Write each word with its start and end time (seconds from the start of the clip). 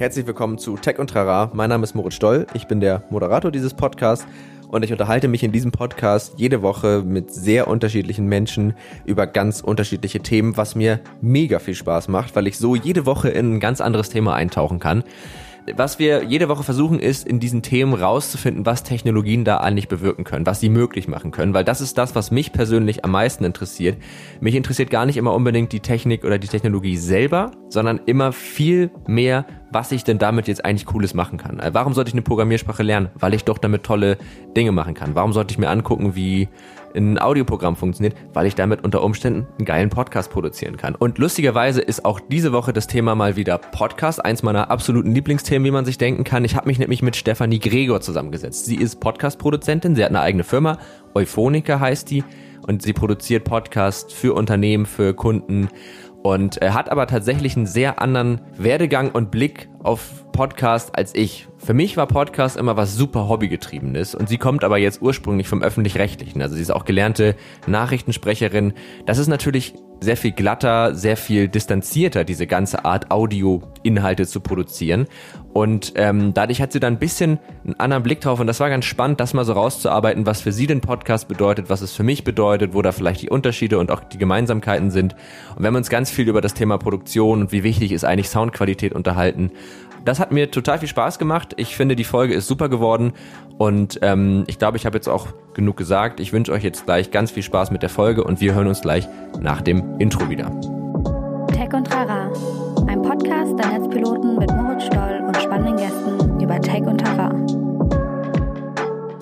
Herzlich 0.00 0.26
willkommen 0.26 0.56
zu 0.56 0.78
Tech 0.78 0.98
und 0.98 1.10
Trara. 1.10 1.50
Mein 1.52 1.68
Name 1.68 1.84
ist 1.84 1.94
Moritz 1.94 2.14
Stoll. 2.14 2.46
Ich 2.54 2.66
bin 2.66 2.80
der 2.80 3.02
Moderator 3.10 3.50
dieses 3.50 3.74
Podcasts 3.74 4.26
und 4.66 4.82
ich 4.82 4.92
unterhalte 4.92 5.28
mich 5.28 5.42
in 5.42 5.52
diesem 5.52 5.72
Podcast 5.72 6.32
jede 6.38 6.62
Woche 6.62 7.02
mit 7.04 7.30
sehr 7.30 7.68
unterschiedlichen 7.68 8.24
Menschen 8.24 8.72
über 9.04 9.26
ganz 9.26 9.60
unterschiedliche 9.60 10.20
Themen, 10.20 10.56
was 10.56 10.74
mir 10.74 11.00
mega 11.20 11.58
viel 11.58 11.74
Spaß 11.74 12.08
macht, 12.08 12.34
weil 12.34 12.46
ich 12.46 12.56
so 12.56 12.74
jede 12.74 13.04
Woche 13.04 13.28
in 13.28 13.56
ein 13.56 13.60
ganz 13.60 13.82
anderes 13.82 14.08
Thema 14.08 14.34
eintauchen 14.34 14.78
kann 14.78 15.04
was 15.76 15.98
wir 15.98 16.24
jede 16.24 16.48
Woche 16.48 16.62
versuchen, 16.62 16.98
ist 16.98 17.26
in 17.26 17.40
diesen 17.40 17.62
Themen 17.62 17.94
rauszufinden, 17.94 18.66
was 18.66 18.82
Technologien 18.82 19.44
da 19.44 19.58
eigentlich 19.58 19.88
bewirken 19.88 20.24
können, 20.24 20.46
was 20.46 20.60
sie 20.60 20.68
möglich 20.68 21.08
machen 21.08 21.30
können, 21.30 21.54
weil 21.54 21.64
das 21.64 21.80
ist 21.80 21.98
das, 21.98 22.14
was 22.14 22.30
mich 22.30 22.52
persönlich 22.52 23.04
am 23.04 23.12
meisten 23.12 23.44
interessiert. 23.44 23.98
Mich 24.40 24.54
interessiert 24.54 24.90
gar 24.90 25.06
nicht 25.06 25.16
immer 25.16 25.34
unbedingt 25.34 25.72
die 25.72 25.80
Technik 25.80 26.24
oder 26.24 26.38
die 26.38 26.48
Technologie 26.48 26.96
selber, 26.96 27.50
sondern 27.68 28.00
immer 28.06 28.32
viel 28.32 28.90
mehr, 29.06 29.46
was 29.72 29.92
ich 29.92 30.04
denn 30.04 30.18
damit 30.18 30.48
jetzt 30.48 30.64
eigentlich 30.64 30.86
Cooles 30.86 31.14
machen 31.14 31.38
kann. 31.38 31.60
Äh, 31.60 31.70
warum 31.72 31.94
sollte 31.94 32.08
ich 32.08 32.14
eine 32.14 32.22
Programmiersprache 32.22 32.82
lernen? 32.82 33.10
Weil 33.14 33.34
ich 33.34 33.44
doch 33.44 33.58
damit 33.58 33.84
tolle 33.84 34.18
Dinge 34.56 34.72
machen 34.72 34.94
kann. 34.94 35.14
Warum 35.14 35.32
sollte 35.32 35.52
ich 35.52 35.58
mir 35.58 35.68
angucken, 35.68 36.14
wie 36.16 36.48
ein 36.94 37.18
Audioprogramm 37.18 37.76
funktioniert, 37.76 38.16
weil 38.32 38.46
ich 38.46 38.54
damit 38.54 38.84
unter 38.84 39.02
Umständen 39.02 39.46
einen 39.58 39.64
geilen 39.64 39.90
Podcast 39.90 40.30
produzieren 40.30 40.76
kann. 40.76 40.94
Und 40.94 41.18
lustigerweise 41.18 41.80
ist 41.80 42.04
auch 42.04 42.20
diese 42.20 42.52
Woche 42.52 42.72
das 42.72 42.86
Thema 42.86 43.14
mal 43.14 43.36
wieder 43.36 43.58
Podcast, 43.58 44.24
eins 44.24 44.42
meiner 44.42 44.70
absoluten 44.70 45.14
Lieblingsthemen, 45.14 45.64
wie 45.64 45.70
man 45.70 45.84
sich 45.84 45.98
denken 45.98 46.24
kann. 46.24 46.44
Ich 46.44 46.56
habe 46.56 46.68
mich 46.68 46.78
nämlich 46.78 47.02
mit 47.02 47.16
Stefanie 47.16 47.58
Gregor 47.58 48.00
zusammengesetzt. 48.00 48.66
Sie 48.66 48.76
ist 48.76 49.00
Podcast-Produzentin, 49.00 49.94
sie 49.94 50.02
hat 50.02 50.10
eine 50.10 50.20
eigene 50.20 50.44
Firma, 50.44 50.78
Euphonica 51.14 51.80
heißt 51.80 52.10
die, 52.10 52.24
und 52.66 52.82
sie 52.82 52.92
produziert 52.92 53.44
Podcasts 53.44 54.12
für 54.12 54.34
Unternehmen, 54.34 54.86
für 54.86 55.14
Kunden 55.14 55.68
und 56.22 56.58
er 56.58 56.74
hat 56.74 56.90
aber 56.90 57.06
tatsächlich 57.06 57.56
einen 57.56 57.66
sehr 57.66 58.00
anderen 58.00 58.42
Werdegang 58.58 59.10
und 59.10 59.30
Blick 59.30 59.68
auf 59.82 60.29
Podcast 60.40 60.96
als 60.96 61.14
ich. 61.14 61.48
Für 61.58 61.74
mich 61.74 61.98
war 61.98 62.06
Podcast 62.06 62.56
immer 62.56 62.74
was 62.74 62.96
super 62.96 63.28
hobbygetriebenes 63.28 64.14
und 64.14 64.30
sie 64.30 64.38
kommt 64.38 64.64
aber 64.64 64.78
jetzt 64.78 65.02
ursprünglich 65.02 65.46
vom 65.46 65.62
öffentlich-rechtlichen. 65.62 66.40
Also 66.40 66.54
sie 66.54 66.62
ist 66.62 66.70
auch 66.70 66.86
gelernte 66.86 67.36
Nachrichtensprecherin. 67.66 68.72
Das 69.04 69.18
ist 69.18 69.28
natürlich 69.28 69.74
sehr 70.00 70.16
viel 70.16 70.32
glatter, 70.32 70.94
sehr 70.94 71.18
viel 71.18 71.48
distanzierter, 71.48 72.24
diese 72.24 72.46
ganze 72.46 72.86
Art 72.86 73.10
Audio-Inhalte 73.10 74.26
zu 74.26 74.40
produzieren. 74.40 75.06
Und 75.52 75.92
ähm, 75.96 76.32
dadurch 76.32 76.62
hat 76.62 76.72
sie 76.72 76.80
dann 76.80 76.94
ein 76.94 76.98
bisschen 76.98 77.38
einen 77.64 77.78
anderen 77.78 78.02
Blick 78.02 78.22
drauf 78.22 78.40
und 78.40 78.46
das 78.46 78.60
war 78.60 78.70
ganz 78.70 78.86
spannend, 78.86 79.20
das 79.20 79.34
mal 79.34 79.44
so 79.44 79.52
rauszuarbeiten, 79.52 80.24
was 80.24 80.40
für 80.40 80.52
sie 80.52 80.66
den 80.66 80.80
Podcast 80.80 81.28
bedeutet, 81.28 81.68
was 81.68 81.82
es 81.82 81.92
für 81.92 82.04
mich 82.04 82.24
bedeutet, 82.24 82.72
wo 82.72 82.80
da 82.80 82.92
vielleicht 82.92 83.20
die 83.20 83.28
Unterschiede 83.28 83.78
und 83.78 83.90
auch 83.90 84.00
die 84.00 84.16
Gemeinsamkeiten 84.16 84.90
sind. 84.90 85.16
Und 85.54 85.62
wir 85.62 85.66
haben 85.66 85.76
uns 85.76 85.90
ganz 85.90 86.10
viel 86.10 86.28
über 86.28 86.40
das 86.40 86.54
Thema 86.54 86.78
Produktion 86.78 87.42
und 87.42 87.52
wie 87.52 87.62
wichtig 87.62 87.92
ist 87.92 88.04
eigentlich 88.04 88.30
Soundqualität 88.30 88.94
unterhalten. 88.94 89.50
Das 90.04 90.18
hat 90.18 90.32
mir 90.32 90.50
total 90.50 90.78
viel 90.78 90.88
Spaß 90.88 91.18
gemacht. 91.18 91.54
Ich 91.56 91.76
finde, 91.76 91.94
die 91.94 92.04
Folge 92.04 92.34
ist 92.34 92.46
super 92.46 92.68
geworden 92.68 93.12
und 93.58 93.98
ähm, 94.02 94.44
ich 94.46 94.58
glaube, 94.58 94.76
ich 94.78 94.86
habe 94.86 94.96
jetzt 94.96 95.08
auch 95.08 95.28
genug 95.52 95.76
gesagt. 95.76 96.20
Ich 96.20 96.32
wünsche 96.32 96.52
euch 96.52 96.64
jetzt 96.64 96.86
gleich 96.86 97.10
ganz 97.10 97.30
viel 97.30 97.42
Spaß 97.42 97.70
mit 97.70 97.82
der 97.82 97.90
Folge 97.90 98.24
und 98.24 98.40
wir 98.40 98.54
hören 98.54 98.66
uns 98.66 98.80
gleich 98.80 99.06
nach 99.40 99.60
dem 99.60 99.98
Intro 99.98 100.30
wieder. 100.30 100.50
Tech 101.52 101.72
und 101.74 101.94
Rara, 101.94 102.32
ein 102.86 103.02
Podcast 103.02 103.58
der 103.58 103.78
Netzpiloten 103.78 104.38
mit 104.38 104.50
Moritz 104.52 104.84
Stoll 104.84 105.22
und 105.26 105.36
spannenden 105.36 105.76
Gästen 105.76 106.40
über 106.40 106.58
Tech 106.60 106.82
und 106.82 107.06
Rara. 107.06 107.34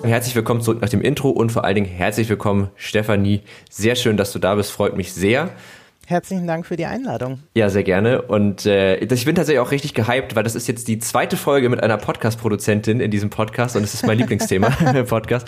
Herzlich 0.03 0.33
willkommen 0.33 0.61
zurück 0.61 0.81
nach 0.81 0.89
dem 0.89 1.01
Intro 1.01 1.29
und 1.29 1.51
vor 1.51 1.65
allen 1.65 1.75
Dingen 1.75 1.87
herzlich 1.87 2.29
willkommen, 2.29 2.69
Stefanie. 2.75 3.41
Sehr 3.69 3.95
schön, 3.95 4.15
dass 4.15 4.31
du 4.31 4.39
da 4.39 4.55
bist, 4.55 4.71
freut 4.71 4.95
mich 4.95 5.11
sehr. 5.11 5.49
Herzlichen 6.09 6.47
Dank 6.47 6.65
für 6.65 6.75
die 6.75 6.87
Einladung. 6.87 7.37
Ja, 7.53 7.69
sehr 7.69 7.83
gerne. 7.83 8.23
Und 8.23 8.65
äh, 8.65 8.95
ich 8.95 9.25
bin 9.25 9.35
tatsächlich 9.35 9.59
auch 9.59 9.69
richtig 9.69 9.93
gehypt, 9.93 10.35
weil 10.35 10.41
das 10.41 10.55
ist 10.55 10.67
jetzt 10.67 10.87
die 10.87 10.97
zweite 10.97 11.37
Folge 11.37 11.69
mit 11.69 11.83
einer 11.83 11.97
Podcast-Produzentin 11.97 12.99
in 12.99 13.11
diesem 13.11 13.29
Podcast 13.29 13.75
und 13.75 13.83
es 13.83 13.93
ist 13.93 14.07
mein 14.07 14.17
Lieblingsthema 14.17 14.69
im 14.95 15.05
Podcast. 15.05 15.47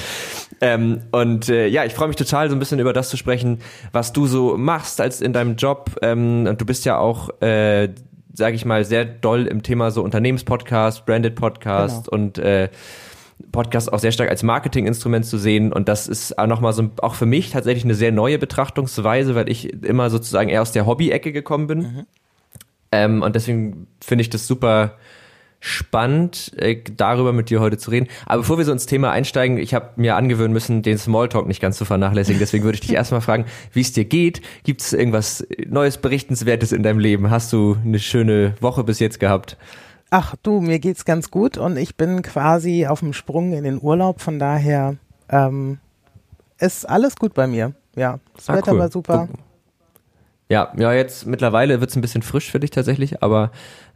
Ähm, 0.62 1.02
und 1.12 1.50
äh, 1.50 1.66
ja, 1.66 1.84
ich 1.84 1.96
freue 1.96 2.10
mich 2.10 2.16
total, 2.16 2.48
so 2.48 2.56
ein 2.56 2.60
bisschen 2.60 2.78
über 2.78 2.94
das 2.94 3.10
zu 3.10 3.18
sprechen, 3.18 3.58
was 3.92 4.14
du 4.14 4.28
so 4.28 4.56
machst 4.56 5.02
als 5.02 5.20
in 5.20 5.34
deinem 5.34 5.56
Job. 5.56 5.98
Ähm, 6.04 6.46
und 6.48 6.62
du 6.62 6.66
bist 6.68 6.86
ja 6.86 7.00
auch 7.00 7.42
äh, 7.42 7.90
sage 8.32 8.56
ich 8.56 8.64
mal, 8.64 8.86
sehr 8.86 9.04
doll 9.04 9.48
im 9.48 9.64
Thema 9.64 9.90
so 9.90 10.04
Unternehmenspodcast, 10.04 11.08
Branded 11.08 11.34
Podcast 11.34 12.06
genau. 12.06 12.24
und 12.24 12.38
äh, 12.38 12.70
Podcast 13.52 13.92
auch 13.92 14.00
sehr 14.00 14.12
stark 14.12 14.30
als 14.30 14.44
Marketinginstrument 14.44 15.26
zu 15.26 15.38
sehen 15.38 15.74
und 15.74 15.88
das 15.88 16.08
ist 16.08 16.38
auch 16.38 16.48
nochmal 16.48 16.74
so 16.74 16.90
auch 17.02 17.16
für 17.16 17.26
mich 17.26 17.52
tatsächlich 17.52 17.84
eine 17.84 17.96
sehr 17.96 18.12
neue 18.12 18.40
Betrachtungsweise, 18.40 19.36
weil 19.36 19.50
ich 19.50 19.74
immer 19.84 20.10
sozusagen 20.10 20.50
eher 20.50 20.62
aus 20.62 20.72
der 20.72 20.86
Hobby-Ecke 20.86 21.32
gekommen 21.32 21.68
bin 21.68 21.80
mhm. 21.80 22.06
ähm, 22.92 23.22
und 23.22 23.36
deswegen 23.36 23.88
finde 24.02 24.22
ich 24.24 24.30
das 24.30 24.48
super 24.48 24.96
spannend, 25.62 26.52
äh, 26.58 26.82
darüber 26.98 27.32
mit 27.34 27.52
dir 27.52 27.62
heute 27.62 27.78
zu 27.78 27.92
reden. 27.92 28.08
Aber 28.26 28.42
bevor 28.42 28.58
wir 28.58 28.66
so 28.66 28.72
ins 28.72 28.88
Thema 28.88 29.12
einsteigen, 29.12 29.58
ich 29.58 29.76
habe 29.76 29.92
mir 29.96 30.16
angewöhnen 30.16 30.52
müssen, 30.52 30.82
den 30.82 30.98
Smalltalk 30.98 31.48
nicht 31.48 31.62
ganz 31.62 31.78
zu 31.78 31.86
vernachlässigen. 31.86 32.40
Deswegen 32.40 32.64
würde 32.64 32.76
ich 32.76 32.82
dich 32.82 32.94
erstmal 32.96 33.22
fragen, 33.22 33.46
wie 33.72 33.82
es 33.82 33.94
dir 33.94 34.06
geht. 34.06 34.42
Gibt 34.64 34.82
es 34.82 34.92
irgendwas 34.92 35.46
Neues, 35.68 36.00
Berichtenswertes 36.00 36.72
in 36.72 36.82
deinem 36.82 37.00
Leben? 37.00 37.30
Hast 37.30 37.54
du 37.54 37.78
eine 37.86 38.00
schöne 38.00 38.56
Woche 38.60 38.84
bis 38.84 39.00
jetzt 39.00 39.20
gehabt? 39.20 39.56
Ach 40.14 40.36
du, 40.44 40.60
mir 40.60 40.80
geht's 40.80 41.06
ganz 41.06 41.32
gut 41.32 41.58
und 41.58 41.78
ich 41.78 41.96
bin 41.96 42.22
quasi 42.22 42.86
auf 42.86 43.00
dem 43.00 43.14
Sprung 43.14 43.54
in 43.54 43.64
den 43.64 43.82
Urlaub, 43.82 44.20
von 44.20 44.40
daher 44.40 44.98
ähm, 45.30 45.80
ist 46.60 46.88
alles 46.88 47.16
gut 47.16 47.34
bei 47.34 47.48
mir. 47.48 47.74
Ja, 47.96 48.20
das 48.36 48.50
ah, 48.50 48.56
Wetter 48.56 48.74
cool. 48.74 48.80
war 48.80 48.92
super. 48.92 49.30
Ja, 50.50 50.74
ja, 50.76 50.92
jetzt 50.92 51.26
mittlerweile 51.28 51.80
wird's 51.80 51.96
ein 51.96 52.02
bisschen 52.02 52.24
frisch 52.24 52.52
für 52.52 52.60
dich 52.60 52.72
tatsächlich, 52.72 53.24
aber 53.24 53.52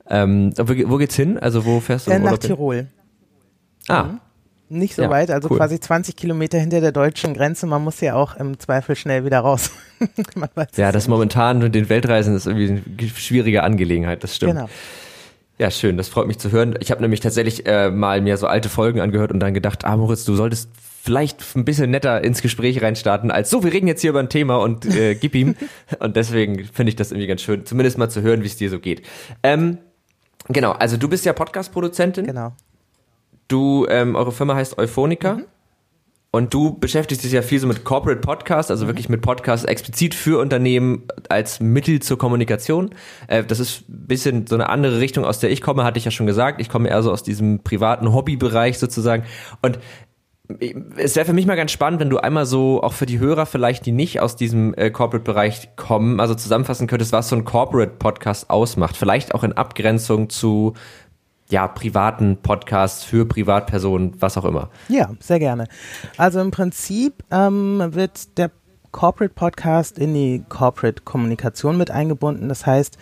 ähm, 0.09 0.54
wo, 0.58 0.74
wo 0.90 0.96
geht's 0.96 1.18
hin? 1.18 1.38
Also 1.38 1.66
wo 1.66 1.81
fährst 1.81 2.08
du? 2.08 2.12
Äh, 2.12 2.20
nach 2.20 2.38
Tirol. 2.38 2.88
Ah. 3.90 4.04
Mhm. 4.04 4.20
Nicht 4.70 4.96
so 4.96 5.02
ja, 5.02 5.09
weit, 5.09 5.30
also 5.30 5.50
cool. 5.50 5.58
quasi 5.58 5.81
20 5.81 6.16
Kilometer 6.16 6.58
hinter 6.58 6.80
der 6.80 6.94
deutschen 6.94 7.34
Grenze. 7.34 7.68
Man 7.68 7.84
muss 7.84 8.00
ja 8.00 8.16
auch 8.16 8.38
im 8.38 8.58
Zweifel 8.58 8.96
schnell 8.96 9.25
wieder 9.25 9.42
raus. 9.42 9.70
ja, 10.78 10.94
das 10.94 11.09
momentan 11.09 11.59
mit 11.59 11.75
den 11.75 11.90
Weltreisen 11.90 12.36
ist 12.36 12.48
irgendwie 12.48 12.70
eine 12.70 13.09
schwierige 13.09 13.64
Angelegenheit, 13.64 14.24
das 14.24 14.36
stimmt. 14.38 14.54
Genau. 14.54 14.70
Ja, 15.58 15.72
schön, 15.72 15.96
das 15.96 16.10
freut 16.10 16.28
mich 16.28 16.38
zu 16.38 16.52
hören. 16.52 16.76
Ich 16.82 16.92
habe 16.92 17.02
nämlich 17.02 17.22
tatsächlich 17.22 17.66
äh, 17.66 17.90
mal 17.90 18.20
mir 18.22 18.36
so 18.36 18.48
alte 18.48 18.68
Folgen 18.68 19.00
angehört 19.00 19.32
und 19.32 19.40
dann 19.40 19.54
gedacht, 19.54 19.86
ah 19.86 19.96
Moritz, 19.96 20.26
du 20.26 20.36
solltest 20.36 20.70
vielleicht 21.02 21.56
ein 21.56 21.64
bisschen 21.64 21.92
netter 21.92 22.24
ins 22.24 22.42
Gespräch 22.42 22.82
reinstarten, 22.82 23.32
als 23.32 23.52
so, 23.52 23.64
wir 23.64 23.72
reden 23.72 23.88
jetzt 23.88 24.02
hier 24.02 24.10
über 24.10 24.20
ein 24.20 24.28
Thema 24.28 24.58
und 24.58 24.86
äh, 24.86 25.16
gib 25.16 25.34
ihm. 25.36 25.56
und 26.00 26.16
deswegen 26.18 26.66
finde 26.66 26.90
ich 26.90 26.96
das 26.98 27.12
irgendwie 27.12 27.28
ganz 27.28 27.42
schön, 27.42 27.66
zumindest 27.66 27.98
mal 27.98 28.10
zu 28.10 28.22
hören, 28.22 28.42
wie 28.42 28.48
es 28.48 28.58
dir 28.58 28.70
so 28.70 28.80
geht. 28.80 29.04
Ähm, 29.44 29.78
genau, 30.50 30.72
also 30.72 30.98
du 30.98 31.08
bist 31.08 31.24
ja 31.26 31.32
Podcast-Produzentin. 31.32 32.26
Genau. 32.26 32.54
Du, 33.48 33.86
ähm, 33.88 34.16
eure 34.16 34.32
Firma 34.32 34.56
heißt 34.56 34.78
Euphonica. 34.78 35.36
Mhm. 35.36 35.46
Und 36.35 36.53
du 36.53 36.78
beschäftigst 36.78 37.23
dich 37.23 37.31
ja 37.31 37.41
viel 37.41 37.59
so 37.59 37.68
mit 37.68 37.85
Corporate 37.85 38.19
Podcasts, 38.19 38.69
also 38.69 38.84
mhm. 38.84 38.90
wirklich 38.90 39.07
mit 39.07 39.22
Podcasts 39.22 39.66
explizit 39.66 40.13
für 40.13 40.41
Unternehmen 40.41 41.03
als 41.29 41.62
Mittel 41.62 42.01
zur 42.01 42.18
Kommunikation. 42.18 42.90
Äh, 43.28 43.46
das 43.46 43.62
ist 43.62 43.88
ein 43.88 44.07
bisschen 44.07 44.45
so 44.45 44.56
eine 44.56 44.68
andere 44.68 45.00
Richtung, 45.00 45.24
aus 45.24 45.40
der 45.40 45.50
ich 45.50 45.62
komme, 45.62 45.85
hatte 45.85 45.97
ich 45.97 46.03
ja 46.03 46.12
schon 46.12 46.25
gesagt. 46.25 46.59
Ich 46.59 46.68
komme 46.68 46.90
eher 46.90 47.01
so 47.03 47.12
aus 47.13 47.24
diesem 47.24 47.63
privaten 47.63 48.12
Hobbybereich 48.12 48.79
sozusagen. 48.79 49.24
Und 49.62 49.79
es 50.97 51.16
wäre 51.16 51.25
für 51.25 51.34
mich 51.34 51.45
mal 51.45 51.56
ganz 51.56 51.72
spannend, 51.72 52.01
wenn 52.01 52.09
du 52.09 52.18
einmal 52.18 52.45
so 52.45 52.84
auch 52.84 52.94
für 52.94 53.06
die 53.06 53.19
Hörer 53.19 53.45
vielleicht, 53.45 53.85
die 53.85 53.91
nicht 53.91 54.19
aus 54.19 54.35
diesem 54.35 54.74
äh, 54.75 54.91
Corporate-Bereich 54.91 55.75
kommen, 55.75 56.19
also 56.19 56.35
zusammenfassen 56.35 56.88
könntest, 56.88 57.13
was 57.13 57.29
so 57.29 57.35
ein 57.35 57.45
Corporate-Podcast 57.45 58.50
ausmacht. 58.50 58.97
Vielleicht 58.97 59.34
auch 59.34 59.44
in 59.44 59.53
Abgrenzung 59.53 60.29
zu 60.29 60.74
ja, 61.50 61.67
privaten 61.67 62.38
Podcasts 62.38 63.03
für 63.03 63.25
Privatpersonen, 63.25 64.13
was 64.19 64.38
auch 64.38 64.45
immer. 64.45 64.69
Ja, 64.88 65.09
sehr 65.19 65.39
gerne. 65.39 65.67
Also 66.17 66.41
im 66.41 66.51
Prinzip 66.51 67.23
ähm, 67.31 67.81
wird 67.91 68.38
der 68.38 68.51
Corporate 68.95 69.33
Podcast 69.33 70.00
in 70.00 70.13
die 70.13 70.45
Corporate 70.47 71.03
Kommunikation 71.03 71.78
mit 71.78 71.91
eingebunden. 71.91 72.47
Das 72.47 72.66
heißt, 72.66 72.97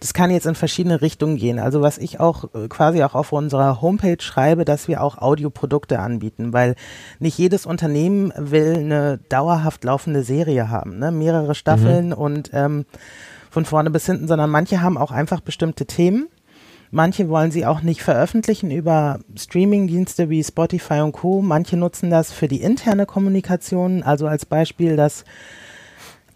das 0.00 0.14
kann 0.14 0.30
jetzt 0.30 0.46
in 0.46 0.54
verschiedene 0.54 1.02
Richtungen 1.02 1.36
gehen. 1.36 1.58
Also 1.58 1.82
was 1.82 1.98
ich 1.98 2.18
auch 2.18 2.44
äh, 2.54 2.66
quasi 2.68 3.04
auch 3.04 3.14
auf 3.14 3.30
unserer 3.30 3.82
Homepage 3.82 4.22
schreibe, 4.22 4.64
dass 4.64 4.88
wir 4.88 5.02
auch 5.02 5.18
Audioprodukte 5.18 5.98
anbieten, 5.98 6.54
weil 6.54 6.76
nicht 7.18 7.36
jedes 7.36 7.66
Unternehmen 7.66 8.32
will 8.38 8.74
eine 8.74 9.18
dauerhaft 9.28 9.84
laufende 9.84 10.22
Serie 10.22 10.70
haben, 10.70 10.98
ne? 10.98 11.12
mehrere 11.12 11.54
Staffeln 11.54 12.06
mhm. 12.06 12.12
und 12.14 12.50
ähm, 12.54 12.86
von 13.50 13.66
vorne 13.66 13.90
bis 13.90 14.06
hinten, 14.06 14.26
sondern 14.26 14.48
manche 14.48 14.80
haben 14.80 14.96
auch 14.96 15.10
einfach 15.10 15.40
bestimmte 15.40 15.84
Themen 15.84 16.28
Manche 16.94 17.28
wollen 17.28 17.50
sie 17.50 17.66
auch 17.66 17.82
nicht 17.82 18.04
veröffentlichen 18.04 18.70
über 18.70 19.18
Streamingdienste 19.34 20.30
wie 20.30 20.44
Spotify 20.44 21.00
und 21.00 21.10
Co. 21.10 21.42
Manche 21.42 21.76
nutzen 21.76 22.08
das 22.08 22.30
für 22.30 22.46
die 22.46 22.62
interne 22.62 23.04
Kommunikation. 23.04 24.04
Also 24.04 24.28
als 24.28 24.46
Beispiel, 24.46 24.94
dass 24.94 25.24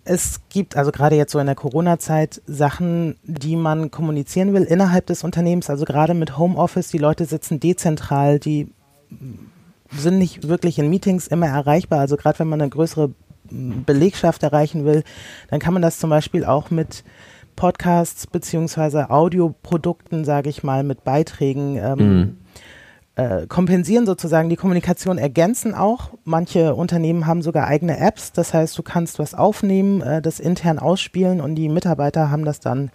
es 0.02 0.40
gibt, 0.48 0.76
also 0.76 0.90
gerade 0.90 1.14
jetzt 1.14 1.30
so 1.30 1.38
in 1.38 1.46
der 1.46 1.54
Corona-Zeit, 1.54 2.42
Sachen, 2.48 3.14
die 3.22 3.54
man 3.54 3.92
kommunizieren 3.92 4.52
will 4.52 4.64
innerhalb 4.64 5.06
des 5.06 5.22
Unternehmens. 5.22 5.70
Also 5.70 5.84
gerade 5.84 6.14
mit 6.14 6.36
Homeoffice, 6.36 6.88
die 6.88 6.98
Leute 6.98 7.24
sitzen 7.26 7.60
dezentral, 7.60 8.40
die 8.40 8.66
sind 9.92 10.18
nicht 10.18 10.48
wirklich 10.48 10.80
in 10.80 10.90
Meetings 10.90 11.28
immer 11.28 11.46
erreichbar. 11.46 12.00
Also 12.00 12.16
gerade 12.16 12.40
wenn 12.40 12.48
man 12.48 12.60
eine 12.60 12.70
größere 12.70 13.12
Belegschaft 13.48 14.42
erreichen 14.42 14.84
will, 14.84 15.04
dann 15.50 15.60
kann 15.60 15.72
man 15.72 15.82
das 15.82 16.00
zum 16.00 16.10
Beispiel 16.10 16.44
auch 16.44 16.70
mit 16.70 17.04
Podcasts 17.58 18.26
beziehungsweise 18.28 19.10
Audioprodukten, 19.10 20.24
sage 20.24 20.48
ich 20.48 20.62
mal, 20.62 20.84
mit 20.84 21.02
Beiträgen 21.02 21.76
ähm, 21.76 22.38
äh, 23.16 23.46
kompensieren 23.48 24.06
sozusagen 24.06 24.48
die 24.48 24.54
Kommunikation, 24.56 25.18
ergänzen 25.18 25.74
auch. 25.74 26.10
Manche 26.24 26.76
Unternehmen 26.76 27.26
haben 27.26 27.42
sogar 27.42 27.66
eigene 27.66 27.98
Apps, 27.98 28.30
das 28.32 28.54
heißt, 28.54 28.78
du 28.78 28.82
kannst 28.84 29.18
was 29.18 29.34
aufnehmen, 29.34 30.00
äh, 30.02 30.22
das 30.22 30.38
intern 30.38 30.78
ausspielen 30.78 31.40
und 31.40 31.56
die 31.56 31.68
Mitarbeiter 31.68 32.30
haben 32.30 32.44
das 32.44 32.60
dann 32.60 32.90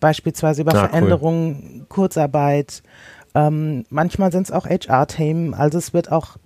beispielsweise 0.00 0.62
über 0.62 0.74
Ah, 0.74 0.82
cool. 0.82 0.88
Veränderungen, 0.88 1.86
Kurzarbeit. 1.88 2.82
Ähm, 3.36 3.84
manchmal 3.90 4.32
sind 4.32 4.42
es 4.48 4.50
auch 4.52 4.66
HR-Themen, 4.66 5.54
also 5.54 5.78
es 5.78 5.94
wird 5.94 6.10
auch 6.10 6.36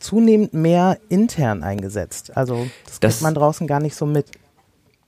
zunehmend 0.00 0.54
mehr 0.54 0.96
intern 1.10 1.62
eingesetzt. 1.62 2.34
Also 2.36 2.66
das, 2.86 2.98
Das- 3.00 3.12
kriegt 3.12 3.22
man 3.22 3.34
draußen 3.34 3.66
gar 3.66 3.80
nicht 3.80 3.94
so 3.94 4.06
mit. 4.06 4.26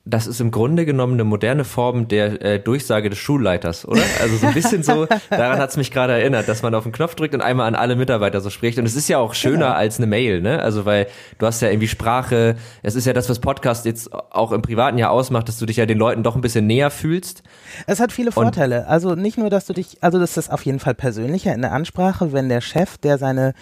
Das 0.08 0.28
ist 0.28 0.40
im 0.40 0.52
Grunde 0.52 0.86
genommen 0.86 1.14
eine 1.14 1.24
moderne 1.24 1.64
Form 1.64 2.06
der 2.06 2.40
äh, 2.40 2.58
Durchsage 2.60 3.10
des 3.10 3.18
Schulleiters, 3.18 3.86
oder? 3.86 4.02
Also 4.22 4.36
so 4.36 4.46
ein 4.46 4.54
bisschen 4.54 4.84
so, 4.84 5.06
daran 5.30 5.58
hat 5.58 5.70
es 5.70 5.76
mich 5.76 5.90
gerade 5.90 6.12
erinnert, 6.12 6.46
dass 6.46 6.62
man 6.62 6.74
auf 6.76 6.84
den 6.84 6.92
Knopf 6.92 7.16
drückt 7.16 7.34
und 7.34 7.40
einmal 7.40 7.66
an 7.66 7.74
alle 7.74 7.96
Mitarbeiter 7.96 8.40
so 8.40 8.48
spricht. 8.48 8.78
Und 8.78 8.86
es 8.86 8.94
ist 8.94 9.08
ja 9.08 9.18
auch 9.18 9.34
schöner 9.34 9.56
Genau. 9.66 9.72
als 9.72 9.98
eine 9.98 10.06
Mail, 10.06 10.40
ne? 10.42 10.62
Also 10.62 10.84
weil 10.84 11.08
du 11.38 11.46
hast 11.46 11.60
ja 11.60 11.70
irgendwie 11.70 11.88
Sprache, 11.88 12.54
es 12.84 12.94
ist 12.94 13.04
ja 13.04 13.12
das, 13.12 13.28
was 13.28 13.40
Podcast 13.40 13.84
jetzt 13.84 14.12
auch 14.14 14.52
im 14.52 14.62
Privaten 14.62 14.96
ja 14.96 15.10
ausmacht, 15.10 15.48
dass 15.48 15.58
du 15.58 15.66
dich 15.66 15.76
ja 15.78 15.86
den 15.86 15.98
Leuten 15.98 16.22
doch 16.22 16.36
ein 16.36 16.40
bisschen 16.40 16.68
näher 16.68 16.90
fühlst. 16.90 17.42
Es 17.88 17.98
hat 17.98 18.12
viele 18.12 18.30
Vorteile. 18.30 18.86
Also 18.86 19.16
nicht 19.16 19.38
nur, 19.38 19.50
dass 19.50 19.66
du 19.66 19.72
dich, 19.72 19.98
also 20.02 20.20
das 20.20 20.36
ist 20.36 20.52
auf 20.52 20.62
jeden 20.64 20.78
Fall 20.78 20.94
persönlicher 20.94 21.52
in 21.52 21.62
der 21.62 21.72
Ansprache, 21.72 22.32
wenn 22.32 22.48
der 22.48 22.60
Chef, 22.60 22.96
der 22.98 23.18
seine 23.18 23.54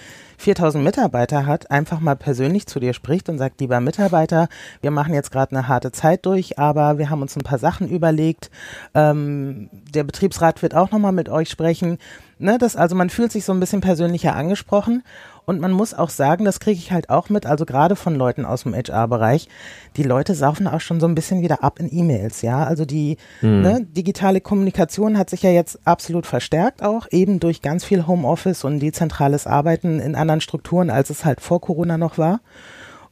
4000 0.44 0.84
Mitarbeiter 0.84 1.46
hat, 1.46 1.70
einfach 1.70 2.00
mal 2.00 2.16
persönlich 2.16 2.66
zu 2.66 2.78
dir 2.78 2.92
spricht 2.92 3.30
und 3.30 3.38
sagt, 3.38 3.62
lieber 3.62 3.80
Mitarbeiter, 3.80 4.48
wir 4.82 4.90
machen 4.90 5.14
jetzt 5.14 5.30
gerade 5.30 5.56
eine 5.56 5.68
harte 5.68 5.90
Zeit 5.90 6.26
durch, 6.26 6.58
aber 6.58 6.98
wir 6.98 7.08
haben 7.08 7.22
uns 7.22 7.34
ein 7.34 7.42
paar 7.42 7.58
Sachen 7.58 7.88
überlegt. 7.88 8.50
Ähm, 8.92 9.70
der 9.72 10.04
Betriebsrat 10.04 10.60
wird 10.60 10.74
auch 10.74 10.90
nochmal 10.90 11.12
mit 11.12 11.30
euch 11.30 11.48
sprechen. 11.48 11.96
Ne, 12.38 12.58
das, 12.58 12.76
also 12.76 12.94
man 12.94 13.08
fühlt 13.08 13.32
sich 13.32 13.46
so 13.46 13.52
ein 13.52 13.60
bisschen 13.60 13.80
persönlicher 13.80 14.36
angesprochen 14.36 15.02
und 15.46 15.60
man 15.60 15.72
muss 15.72 15.92
auch 15.94 16.10
sagen, 16.10 16.44
das 16.44 16.58
kriege 16.60 16.78
ich 16.78 16.90
halt 16.92 17.10
auch 17.10 17.28
mit, 17.28 17.44
also 17.46 17.64
gerade 17.66 17.96
von 17.96 18.14
Leuten 18.14 18.44
aus 18.44 18.62
dem 18.62 18.74
HR-Bereich, 18.74 19.48
die 19.96 20.02
Leute 20.02 20.34
saufen 20.34 20.66
auch 20.66 20.80
schon 20.80 21.00
so 21.00 21.06
ein 21.06 21.14
bisschen 21.14 21.42
wieder 21.42 21.62
ab 21.62 21.78
in 21.80 21.92
E-Mails, 21.92 22.42
ja. 22.42 22.64
Also 22.64 22.84
die 22.84 23.18
ne, 23.42 23.84
digitale 23.84 24.40
Kommunikation 24.40 25.18
hat 25.18 25.30
sich 25.30 25.42
ja 25.42 25.50
jetzt 25.50 25.78
absolut 25.86 26.26
verstärkt 26.26 26.82
auch, 26.82 27.06
eben 27.10 27.40
durch 27.40 27.62
ganz 27.62 27.84
viel 27.84 28.06
Homeoffice 28.06 28.64
und 28.64 28.80
dezentrales 28.80 29.46
Arbeiten 29.46 30.00
in 30.00 30.14
anderen 30.14 30.40
Strukturen, 30.40 30.90
als 30.90 31.10
es 31.10 31.24
halt 31.24 31.40
vor 31.40 31.60
Corona 31.60 31.98
noch 31.98 32.16
war. 32.18 32.40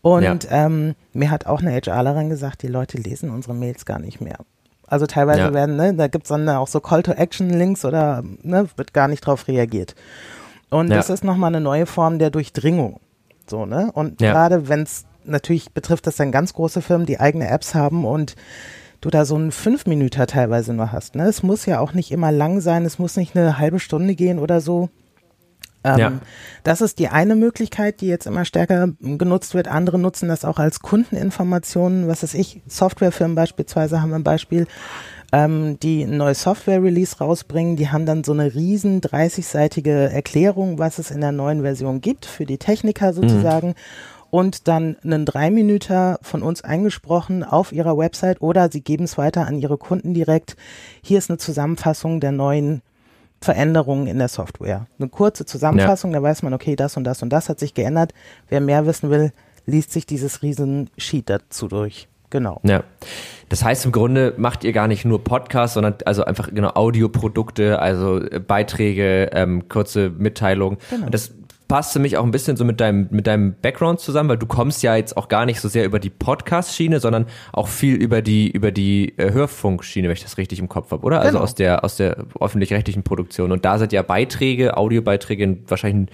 Und 0.00 0.22
Ja. 0.22 0.36
ähm, 0.50 0.94
mir 1.12 1.30
hat 1.30 1.46
auch 1.46 1.60
eine 1.60 1.70
HRlerin 1.80 2.28
gesagt, 2.28 2.62
die 2.62 2.66
Leute 2.68 2.98
lesen 2.98 3.30
unsere 3.30 3.54
Mails 3.54 3.84
gar 3.84 3.98
nicht 4.00 4.20
mehr. 4.20 4.38
Also 4.88 5.06
teilweise 5.06 5.40
Ja. 5.40 5.54
werden, 5.54 5.76
ne, 5.76 5.94
da 5.94 6.08
gibt's 6.08 6.28
dann 6.28 6.48
auch 6.48 6.66
so 6.68 6.80
Call-to-Action-Links 6.80 7.84
oder 7.84 8.22
ne, 8.42 8.66
wird 8.76 8.92
gar 8.92 9.08
nicht 9.08 9.20
drauf 9.20 9.48
reagiert. 9.48 9.94
Und 10.72 10.88
Ja. 10.90 10.96
das 10.96 11.10
ist 11.10 11.22
nochmal 11.24 11.48
eine 11.48 11.60
neue 11.60 11.86
Form 11.86 12.18
der 12.18 12.30
Durchdringung. 12.30 12.98
So, 13.46 13.66
ne? 13.66 13.90
Und 13.92 14.20
Ja. 14.20 14.32
gerade 14.32 14.68
wenn 14.68 14.82
es, 14.82 15.04
natürlich 15.24 15.72
betrifft 15.72 16.06
das 16.06 16.16
dann 16.16 16.32
ganz 16.32 16.54
große 16.54 16.80
Firmen, 16.82 17.06
die 17.06 17.20
eigene 17.20 17.48
Apps 17.48 17.74
haben 17.74 18.04
und 18.04 18.34
du 19.00 19.10
da 19.10 19.24
so 19.24 19.34
einen 19.34 19.52
Fünf-Minüter 19.52 20.26
teilweise 20.26 20.72
nur 20.72 20.92
hast. 20.92 21.14
Ne? 21.16 21.24
Es 21.24 21.42
muss 21.42 21.66
ja 21.66 21.80
auch 21.80 21.92
nicht 21.92 22.10
immer 22.12 22.32
lang 22.32 22.60
sein, 22.60 22.84
es 22.84 22.98
muss 22.98 23.16
nicht 23.16 23.36
eine 23.36 23.58
halbe 23.58 23.80
Stunde 23.80 24.14
gehen 24.14 24.38
oder 24.38 24.60
so. 24.60 24.88
Ähm, 25.84 25.98
Ja. 25.98 26.12
Das 26.62 26.80
ist 26.80 27.00
die 27.00 27.08
eine 27.08 27.34
Möglichkeit, 27.34 28.00
die 28.00 28.06
jetzt 28.06 28.26
immer 28.26 28.44
stärker 28.44 28.90
genutzt 29.00 29.54
wird. 29.54 29.66
Andere 29.66 29.98
nutzen 29.98 30.28
das 30.28 30.44
auch 30.44 30.58
als 30.60 30.80
Kundeninformationen. 30.80 32.06
Was 32.06 32.22
weiß 32.22 32.34
ich, 32.34 32.62
Softwarefirmen 32.68 33.34
beispielsweise 33.34 34.00
haben 34.00 34.14
ein 34.14 34.22
Beispiel, 34.22 34.68
ähm, 35.32 35.80
die 35.80 36.02
ein 36.02 36.18
neues 36.18 36.42
Software-Release 36.42 37.18
rausbringen. 37.18 37.76
Die 37.76 37.88
haben 37.88 38.06
dann 38.06 38.22
so 38.22 38.32
eine 38.32 38.54
riesen 38.54 39.00
30-seitige 39.00 40.10
Erklärung, 40.10 40.78
was 40.78 40.98
es 40.98 41.10
in 41.10 41.20
der 41.20 41.32
neuen 41.32 41.62
Version 41.62 42.00
gibt, 42.00 42.26
für 42.26 42.44
die 42.44 42.58
Techniker 42.58 43.14
sozusagen. 43.14 43.74
Und 44.30 44.68
dann 44.68 44.96
einen 45.04 45.26
Drei-Minüter 45.26 46.18
von 46.22 46.42
uns 46.42 46.62
eingesprochen 46.62 47.44
auf 47.44 47.72
ihrer 47.72 47.98
Website 47.98 48.40
oder 48.40 48.70
sie 48.70 48.80
geben 48.80 49.04
es 49.04 49.18
weiter 49.18 49.46
an 49.46 49.58
ihre 49.58 49.76
Kunden 49.76 50.14
direkt. 50.14 50.56
Hier 51.02 51.18
ist 51.18 51.28
eine 51.28 51.36
Zusammenfassung 51.36 52.20
der 52.20 52.32
neuen 52.32 52.80
Veränderungen 53.42 54.06
in 54.06 54.18
der 54.18 54.28
Software. 54.28 54.86
Eine 54.98 55.08
kurze 55.08 55.44
Zusammenfassung, 55.44 56.12
da 56.12 56.22
weiß 56.22 56.42
man, 56.42 56.54
okay, 56.54 56.76
das 56.76 56.96
und 56.96 57.04
das 57.04 57.22
und 57.22 57.30
das 57.30 57.48
hat 57.50 57.58
sich 57.58 57.74
geändert. 57.74 58.14
Wer 58.48 58.60
mehr 58.60 58.86
wissen 58.86 59.10
will, 59.10 59.32
liest 59.66 59.92
sich 59.92 60.06
dieses 60.06 60.42
riesen 60.42 60.88
Sheet 60.96 61.28
dazu 61.28 61.68
durch. 61.68 62.08
Genau. 62.32 62.60
Ja. 62.64 62.82
Das 63.50 63.62
heißt, 63.62 63.84
im 63.84 63.92
Grunde 63.92 64.32
macht 64.38 64.64
ihr 64.64 64.72
gar 64.72 64.88
nicht 64.88 65.04
nur 65.04 65.22
Podcasts, 65.22 65.74
sondern 65.74 65.96
also 66.06 66.24
einfach 66.24 66.48
genau 66.52 66.70
Audioprodukte, 66.70 67.78
also 67.78 68.18
äh, 68.24 68.40
Beiträge, 68.40 69.28
ähm, 69.32 69.68
kurze 69.68 70.08
Mitteilungen. 70.08 70.78
Genau. 70.88 71.10
Das 71.10 71.34
passt 71.68 71.92
für 71.92 71.98
mich 71.98 72.16
auch 72.16 72.24
ein 72.24 72.30
bisschen 72.30 72.56
so 72.56 72.64
mit 72.64 72.80
deinem, 72.80 73.08
mit 73.10 73.26
deinem 73.26 73.54
Background 73.60 74.00
zusammen, 74.00 74.30
weil 74.30 74.38
du 74.38 74.46
kommst 74.46 74.82
ja 74.82 74.96
jetzt 74.96 75.18
auch 75.18 75.28
gar 75.28 75.44
nicht 75.44 75.60
so 75.60 75.68
sehr 75.68 75.84
über 75.84 75.98
die 75.98 76.08
Podcast-Schiene, 76.08 77.00
sondern 77.00 77.26
auch 77.52 77.68
viel 77.68 77.94
über 77.96 78.22
die, 78.22 78.50
über 78.50 78.72
die 78.72 79.12
äh, 79.18 79.32
Hörfunkschiene, 79.32 80.08
wenn 80.08 80.16
ich 80.16 80.22
das 80.22 80.38
richtig 80.38 80.58
im 80.58 80.70
Kopf 80.70 80.90
habe, 80.90 81.04
oder? 81.04 81.20
Also 81.20 81.32
Genau. 81.32 81.44
aus 81.44 81.54
der, 81.54 81.84
aus 81.84 81.96
der 81.96 82.16
öffentlich-rechtlichen 82.40 83.02
Produktion. 83.02 83.52
Und 83.52 83.66
da 83.66 83.78
sind 83.78 83.92
ja 83.92 84.00
Beiträge, 84.00 84.78
Audiobeiträge 84.78 85.44
in 85.44 85.64
wahrscheinlich, 85.68 86.08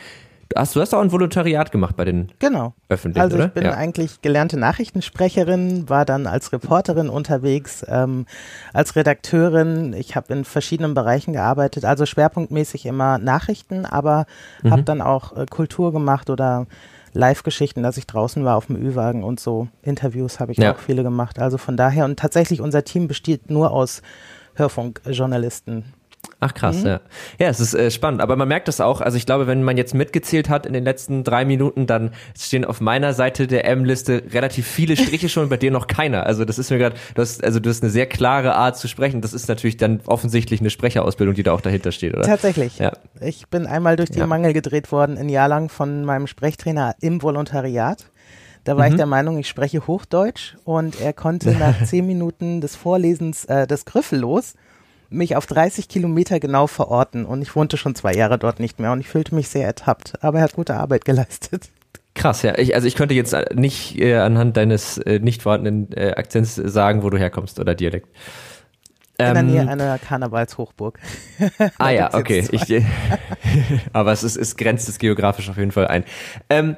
hast 0.56 0.74
du 0.76 0.80
hast 0.80 0.94
auch 0.94 1.00
ein 1.00 1.12
Volontariat 1.12 1.70
gemacht 1.72 1.96
bei 1.96 2.04
den 2.04 2.32
Genau. 2.38 2.74
öffentlichen, 2.88 3.22
Also 3.22 3.36
oder? 3.36 3.46
ich 3.46 3.52
bin 3.52 3.64
ja. 3.64 3.74
eigentlich 3.74 4.22
gelernte 4.22 4.58
Nachrichtensprecherin, 4.58 5.88
war 5.88 6.04
dann 6.04 6.26
als 6.26 6.52
Reporterin 6.52 7.08
unterwegs, 7.08 7.84
ähm, 7.88 8.26
als 8.72 8.96
Redakteurin. 8.96 9.92
Ich 9.92 10.16
habe 10.16 10.32
in 10.32 10.44
verschiedenen 10.44 10.94
Bereichen 10.94 11.32
gearbeitet, 11.32 11.84
also 11.84 12.06
schwerpunktmäßig 12.06 12.86
immer 12.86 13.18
Nachrichten, 13.18 13.84
aber 13.86 14.26
Mhm. 14.62 14.70
habe 14.70 14.82
dann 14.82 15.02
auch 15.02 15.36
äh, 15.36 15.46
Kultur 15.46 15.92
gemacht 15.92 16.30
oder 16.30 16.66
Live-Geschichten, 17.14 17.82
dass 17.82 17.96
ich 17.96 18.06
draußen 18.06 18.44
war 18.44 18.56
auf 18.56 18.66
dem 18.66 18.76
Ü-Wagen 18.76 19.24
und 19.24 19.40
so. 19.40 19.68
Interviews 19.82 20.40
habe 20.40 20.52
ich 20.52 20.58
Ja. 20.58 20.72
auch 20.74 20.78
viele 20.78 21.02
gemacht. 21.02 21.38
Also 21.38 21.58
von 21.58 21.76
daher 21.76 22.04
und 22.04 22.18
tatsächlich 22.18 22.60
unser 22.60 22.84
Team 22.84 23.08
besteht 23.08 23.50
nur 23.50 23.70
aus 23.72 24.02
Hörfunkjournalisten. 24.54 25.84
Ach 26.40 26.54
krass, 26.54 26.84
ja. 26.84 27.00
Ja, 27.40 27.48
es 27.48 27.58
ist 27.58 27.74
äh, 27.74 27.90
spannend. 27.90 28.20
Aber 28.20 28.36
man 28.36 28.46
merkt 28.46 28.68
das 28.68 28.80
auch. 28.80 29.00
Also 29.00 29.16
ich 29.16 29.26
glaube, 29.26 29.48
wenn 29.48 29.62
man 29.64 29.76
jetzt 29.76 29.92
mitgezählt 29.92 30.48
hat 30.48 30.66
in 30.66 30.72
den 30.72 30.84
letzten 30.84 31.24
drei 31.24 31.44
Minuten, 31.44 31.86
dann 31.88 32.12
stehen 32.38 32.64
auf 32.64 32.80
meiner 32.80 33.12
Seite 33.12 33.48
der 33.48 33.64
M-Liste 33.64 34.22
relativ 34.32 34.66
viele 34.68 34.96
Striche 34.96 35.28
schon, 35.28 35.48
bei 35.48 35.56
dir 35.56 35.72
noch 35.72 35.88
keiner. 35.88 36.26
Also 36.26 36.44
das 36.44 36.58
ist 36.60 36.70
mir 36.70 36.78
gerade, 36.78 36.94
du 37.14 37.22
hast, 37.22 37.42
also 37.42 37.58
du 37.58 37.68
hast 37.68 37.82
eine 37.82 37.90
sehr 37.90 38.06
klare 38.06 38.54
Art 38.54 38.76
zu 38.76 38.86
sprechen. 38.86 39.20
Das 39.20 39.32
ist 39.32 39.48
natürlich 39.48 39.78
dann 39.78 40.00
offensichtlich 40.06 40.60
eine 40.60 40.70
Sprecherausbildung, 40.70 41.34
die 41.34 41.42
da 41.42 41.52
auch 41.52 41.60
dahinter 41.60 41.90
steht, 41.90 42.14
oder? 42.14 42.22
Tatsächlich. 42.22 42.78
Ja. 42.78 42.92
Ich 43.20 43.48
bin 43.48 43.66
einmal 43.66 43.96
durch 43.96 44.10
den 44.10 44.18
Ja. 44.20 44.26
Mangel 44.28 44.52
gedreht 44.52 44.92
worden, 44.92 45.18
ein 45.18 45.28
Jahr 45.28 45.48
lang 45.48 45.68
von 45.68 46.04
meinem 46.04 46.28
Sprechtrainer 46.28 46.94
im 47.00 47.20
Volontariat. 47.22 48.10
Da 48.62 48.76
war 48.76 48.86
ich 48.86 48.92
Mhm. 48.92 48.98
der 48.98 49.06
Meinung, 49.06 49.38
ich 49.38 49.48
spreche 49.48 49.86
Hochdeutsch 49.88 50.54
und 50.64 51.00
er 51.00 51.12
konnte 51.14 51.50
nach 51.58 51.82
zehn 51.84 52.06
Minuten 52.06 52.60
des 52.60 52.76
Vorlesens 52.76 53.44
äh, 53.46 53.66
des 53.66 53.86
Griffellos 53.86 54.54
mich 55.10 55.36
auf 55.36 55.46
30 55.46 55.88
Kilometer 55.88 56.40
genau 56.40 56.66
verorten 56.66 57.24
und 57.24 57.42
ich 57.42 57.54
wohnte 57.56 57.76
schon 57.76 57.94
zwei 57.94 58.12
Jahre 58.12 58.38
dort 58.38 58.60
nicht 58.60 58.78
mehr 58.78 58.92
und 58.92 59.00
ich 59.00 59.08
fühlte 59.08 59.34
mich 59.34 59.48
sehr 59.48 59.64
ertappt, 59.64 60.22
aber 60.22 60.38
er 60.38 60.44
hat 60.44 60.54
gute 60.54 60.74
Arbeit 60.74 61.04
geleistet. 61.04 61.70
Krass, 62.14 62.42
ja. 62.42 62.58
Ich, 62.58 62.74
also 62.74 62.86
ich 62.86 62.96
könnte 62.96 63.14
jetzt 63.14 63.32
äh, 63.32 63.46
nicht 63.54 63.98
äh, 63.98 64.16
anhand 64.16 64.56
deines 64.56 64.98
äh, 64.98 65.20
nicht 65.20 65.42
vorhandenen 65.42 65.92
äh, 65.92 66.14
Akzents 66.16 66.56
sagen, 66.56 67.02
wo 67.02 67.10
du 67.10 67.18
herkommst 67.18 67.60
oder 67.60 67.74
Dialekt. 67.74 68.08
In 69.20 69.34
der 69.34 69.42
Nähe 69.42 69.62
Ähm, 69.62 69.68
einer 69.68 69.98
Karnevalshochburg. 69.98 70.98
Ah 71.78 71.90
ja, 71.90 72.14
okay. 72.14 72.46
Ich, 72.52 72.62
aber 73.92 74.12
es, 74.12 74.22
ist, 74.22 74.36
es 74.36 74.56
grenzt 74.56 74.88
es 74.88 74.98
geografisch 74.98 75.48
auf 75.48 75.56
jeden 75.56 75.72
Fall 75.72 75.88
ein. 75.88 76.04
Ähm, 76.50 76.76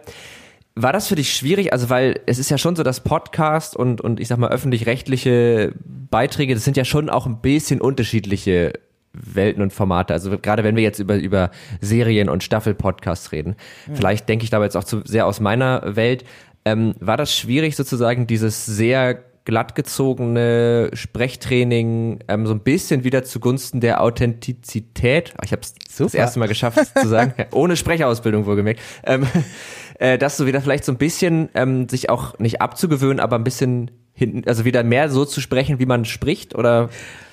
war 0.74 0.92
das 0.92 1.08
für 1.08 1.16
dich 1.16 1.34
schwierig? 1.34 1.72
Also, 1.72 1.90
weil 1.90 2.20
es 2.26 2.38
ist 2.38 2.50
ja 2.50 2.58
schon 2.58 2.76
so, 2.76 2.82
dass 2.82 3.00
Podcast 3.00 3.76
und, 3.76 4.00
und 4.00 4.20
ich 4.20 4.28
sag 4.28 4.38
mal 4.38 4.50
öffentlich-rechtliche 4.50 5.74
Beiträge, 5.84 6.54
das 6.54 6.64
sind 6.64 6.76
ja 6.76 6.84
schon 6.84 7.10
auch 7.10 7.26
ein 7.26 7.40
bisschen 7.40 7.80
unterschiedliche 7.80 8.72
Welten 9.12 9.62
und 9.62 9.72
Formate. 9.72 10.12
Also 10.12 10.38
gerade 10.38 10.62
wenn 10.62 10.76
wir 10.76 10.82
jetzt 10.82 11.00
über, 11.00 11.16
über 11.16 11.50
Serien 11.80 12.28
und 12.28 12.44
Staffel-Podcasts 12.44 13.32
reden, 13.32 13.56
vielleicht 13.92 14.28
denke 14.28 14.44
ich 14.44 14.50
dabei 14.50 14.64
jetzt 14.64 14.76
auch 14.76 14.84
zu 14.84 15.02
sehr 15.04 15.26
aus 15.26 15.40
meiner 15.40 15.96
Welt. 15.96 16.24
Ähm, 16.64 16.94
war 17.00 17.16
das 17.16 17.34
schwierig 17.34 17.74
sozusagen, 17.74 18.26
dieses 18.26 18.66
sehr 18.66 19.24
glattgezogene 19.50 20.90
Sprechtraining 20.92 22.20
ähm, 22.28 22.46
so 22.46 22.54
ein 22.54 22.60
bisschen 22.60 23.02
wieder 23.02 23.24
zugunsten 23.24 23.80
der 23.80 24.00
Authentizität, 24.00 25.34
ich 25.44 25.50
habe 25.50 25.62
es 25.62 25.74
das 25.98 26.14
erste 26.14 26.38
Mal 26.38 26.46
geschafft 26.46 26.78
zu 26.96 27.08
sagen, 27.08 27.34
ohne 27.52 27.76
Sprecherausbildung 27.76 28.46
wohlgemerkt, 28.46 28.80
ähm, 29.02 29.26
äh, 29.98 30.18
dass 30.18 30.36
du 30.36 30.46
wieder 30.46 30.60
vielleicht 30.60 30.84
so 30.84 30.92
ein 30.92 30.98
bisschen 30.98 31.48
ähm, 31.54 31.88
sich 31.88 32.10
auch 32.10 32.38
nicht 32.38 32.62
abzugewöhnen, 32.62 33.18
aber 33.18 33.36
ein 33.36 33.44
bisschen 33.44 33.90
hinten, 34.12 34.48
also 34.48 34.64
wieder 34.64 34.84
mehr 34.84 35.10
so 35.10 35.24
zu 35.24 35.40
sprechen, 35.40 35.80
wie 35.80 35.86
man 35.86 36.04
spricht 36.04 36.54
oder? 36.54 36.88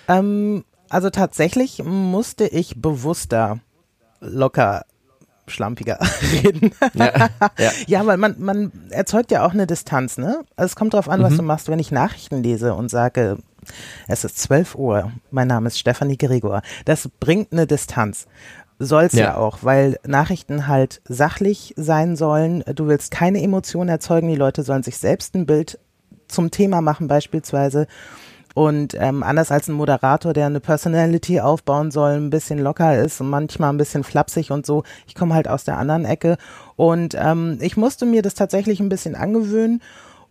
Ähm, 0.07 0.63
also 0.89 1.11
tatsächlich 1.11 1.83
musste 1.83 2.47
ich 2.47 2.81
bewusster 2.81 3.59
locker 4.21 4.85
schlampiger 5.47 5.99
reden. 6.43 6.71
ja, 6.93 7.29
ja. 7.57 7.71
Ja, 7.87 8.05
weil 8.05 8.17
man, 8.17 8.35
man 8.39 8.71
erzeugt 8.89 9.31
ja 9.31 9.45
auch 9.45 9.51
eine 9.53 9.67
Distanz, 9.67 10.17
ne? 10.17 10.41
Also 10.55 10.67
es 10.71 10.75
kommt 10.75 10.93
darauf 10.93 11.09
an, 11.09 11.23
was 11.23 11.33
Mhm. 11.33 11.37
du 11.37 11.43
machst, 11.43 11.69
wenn 11.69 11.79
ich 11.79 11.91
Nachrichten 11.91 12.43
lese 12.43 12.73
und 12.73 12.89
sage, 12.89 13.37
Es 14.07 14.23
ist 14.23 14.37
12 14.39 14.75
Uhr. 14.75 15.11
Mein 15.31 15.47
Name 15.47 15.67
ist 15.67 15.77
Stefanie 15.79 16.17
Gregor. 16.17 16.61
Das 16.85 17.09
bringt 17.19 17.51
eine 17.51 17.67
Distanz. 17.67 18.27
Soll's 18.79 19.13
ja. 19.13 19.25
ja 19.25 19.37
auch, 19.37 19.59
weil 19.63 19.97
Nachrichten 20.05 20.67
halt 20.67 21.01
sachlich 21.05 21.73
sein 21.77 22.15
sollen. 22.15 22.63
Du 22.75 22.87
willst 22.87 23.11
keine 23.11 23.41
Emotionen 23.41 23.89
erzeugen. 23.89 24.27
Die 24.29 24.35
Leute 24.35 24.63
sollen 24.63 24.83
sich 24.83 24.97
selbst 24.99 25.33
ein 25.35 25.45
Bild 25.47 25.79
zum 26.27 26.51
Thema 26.51 26.81
machen 26.81 27.07
beispielsweise. 27.07 27.87
Und 28.57 28.95
ähm, 28.99 29.21
anders 29.21 29.51
als 29.51 29.67
ein 29.67 29.75
Moderator, 29.75 30.33
der 30.33 30.47
eine 30.47 30.59
Personality 30.59 31.39
aufbauen 31.41 31.91
soll, 31.91 32.13
ein 32.13 32.31
bisschen 32.31 32.57
locker 32.57 32.99
ist 32.99 33.21
und 33.21 33.29
manchmal 33.29 33.71
ein 33.71 33.77
bisschen 33.77 34.03
flapsig 34.03 34.49
und 34.49 34.65
so. 34.65 34.81
Ich 35.05 35.13
komme 35.13 35.35
halt 35.35 35.47
aus 35.47 35.63
der 35.63 35.77
anderen 35.77 36.05
Ecke. 36.05 36.37
Und 36.75 37.15
ähm, 37.15 37.59
ich 37.61 37.77
musste 37.77 38.07
mir 38.07 38.23
das 38.23 38.33
tatsächlich 38.33 38.79
ein 38.79 38.89
bisschen 38.89 39.13
angewöhnen 39.13 39.83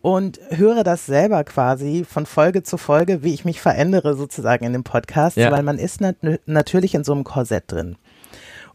und 0.02 0.40
höre 0.50 0.83
das 0.83 1.06
selber 1.06 1.45
quasi 1.45 2.04
von 2.04 2.26
Folge 2.26 2.64
zu 2.64 2.78
Folge, 2.78 3.23
wie 3.23 3.33
ich 3.33 3.45
mich 3.45 3.61
verändere 3.61 4.16
sozusagen 4.16 4.64
in 4.64 4.73
dem 4.73 4.83
Podcast, 4.83 5.37
ja. 5.37 5.52
weil 5.52 5.62
man 5.62 5.78
ist 5.78 6.00
nat 6.00 6.16
natürlich 6.47 6.97
in 6.97 7.04
so 7.04 7.12
einem 7.12 7.23
Korsett 7.23 7.71
drin. 7.71 7.95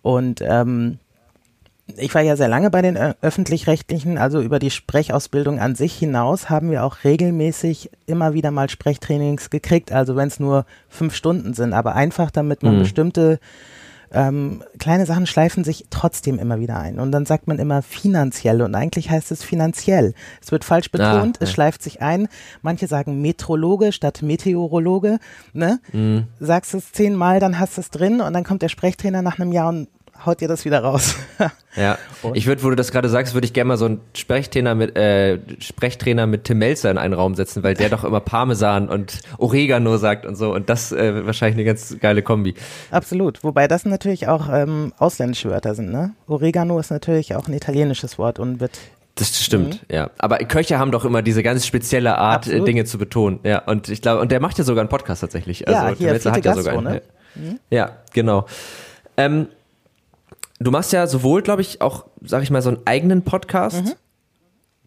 Und 0.01 0.39
ähm, 0.41 0.97
ich 1.97 2.13
war 2.13 2.21
ja 2.21 2.35
sehr 2.35 2.47
lange 2.47 2.69
bei 2.69 2.81
den 2.81 2.97
öffentlich-rechtlichen, 2.97 4.17
also 4.17 4.41
über 4.41 4.59
die 4.59 4.71
Sprechausbildung 4.71 5.59
an 5.59 5.75
sich 5.75 5.93
hinaus 5.93 6.49
haben 6.49 6.71
wir 6.71 6.83
auch 6.83 7.03
regelmäßig 7.03 7.89
immer 8.05 8.33
wieder 8.33 8.51
mal 8.51 8.69
Sprechtrainings 8.69 9.49
gekriegt, 9.49 9.91
also 9.91 10.15
wenn 10.15 10.27
es 10.27 10.39
nur 10.39 10.65
fünf 10.89 11.15
Stunden 11.15 11.53
sind, 11.53 11.73
aber 11.73 11.95
einfach 11.95 12.31
damit 12.31 12.63
man 12.63 12.75
mhm. 12.75 12.79
bestimmte 12.79 13.39
ähm, 14.13 14.63
kleine 14.77 15.05
Sachen 15.05 15.25
schleifen 15.25 15.63
sich 15.63 15.85
trotzdem 15.89 16.37
immer 16.37 16.59
wieder 16.59 16.77
ein. 16.77 16.99
Und 16.99 17.11
dann 17.11 17.25
sagt 17.25 17.47
man 17.47 17.59
immer 17.59 17.81
finanziell 17.81 18.61
und 18.61 18.75
eigentlich 18.75 19.09
heißt 19.09 19.31
es 19.31 19.43
finanziell. 19.43 20.13
Es 20.41 20.51
wird 20.51 20.65
falsch 20.65 20.89
ah, 20.93 20.97
betont, 20.97 21.37
ah, 21.39 21.43
es 21.43 21.51
schleift 21.51 21.81
sich 21.81 22.01
ein. 22.01 22.27
Manche 22.61 22.87
sagen 22.87 23.21
Metrologe 23.21 23.91
statt 23.91 24.21
Meteorologe. 24.21 25.19
Ne? 25.53 25.79
Mhm. 25.93 26.25
Sagst 26.39 26.73
es 26.73 26.91
zehnmal, 26.91 27.39
dann 27.39 27.57
hast 27.59 27.77
du 27.77 27.81
es 27.81 27.89
drin 27.89 28.19
und 28.19 28.33
dann 28.33 28.43
kommt 28.43 28.61
der 28.61 28.69
Sprechtrainer 28.69 29.21
nach 29.21 29.39
einem 29.39 29.53
Jahr 29.53 29.69
und 29.69 29.87
haut 30.25 30.41
ihr 30.41 30.47
das 30.47 30.65
wieder 30.65 30.83
raus. 30.83 31.15
ja, 31.75 31.97
ich 32.33 32.47
würde, 32.47 32.63
wo 32.63 32.69
du 32.69 32.75
das 32.75 32.91
gerade 32.91 33.09
sagst, 33.09 33.33
würde 33.33 33.45
ich 33.45 33.53
gerne 33.53 33.69
mal 33.69 33.77
so 33.77 33.85
einen 33.85 34.01
Sprechtrainer 34.15 34.75
mit, 34.75 34.95
äh, 34.95 35.39
Sprechtrainer 35.59 36.27
mit 36.27 36.43
Tim 36.45 36.59
Melzer 36.59 36.91
in 36.91 36.97
einen 36.97 37.13
Raum 37.13 37.35
setzen, 37.35 37.63
weil 37.63 37.73
der 37.73 37.89
doch 37.89 38.03
immer 38.03 38.19
Parmesan 38.19 38.89
und 38.89 39.19
Oregano 39.37 39.97
sagt 39.97 40.25
und 40.25 40.35
so 40.35 40.53
und 40.53 40.69
das 40.69 40.91
äh, 40.91 41.25
wahrscheinlich 41.25 41.57
eine 41.57 41.65
ganz 41.65 41.97
geile 41.99 42.21
Kombi. 42.21 42.55
Absolut, 42.91 43.43
wobei 43.43 43.67
das 43.67 43.85
natürlich 43.85 44.27
auch 44.27 44.49
ähm, 44.51 44.93
ausländische 44.97 45.49
Wörter 45.49 45.75
sind, 45.75 45.91
ne? 45.91 46.13
Oregano 46.27 46.79
ist 46.79 46.91
natürlich 46.91 47.35
auch 47.35 47.47
ein 47.47 47.53
italienisches 47.53 48.17
Wort 48.17 48.39
und 48.39 48.59
wird 48.59 48.79
das 49.15 49.43
stimmt, 49.43 49.81
mhm. 49.89 49.95
ja. 49.95 50.09
Aber 50.17 50.37
Köche 50.37 50.79
haben 50.79 50.91
doch 50.91 51.03
immer 51.03 51.21
diese 51.21 51.43
ganz 51.43 51.65
spezielle 51.65 52.17
Art, 52.17 52.47
Absolut. 52.47 52.67
Dinge 52.67 52.85
zu 52.85 52.97
betonen. 52.97 53.39
Ja, 53.43 53.59
und 53.59 53.89
ich 53.89 54.01
glaube, 54.01 54.21
und 54.21 54.31
der 54.31 54.39
macht 54.39 54.57
ja 54.57 54.63
sogar 54.63 54.81
einen 54.81 54.89
Podcast 54.89 55.21
tatsächlich. 55.21 55.67
Also 55.67 55.79
ja, 55.79 55.93
hier, 55.95 56.31
hat 56.31 56.45
ja 56.45 56.55
sogar 56.55 56.73
einen. 56.73 56.83
Ne? 56.83 57.01
Mhm. 57.35 57.59
Ja, 57.69 57.97
genau. 58.13 58.45
Ähm, 59.17 59.47
du 60.63 60.71
machst 60.71 60.93
ja 60.93 61.07
sowohl, 61.07 61.41
glaube 61.41 61.61
ich, 61.61 61.81
auch, 61.81 62.05
sag 62.23 62.43
ich 62.43 62.51
mal, 62.51 62.61
so 62.61 62.69
einen 62.69 62.79
eigenen 62.85 63.23
Podcast. 63.23 63.85
Mhm. 63.85 63.93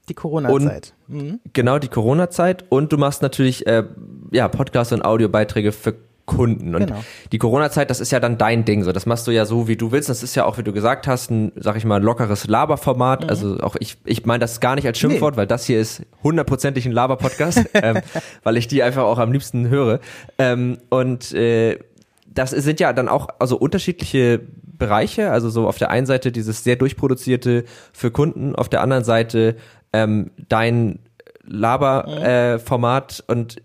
Die 0.09 0.15
Corona-Zeit. 0.15 0.93
Mhm. 1.09 1.41
Genau, 1.53 1.79
die 1.79 1.89
Corona-Zeit. 1.89 2.65
Und 2.69 2.93
du 2.93 2.99
machst 2.99 3.23
natürlich, 3.23 3.67
äh, 3.67 3.85
ja, 4.33 4.49
Podcasts 4.49 4.93
und 4.93 5.03
Audiobeiträge 5.03 5.73
für 5.73 5.95
Kunden. 6.27 6.75
Und 6.75 6.87
genau. 6.87 7.05
die 7.33 7.39
Corona-Zeit, 7.39 7.91
das 7.91 8.01
ist 8.01 8.11
ja 8.11 8.21
dann 8.21 8.39
dein 8.39 8.65
Ding. 8.65 8.83
So, 8.83 8.93
das 8.93 9.07
machst 9.07 9.27
du 9.27 9.31
ja 9.31 9.45
so, 9.45 9.69
wie 9.69 9.77
du 9.77 9.93
willst. 9.93 10.09
Das 10.09 10.23
ist 10.23 10.35
ja 10.35 10.45
auch, 10.45 10.59
wie 10.59 10.63
du 10.63 10.73
gesagt 10.73 11.07
hast, 11.07 11.31
ein, 11.31 11.53
sag 11.57 11.77
ich 11.77 11.85
mal, 11.85 12.03
lockeres 12.03 12.47
Laberformat. 12.47 13.25
Mhm. 13.25 13.29
Also 13.29 13.61
auch 13.61 13.77
ich, 13.79 13.99
ich 14.05 14.25
meine 14.25 14.41
das 14.41 14.61
gar 14.61 14.75
nicht 14.75 14.87
als 14.87 14.99
Schimpfwort, 14.99 15.35
nee. 15.35 15.39
weil 15.39 15.47
das 15.47 15.65
hier 15.67 15.81
ist 15.81 16.03
hundertprozentig 16.23 16.87
ein 16.87 16.93
Laber-Podcast, 16.93 17.65
ähm, 17.75 18.01
weil 18.43 18.57
ich 18.57 18.69
die 18.69 18.83
einfach 18.83 19.05
auch 19.05 19.19
am 19.19 19.33
liebsten 19.33 19.69
höre. 19.69 20.01
Ähm, 20.39 20.79
und 20.89 21.33
äh, 21.33 21.79
das 22.27 22.51
sind 22.51 22.81
ja 22.81 22.93
dann 22.93 23.09
auch 23.09 23.29
also 23.39 23.57
unterschiedliche 23.57 24.41
Bereiche. 24.77 25.31
Also 25.31 25.51
so 25.51 25.67
auf 25.69 25.79
der 25.79 25.91
einen 25.91 26.07
Seite 26.07 26.33
dieses 26.33 26.65
sehr 26.65 26.77
durchproduzierte 26.77 27.65
für 27.93 28.11
Kunden, 28.11 28.55
auf 28.55 28.69
der 28.69 28.81
anderen 28.81 29.05
Seite 29.05 29.57
ähm, 29.93 30.31
dein 30.49 30.99
Laber-Format. 31.45 33.25
Äh, 33.27 33.33
und 33.33 33.63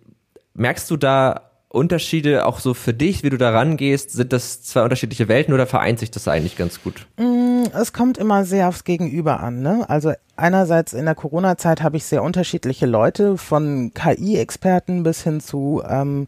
merkst 0.53 0.89
du 0.91 0.97
da 0.97 1.48
Unterschiede 1.71 2.47
auch 2.47 2.59
so 2.59 2.73
für 2.73 2.95
dich, 2.95 3.23
wie 3.23 3.29
du 3.29 3.37
da 3.37 3.51
rangehst? 3.51 4.09
Sind 4.09 4.33
das 4.33 4.63
zwei 4.63 4.81
unterschiedliche 4.81 5.27
Welten 5.27 5.53
oder 5.53 5.67
vereint 5.67 5.99
sich 5.99 6.09
das 6.09 6.27
eigentlich 6.27 6.57
ganz 6.57 6.81
gut? 6.81 7.05
Mm, 7.17 7.65
es 7.79 7.93
kommt 7.93 8.17
immer 8.17 8.43
sehr 8.43 8.69
aufs 8.69 8.85
Gegenüber 8.85 9.39
an. 9.39 9.61
Ne? 9.61 9.87
Also 9.87 10.13
einerseits 10.35 10.93
in 10.93 11.05
der 11.05 11.13
Corona-Zeit 11.13 11.83
habe 11.83 11.97
ich 11.97 12.05
sehr 12.05 12.23
unterschiedliche 12.23 12.87
Leute, 12.87 13.37
von 13.37 13.91
KI-Experten 13.93 15.03
bis 15.03 15.23
hin 15.23 15.41
zu 15.41 15.83
ähm, 15.87 16.25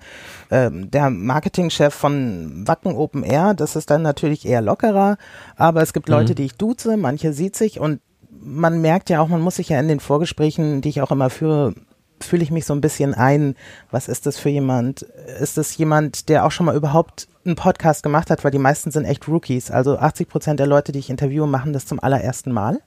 ähm, 0.51 0.91
der 0.91 1.09
Marketingchef 1.09 1.91
von 1.91 2.67
Wacken 2.67 2.95
Open 2.95 3.23
Air. 3.23 3.55
Das 3.55 3.75
ist 3.75 3.89
dann 3.89 4.03
natürlich 4.03 4.45
eher 4.45 4.61
lockerer, 4.61 5.17
aber 5.55 5.81
es 5.81 5.93
gibt 5.93 6.07
mhm. 6.07 6.13
Leute, 6.13 6.35
die 6.35 6.45
ich 6.45 6.53
duze, 6.53 6.97
manche 6.97 7.33
sieht 7.33 7.55
sich 7.55 7.79
und 7.79 7.99
man 8.43 8.81
merkt 8.81 9.09
ja 9.09 9.21
auch, 9.21 9.27
man 9.27 9.41
muss 9.41 9.55
sich 9.55 9.69
ja 9.69 9.79
in 9.79 9.87
den 9.87 9.99
Vorgesprächen, 9.99 10.81
die 10.81 10.89
ich 10.89 11.01
auch 11.01 11.11
immer 11.11 11.29
führe, 11.29 11.73
fühle 12.23 12.43
ich 12.43 12.51
mich 12.51 12.65
so 12.65 12.73
ein 12.73 12.81
bisschen 12.81 13.13
ein, 13.13 13.55
was 13.89 14.07
ist 14.07 14.25
das 14.25 14.37
für 14.37 14.49
jemand? 14.49 15.03
Ist 15.39 15.57
das 15.57 15.75
jemand, 15.77 16.29
der 16.29 16.45
auch 16.45 16.51
schon 16.51 16.65
mal 16.65 16.75
überhaupt 16.75 17.27
einen 17.45 17.55
Podcast 17.55 18.03
gemacht 18.03 18.29
hat, 18.29 18.43
weil 18.43 18.51
die 18.51 18.57
meisten 18.57 18.91
sind 18.91 19.05
echt 19.05 19.27
Rookies. 19.27 19.71
Also 19.71 19.97
80 19.97 20.27
Prozent 20.27 20.59
der 20.59 20.67
Leute, 20.67 20.91
die 20.91 20.99
ich 20.99 21.09
interviewe, 21.09 21.47
machen 21.47 21.73
das 21.73 21.85
zum 21.85 21.99
allerersten 21.99 22.51
Mal. 22.51 22.79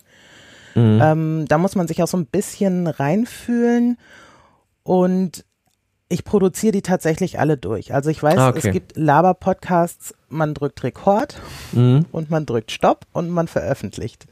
Mhm. 0.74 1.00
Ähm, 1.02 1.44
da 1.48 1.58
muss 1.58 1.74
man 1.74 1.88
sich 1.88 2.02
auch 2.02 2.08
so 2.08 2.16
ein 2.16 2.26
bisschen 2.26 2.86
reinfühlen 2.86 3.98
und 4.82 5.44
ich 6.08 6.24
produziere 6.24 6.72
die 6.72 6.82
tatsächlich 6.82 7.38
alle 7.40 7.56
durch. 7.56 7.94
Also 7.94 8.10
ich 8.10 8.22
weiß, 8.22 8.38
ah, 8.38 8.48
okay. 8.50 8.60
es 8.62 8.72
gibt 8.72 8.96
Laber-Podcasts, 8.96 10.14
man 10.28 10.54
drückt 10.54 10.82
Rekord 10.84 11.40
mhm. 11.72 12.06
und 12.12 12.30
man 12.30 12.46
drückt 12.46 12.70
Stopp 12.70 13.06
und 13.12 13.30
man 13.30 13.48
veröffentlicht. 13.48 14.26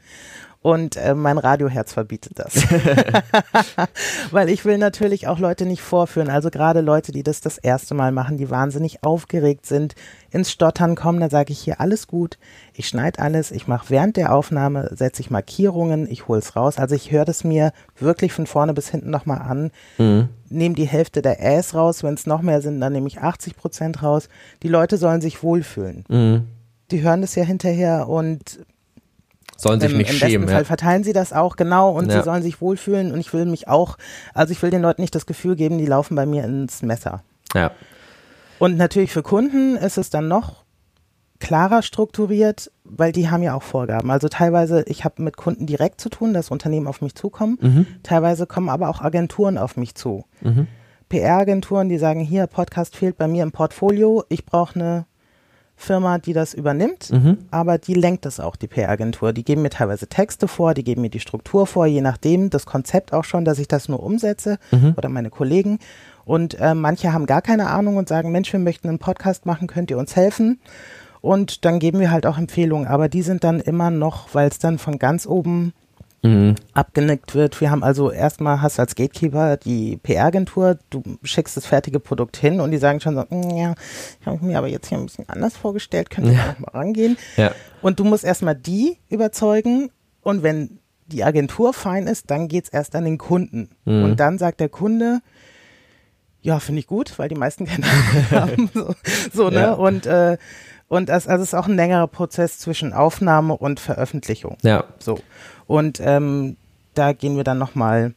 Und 0.63 0.95
äh, 0.95 1.13
mein 1.13 1.37
Radioherz 1.37 1.91
verbietet 1.91 2.39
das. 2.39 2.55
Weil 4.31 4.47
ich 4.47 4.63
will 4.63 4.77
natürlich 4.77 5.27
auch 5.27 5.37
Leute 5.37 5.65
nicht 5.65 5.81
vorführen. 5.81 6.29
Also 6.29 6.49
gerade 6.49 6.79
Leute, 6.79 7.11
die 7.11 7.21
das 7.21 7.41
das 7.41 7.57
erste 7.57 7.93
Mal 7.93 8.13
machen, 8.13 8.37
die 8.37 8.49
wahnsinnig 8.49 9.03
aufgeregt 9.03 9.65
sind, 9.65 9.93
ins 10.31 10.51
Stottern 10.51 10.95
kommen, 10.95 11.19
da 11.19 11.29
sage 11.29 11.51
ich 11.51 11.59
hier 11.59 11.81
alles 11.81 12.07
gut. 12.07 12.37
Ich 12.73 12.87
schneide 12.87 13.19
alles. 13.19 13.51
Ich 13.51 13.67
mache 13.67 13.89
während 13.89 14.15
der 14.15 14.33
Aufnahme, 14.33 14.89
setze 14.95 15.21
ich 15.21 15.29
Markierungen, 15.29 16.09
ich 16.09 16.29
hol's 16.29 16.55
raus. 16.55 16.77
Also 16.77 16.95
ich 16.95 17.11
höre 17.11 17.25
das 17.25 17.43
mir 17.43 17.73
wirklich 17.99 18.31
von 18.31 18.47
vorne 18.47 18.73
bis 18.73 18.87
hinten 18.87 19.09
nochmal 19.09 19.41
an. 19.41 19.69
Mhm. 19.97 20.29
Nehme 20.47 20.75
die 20.75 20.87
Hälfte 20.87 21.21
der 21.21 21.43
Äs 21.43 21.75
raus. 21.75 22.03
Wenn 22.03 22.13
es 22.13 22.25
noch 22.25 22.41
mehr 22.41 22.61
sind, 22.61 22.79
dann 22.79 22.93
nehme 22.93 23.07
ich 23.07 23.19
80 23.19 23.57
Prozent 23.57 24.01
raus. 24.01 24.29
Die 24.63 24.69
Leute 24.69 24.95
sollen 24.95 25.19
sich 25.19 25.43
wohlfühlen. 25.43 26.05
Mhm. 26.07 26.47
Die 26.89 27.01
hören 27.01 27.19
das 27.19 27.35
ja 27.35 27.43
hinterher 27.43 28.07
und 28.07 28.59
Sollen 29.57 29.79
sich 29.79 29.91
Im, 29.91 29.97
nicht 29.97 30.09
im 30.09 30.15
schämen. 30.15 30.33
Im 30.33 30.41
besten 30.41 30.51
ja. 30.51 30.57
Fall 30.57 30.65
verteilen 30.65 31.03
sie 31.03 31.13
das 31.13 31.33
auch, 31.33 31.55
genau, 31.55 31.91
und 31.91 32.09
ja. 32.09 32.17
sie 32.17 32.23
sollen 32.23 32.43
sich 32.43 32.61
wohlfühlen 32.61 33.11
und 33.11 33.19
ich 33.19 33.33
will 33.33 33.45
mich 33.45 33.67
auch, 33.67 33.97
also 34.33 34.51
ich 34.51 34.61
will 34.61 34.71
den 34.71 34.81
Leuten 34.81 35.01
nicht 35.01 35.15
das 35.15 35.25
Gefühl 35.25 35.55
geben, 35.55 35.77
die 35.77 35.85
laufen 35.85 36.15
bei 36.15 36.25
mir 36.25 36.43
ins 36.43 36.81
Messer. 36.81 37.23
Ja. 37.53 37.71
Und 38.59 38.77
natürlich 38.77 39.11
für 39.11 39.23
Kunden 39.23 39.75
ist 39.75 39.97
es 39.97 40.09
dann 40.09 40.27
noch 40.27 40.63
klarer 41.39 41.81
strukturiert, 41.81 42.71
weil 42.85 43.11
die 43.11 43.29
haben 43.29 43.43
ja 43.43 43.53
auch 43.53 43.63
Vorgaben. 43.63 44.09
Also 44.11 44.29
teilweise, 44.29 44.83
ich 44.87 45.03
habe 45.03 45.21
mit 45.21 45.35
Kunden 45.35 45.65
direkt 45.65 45.99
zu 45.99 46.07
tun, 46.07 46.33
dass 46.33 46.51
Unternehmen 46.51 46.87
auf 46.87 47.01
mich 47.01 47.15
zukommen. 47.15 47.57
Mhm. 47.59 47.87
Teilweise 48.01 48.47
kommen 48.47 48.69
aber 48.69 48.87
auch 48.87 49.01
Agenturen 49.01 49.57
auf 49.57 49.75
mich 49.75 49.93
zu. 49.95 50.23
Mhm. 50.39 50.67
PR-Agenturen, 51.09 51.89
die 51.89 51.97
sagen, 51.97 52.21
hier, 52.21 52.47
Podcast 52.47 52.95
fehlt 52.95 53.17
bei 53.17 53.27
mir 53.27 53.43
im 53.43 53.51
Portfolio, 53.51 54.23
ich 54.29 54.45
brauche 54.45 54.79
eine 54.79 55.05
Firma, 55.75 56.17
die 56.17 56.33
das 56.33 56.53
übernimmt, 56.53 57.09
mhm. 57.11 57.39
aber 57.51 57.77
die 57.77 57.93
lenkt 57.93 58.25
das 58.25 58.39
auch, 58.39 58.55
die 58.55 58.67
PR-Agentur. 58.67 59.33
Die 59.33 59.43
geben 59.43 59.63
mir 59.63 59.69
teilweise 59.69 60.07
Texte 60.07 60.47
vor, 60.47 60.73
die 60.73 60.83
geben 60.83 61.01
mir 61.01 61.09
die 61.09 61.19
Struktur 61.19 61.67
vor, 61.67 61.85
je 61.85 62.01
nachdem, 62.01 62.49
das 62.49 62.65
Konzept 62.65 63.13
auch 63.13 63.23
schon, 63.23 63.43
dass 63.43 63.59
ich 63.59 63.67
das 63.67 63.89
nur 63.89 64.01
umsetze 64.01 64.59
mhm. 64.71 64.93
oder 64.95 65.09
meine 65.09 65.29
Kollegen. 65.29 65.79
Und 66.25 66.59
äh, 66.59 66.73
manche 66.73 67.11
haben 67.11 67.25
gar 67.25 67.41
keine 67.41 67.67
Ahnung 67.67 67.97
und 67.97 68.07
sagen, 68.07 68.31
Mensch, 68.31 68.53
wir 68.53 68.59
möchten 68.59 68.87
einen 68.87 68.99
Podcast 68.99 69.45
machen, 69.45 69.67
könnt 69.67 69.91
ihr 69.91 69.97
uns 69.97 70.15
helfen? 70.15 70.59
Und 71.19 71.65
dann 71.65 71.79
geben 71.79 71.99
wir 71.99 72.11
halt 72.11 72.25
auch 72.25 72.37
Empfehlungen, 72.37 72.87
aber 72.87 73.09
die 73.09 73.21
sind 73.21 73.43
dann 73.43 73.59
immer 73.59 73.89
noch, 73.89 74.33
weil 74.33 74.49
es 74.49 74.59
dann 74.59 74.77
von 74.77 74.99
ganz 74.99 75.25
oben 75.25 75.73
mhm. 76.23 76.55
abgenickt 76.73 77.35
wird. 77.35 77.61
Wir 77.61 77.69
haben 77.69 77.83
also 77.83 78.09
erstmal 78.09 78.61
hast 78.61 78.77
du 78.77 78.81
als 78.81 78.95
Gatekeeper 78.95 79.57
die 79.57 79.97
PR-Agentur, 79.97 80.79
du 80.89 81.03
schickst 81.23 81.55
das 81.55 81.65
fertige 81.65 81.99
Produkt 81.99 82.37
hin 82.37 82.59
und 82.59 82.71
die 82.71 82.77
sagen 82.77 82.99
schon 82.99 83.15
so, 83.15 83.25
mm, 83.29 83.57
ja, 83.57 83.75
ich 84.19 84.25
habe 84.25 84.43
mir 84.43 84.57
aber 84.57 84.67
jetzt 84.67 84.87
hier 84.87 84.97
ein 84.97 85.05
bisschen 85.05 85.29
anders 85.29 85.55
vorgestellt, 85.55 86.09
könnt 86.09 86.27
ihr 86.27 86.33
ja. 86.33 86.55
mal 86.59 86.71
rangehen. 86.71 87.17
Ja. 87.37 87.51
Und 87.81 87.99
du 87.99 88.03
musst 88.05 88.23
erstmal 88.23 88.55
die 88.55 88.97
überzeugen 89.09 89.91
und 90.21 90.41
wenn 90.41 90.79
die 91.07 91.23
Agentur 91.23 91.73
fein 91.73 92.07
ist, 92.07 92.31
dann 92.31 92.47
geht's 92.47 92.69
erst 92.69 92.95
an 92.95 93.03
den 93.03 93.17
Kunden. 93.17 93.69
Mhm. 93.85 94.03
Und 94.03 94.19
dann 94.19 94.37
sagt 94.37 94.61
der 94.61 94.69
Kunde, 94.69 95.19
ja, 96.41 96.59
finde 96.59 96.79
ich 96.79 96.87
gut, 96.87 97.17
weil 97.19 97.29
die 97.29 97.35
meisten 97.35 97.65
keine 97.67 97.85
haben. 98.31 98.69
So, 98.73 98.95
so 99.33 99.49
ne? 99.49 99.59
Ja. 99.59 99.73
Und 99.73 100.05
äh, 100.05 100.37
und 100.93 101.09
das, 101.09 101.27
also 101.27 101.41
es 101.41 101.49
ist 101.49 101.53
auch 101.55 101.67
ein 101.67 101.75
längerer 101.75 102.05
Prozess 102.05 102.59
zwischen 102.59 102.93
Aufnahme 102.93 103.57
und 103.57 103.79
Veröffentlichung. 103.79 104.57
Ja. 104.61 104.83
So. 104.99 105.17
Und 105.67 105.99
ähm, 106.03 106.57
da 106.93 107.13
gehen 107.13 107.35
wir 107.35 107.43
dann 107.43 107.57
nochmal 107.57 108.13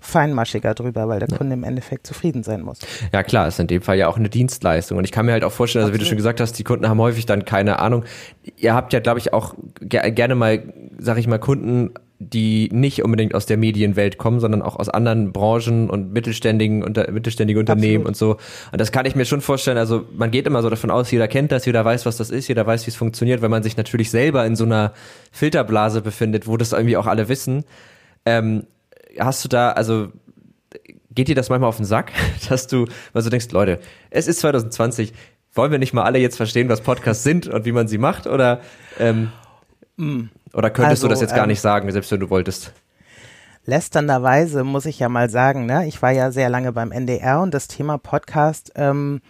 feinmaschiger 0.00 0.74
drüber, 0.74 1.08
weil 1.08 1.18
der 1.18 1.28
Kunde 1.28 1.54
im 1.54 1.64
Endeffekt 1.64 2.06
zufrieden 2.06 2.42
sein 2.42 2.62
muss. 2.62 2.78
Ja 3.12 3.22
klar, 3.22 3.48
ist 3.48 3.58
in 3.58 3.66
dem 3.66 3.82
Fall 3.82 3.96
ja 3.96 4.08
auch 4.08 4.16
eine 4.16 4.28
Dienstleistung. 4.28 4.98
Und 4.98 5.04
ich 5.04 5.12
kann 5.12 5.26
mir 5.26 5.32
halt 5.32 5.42
auch 5.42 5.52
vorstellen, 5.52 5.84
also 5.84 5.94
wie 5.94 5.98
du 5.98 6.04
schon 6.04 6.16
gesagt 6.16 6.40
hast, 6.40 6.52
die 6.52 6.64
Kunden 6.64 6.88
haben 6.88 7.00
häufig 7.00 7.26
dann 7.26 7.44
keine 7.44 7.80
Ahnung. 7.80 8.04
Ihr 8.56 8.74
habt 8.74 8.92
ja, 8.92 9.00
glaube 9.00 9.18
ich, 9.18 9.32
auch 9.32 9.54
ge 9.80 10.10
gerne 10.12 10.34
mal, 10.34 10.62
sag 10.98 11.18
ich 11.18 11.26
mal, 11.26 11.38
Kunden, 11.38 11.90
die 12.18 12.70
nicht 12.72 13.02
unbedingt 13.02 13.34
aus 13.34 13.44
der 13.44 13.58
Medienwelt 13.58 14.16
kommen, 14.16 14.40
sondern 14.40 14.62
auch 14.62 14.76
aus 14.76 14.88
anderen 14.88 15.32
Branchen 15.32 15.90
und 15.90 16.12
mittelständigen 16.12 16.82
unter, 16.82 17.10
mittelständige 17.10 17.60
Unternehmen 17.60 18.06
Absolut. 18.06 18.08
und 18.08 18.16
so. 18.16 18.70
Und 18.72 18.80
das 18.80 18.90
kann 18.90 19.04
ich 19.04 19.14
mir 19.14 19.26
schon 19.26 19.42
vorstellen. 19.42 19.76
Also 19.76 20.06
man 20.16 20.30
geht 20.30 20.46
immer 20.46 20.62
so 20.62 20.70
davon 20.70 20.90
aus, 20.90 21.10
jeder 21.10 21.28
kennt 21.28 21.52
das, 21.52 21.66
jeder 21.66 21.84
weiß, 21.84 22.06
was 22.06 22.16
das 22.16 22.30
ist, 22.30 22.48
jeder 22.48 22.66
weiß, 22.66 22.86
wie 22.86 22.90
es 22.90 22.96
funktioniert, 22.96 23.42
wenn 23.42 23.50
man 23.50 23.62
sich 23.62 23.76
natürlich 23.76 24.10
selber 24.10 24.46
in 24.46 24.56
so 24.56 24.64
einer 24.64 24.94
Filterblase 25.30 26.00
befindet, 26.00 26.46
wo 26.46 26.56
das 26.56 26.72
irgendwie 26.72 26.96
auch 26.96 27.06
alle 27.06 27.28
wissen. 27.28 27.64
Ähm, 28.24 28.64
hast 29.18 29.44
du 29.44 29.48
da, 29.48 29.72
also 29.72 30.08
geht 31.14 31.28
dir 31.28 31.34
das 31.34 31.50
manchmal 31.50 31.68
auf 31.68 31.76
den 31.76 31.86
Sack, 31.86 32.12
dass 32.48 32.66
du 32.66 32.86
mal 33.12 33.20
so 33.22 33.28
denkst, 33.28 33.50
Leute, 33.50 33.78
es 34.08 34.26
ist 34.26 34.40
2020, 34.40 35.12
wollen 35.52 35.70
wir 35.70 35.78
nicht 35.78 35.92
mal 35.92 36.04
alle 36.04 36.18
jetzt 36.18 36.36
verstehen, 36.36 36.70
was 36.70 36.80
Podcasts 36.80 37.24
sind 37.24 37.46
und 37.46 37.66
wie 37.66 37.72
man 37.72 37.88
sie 37.88 37.98
macht? 37.98 38.26
Oder, 38.26 38.60
ähm, 38.98 39.32
oder 40.56 40.70
könntest 40.70 41.02
du 41.02 41.06
Also, 41.06 41.14
das 41.14 41.20
jetzt 41.20 41.34
gar 41.34 41.44
ähm, 41.44 41.50
nicht 41.50 41.60
sagen, 41.60 41.90
selbst 41.92 42.10
wenn 42.10 42.20
du 42.20 42.30
wolltest? 42.30 42.72
lästernderweise 43.66 44.64
muss 44.64 44.86
ich 44.86 44.98
ja 44.98 45.08
mal 45.08 45.28
sagen, 45.28 45.66
ne, 45.66 45.86
ich 45.86 46.00
war 46.00 46.12
ja 46.12 46.30
sehr 46.30 46.48
lange 46.48 46.72
beim 46.72 46.92
NDR 46.92 47.40
und 47.40 47.52
das 47.52 47.68
Thema 47.68 47.98
Podcast 47.98 48.72
ähm, 48.76 49.20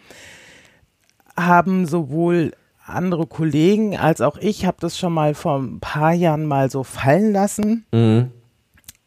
haben 1.37 1.87
sowohl 1.87 2.53
andere 2.85 3.27
Kollegen 3.27 3.97
als 3.97 4.21
auch 4.21 4.37
ich 4.37 4.65
habe 4.65 4.77
das 4.81 4.97
schon 4.97 5.13
mal 5.13 5.35
vor 5.35 5.59
ein 5.59 5.81
paar 5.81 6.13
Jahren 6.13 6.47
mal 6.47 6.71
so 6.71 6.85
fallen 6.85 7.33
lassen. 7.33 7.85
Mhm. 7.93 8.31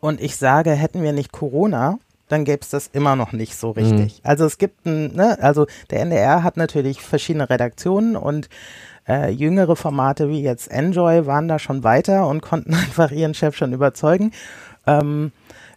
Und 0.02 0.22
ich 0.22 0.36
sage, 0.36 0.72
hätten 0.72 1.04
wir 1.04 1.14
nicht 1.14 1.32
Corona, 1.32 2.00
dann 2.28 2.46
gäbe 2.46 2.60
es 2.62 2.70
das 2.70 2.88
immer 2.88 3.16
noch 3.16 3.32
nicht 3.32 3.56
so 3.56 3.72
richtig. 3.72 4.22
Also 4.24 4.46
es 4.46 4.58
gibt 4.58 4.86
ein, 4.86 5.14
ne, 5.16 5.38
also 5.42 5.68
der 5.92 6.02
NDR 6.02 6.44
hat 6.44 6.58
natürlich 6.58 7.02
verschiedene 7.02 7.50
Redaktionen 7.50 8.16
und 8.16 8.50
äh, 9.10 9.30
jüngere 9.32 9.76
Formate 9.76 10.30
wie 10.30 10.42
jetzt 10.42 10.70
Enjoy 10.70 11.26
waren 11.26 11.48
da 11.48 11.58
schon 11.60 11.84
weiter 11.84 12.28
und 12.28 12.42
konnten 12.42 12.74
einfach 12.76 13.12
ihren 13.12 13.34
Chef 13.34 13.56
schon 13.58 13.74
überzeugen. 13.74 14.32
Ähm, 14.88 15.32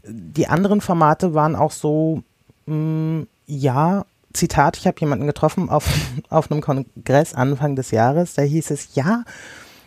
die 0.05 0.49
anderen 0.49 0.81
Formate 0.81 1.33
waren 1.35 1.57
auch 1.57 1.71
so, 1.73 2.23
mh, 2.67 3.25
ja, 3.47 4.05
Zitat, 4.33 4.77
ich 4.77 4.87
habe 4.87 4.99
jemanden 5.01 5.27
getroffen 5.27 5.69
auf, 5.69 5.87
auf 6.31 6.51
einem 6.51 6.61
Kongress 6.61 7.35
Anfang 7.35 7.77
des 7.77 7.91
Jahres, 7.91 8.35
da 8.35 8.43
hieß 8.43 8.71
es, 8.71 8.95
ja, 8.95 9.25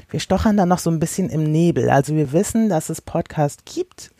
wir 0.10 0.20
stochern 0.20 0.56
da 0.56 0.66
noch 0.66 0.80
so 0.80 0.90
ein 0.92 1.00
bisschen 1.00 1.30
im 1.30 1.44
Nebel. 1.44 1.90
Also 1.90 2.16
wir 2.16 2.32
wissen, 2.32 2.70
dass 2.70 2.90
es 2.90 3.02
Podcast 3.02 3.66
gibt. 3.66 4.12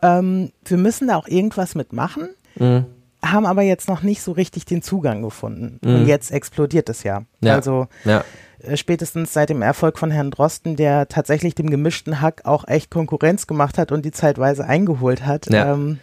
Ähm, 0.00 0.52
wir 0.64 0.78
müssen 0.78 1.08
da 1.08 1.16
auch 1.16 1.26
irgendwas 1.28 1.74
mitmachen, 1.74 2.28
Mhm. 2.56 2.86
haben 3.22 3.44
aber 3.46 3.62
jetzt 3.62 3.88
noch 3.88 4.02
nicht 4.02 4.22
so 4.22 4.30
richtig 4.32 4.64
den 4.64 4.80
Zugang 4.80 5.22
gefunden. 5.22 5.80
Und 5.84 6.06
jetzt 6.06 6.30
explodiert 6.30 6.88
es 6.88 7.02
ja. 7.02 7.22
Ja. 7.40 7.54
Also 7.56 7.88
Ja. 8.04 8.24
Äh, 8.66 8.76
spätestens 8.76 9.32
seit 9.32 9.50
dem 9.50 9.62
Erfolg 9.62 9.98
von 9.98 10.10
Herrn 10.10 10.30
Drosten, 10.30 10.76
der 10.76 11.08
tatsächlich 11.08 11.54
dem 11.54 11.70
gemischten 11.70 12.20
Hack 12.20 12.42
auch 12.44 12.66
echt 12.68 12.90
Konkurrenz 12.90 13.46
gemacht 13.46 13.78
hat 13.78 13.92
und 13.92 14.04
die 14.04 14.10
zeitweise 14.12 14.64
eingeholt 14.64 15.24
hat, 15.26 15.46
Ja. 15.52 15.72
ähm, 15.72 15.98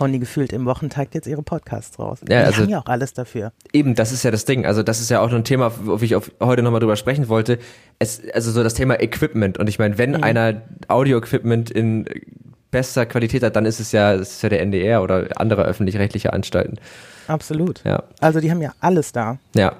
hauen 0.00 0.12
die 0.12 0.18
gefühlt 0.18 0.52
im 0.52 0.66
Wochentakt 0.66 1.14
jetzt 1.14 1.28
ihre 1.28 1.42
Podcasts 1.42 1.98
raus. 1.98 2.18
Ja, 2.28 2.40
die 2.40 2.46
also- 2.46 2.62
haben 2.62 2.68
ja 2.70 2.80
auch 2.80 2.86
alles 2.86 3.12
dafür. 3.12 3.52
Eben, 3.72 3.94
das 3.94 4.10
ist 4.10 4.22
ja 4.24 4.30
das 4.32 4.44
Ding. 4.44 4.66
Also 4.66 4.82
das 4.82 5.00
ist 5.00 5.10
ja 5.10 5.20
auch 5.20 5.32
ein 5.32 5.44
Thema, 5.44 5.72
wo 5.84 5.96
ich 5.98 6.16
auf, 6.16 6.30
heute 6.40 6.62
nochmal 6.62 6.80
drüber 6.80 6.96
sprechen 6.96 7.28
wollte. 7.28 7.58
Es, 8.00 8.20
also 8.34 8.50
so 8.50 8.62
das 8.64 8.74
Thema 8.74 9.00
Equipment. 9.00 9.58
Und 9.58 9.68
ich 9.68 9.78
meine, 9.78 9.96
wenn 9.96 10.22
einer 10.22 10.62
Audio-Equipment 10.88 11.70
in 11.70 12.04
bester 12.72 13.06
Qualität 13.06 13.44
hat, 13.44 13.54
dann 13.54 13.64
ist 13.64 13.78
es 13.78 13.92
ja, 13.92 14.12
ist 14.14 14.42
ja 14.42 14.48
der 14.48 14.60
NDR 14.60 15.02
oder 15.02 15.28
andere 15.36 15.62
öffentlich-rechtliche 15.64 16.32
Anstalten. 16.32 16.78
Absolut. 17.28 17.82
Ja. 17.84 18.02
Also 18.20 18.40
die 18.40 18.50
haben 18.50 18.60
ja 18.62 18.72
alles 18.80 19.12
da. 19.12 19.38
Ja. 19.54 19.72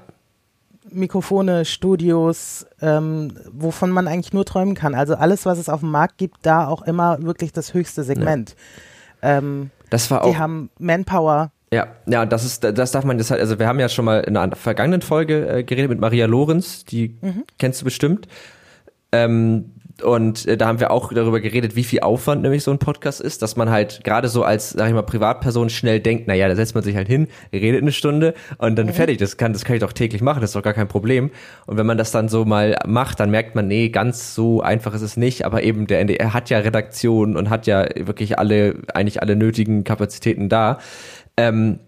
Mikrofone, 0.90 1.64
Studios, 1.64 2.66
ähm, 2.80 3.32
wovon 3.52 3.90
man 3.90 4.08
eigentlich 4.08 4.32
nur 4.32 4.44
träumen 4.44 4.74
kann. 4.74 4.94
Also 4.94 5.14
alles, 5.14 5.46
was 5.46 5.58
es 5.58 5.68
auf 5.68 5.80
dem 5.80 5.90
Markt 5.90 6.18
gibt, 6.18 6.38
da 6.42 6.66
auch 6.68 6.82
immer 6.82 7.22
wirklich 7.22 7.52
das 7.52 7.74
höchste 7.74 8.02
Segment. 8.04 8.56
Ähm, 9.22 9.70
Das 9.90 10.10
war 10.10 10.22
die 10.22 10.30
auch. 10.30 10.38
haben 10.38 10.70
Manpower. 10.78 11.50
Ja, 11.72 11.88
ja, 12.06 12.24
das 12.26 12.44
ist, 12.44 12.62
das 12.62 12.92
darf 12.92 13.04
man, 13.04 13.18
das 13.18 13.30
halt, 13.30 13.40
also 13.40 13.58
wir 13.58 13.66
haben 13.66 13.80
ja 13.80 13.88
schon 13.88 14.04
mal 14.04 14.20
in 14.20 14.36
einer 14.36 14.54
vergangenen 14.54 15.02
Folge 15.02 15.48
äh, 15.48 15.62
geredet 15.64 15.90
mit 15.90 15.98
Maria 16.00 16.26
Lorenz, 16.26 16.84
die 16.84 17.16
kennst 17.58 17.80
du 17.80 17.84
bestimmt. 17.84 18.28
Ähm, 19.12 19.72
und 20.02 20.46
äh, 20.46 20.56
da 20.56 20.66
haben 20.66 20.80
wir 20.80 20.90
auch 20.90 21.12
darüber 21.12 21.40
geredet, 21.40 21.74
wie 21.74 21.84
viel 21.84 22.00
Aufwand 22.00 22.42
nämlich 22.42 22.62
so 22.62 22.70
ein 22.70 22.78
Podcast 22.78 23.20
ist, 23.20 23.40
dass 23.42 23.56
man 23.56 23.70
halt 23.70 24.04
gerade 24.04 24.28
so 24.28 24.42
als, 24.42 24.70
sag 24.70 24.88
ich 24.88 24.94
mal, 24.94 25.02
Privatperson 25.02 25.70
schnell 25.70 26.00
denkt, 26.00 26.26
naja, 26.28 26.48
da 26.48 26.54
setzt 26.54 26.74
man 26.74 26.84
sich 26.84 26.96
halt 26.96 27.08
hin, 27.08 27.28
redet 27.52 27.82
eine 27.82 27.92
Stunde 27.92 28.34
und 28.58 28.76
dann 28.76 28.92
fertig, 28.92 29.18
das 29.18 29.36
kann, 29.36 29.52
das 29.52 29.64
kann 29.64 29.76
ich 29.76 29.80
doch 29.80 29.92
täglich 29.92 30.20
machen, 30.20 30.40
das 30.40 30.50
ist 30.50 30.56
doch 30.56 30.62
gar 30.62 30.74
kein 30.74 30.88
Problem. 30.88 31.30
Und 31.66 31.78
wenn 31.78 31.86
man 31.86 31.96
das 31.96 32.10
dann 32.10 32.28
so 32.28 32.44
mal 32.44 32.76
macht, 32.86 33.20
dann 33.20 33.30
merkt 33.30 33.54
man, 33.54 33.68
nee, 33.68 33.88
ganz 33.88 34.34
so 34.34 34.60
einfach 34.60 34.94
ist 34.94 35.02
es 35.02 35.16
nicht, 35.16 35.46
aber 35.46 35.62
eben 35.62 35.86
der 35.86 36.00
NDR 36.00 36.34
hat 36.34 36.50
ja 36.50 36.58
Redaktion 36.58 37.36
und 37.36 37.48
hat 37.48 37.66
ja 37.66 37.86
wirklich 37.94 38.38
alle, 38.38 38.76
eigentlich 38.92 39.22
alle 39.22 39.34
nötigen 39.34 39.84
Kapazitäten 39.84 40.48
da. 40.48 40.78
Ähm, 41.38 41.80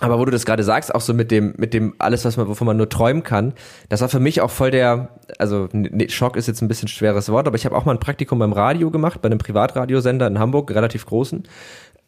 aber 0.00 0.18
wo 0.18 0.24
du 0.24 0.30
das 0.30 0.46
gerade 0.46 0.64
sagst, 0.64 0.94
auch 0.94 1.00
so 1.00 1.14
mit 1.14 1.30
dem, 1.30 1.54
mit 1.56 1.74
dem 1.74 1.94
alles, 1.98 2.24
was 2.24 2.36
man, 2.36 2.48
wovon 2.48 2.66
man 2.66 2.76
nur 2.76 2.88
träumen 2.88 3.22
kann, 3.22 3.52
das 3.88 4.00
war 4.00 4.08
für 4.08 4.20
mich 4.20 4.40
auch 4.40 4.50
voll 4.50 4.70
der, 4.70 5.10
also 5.38 5.68
nee, 5.72 6.08
Schock 6.08 6.36
ist 6.36 6.48
jetzt 6.48 6.62
ein 6.62 6.68
bisschen 6.68 6.88
schweres 6.88 7.28
Wort, 7.28 7.46
aber 7.46 7.56
ich 7.56 7.66
habe 7.66 7.76
auch 7.76 7.84
mal 7.84 7.92
ein 7.92 8.00
Praktikum 8.00 8.38
beim 8.38 8.52
Radio 8.52 8.90
gemacht, 8.90 9.20
bei 9.20 9.26
einem 9.26 9.38
Privatradiosender 9.38 10.26
in 10.26 10.38
Hamburg, 10.38 10.70
relativ 10.70 11.06
großen. 11.06 11.44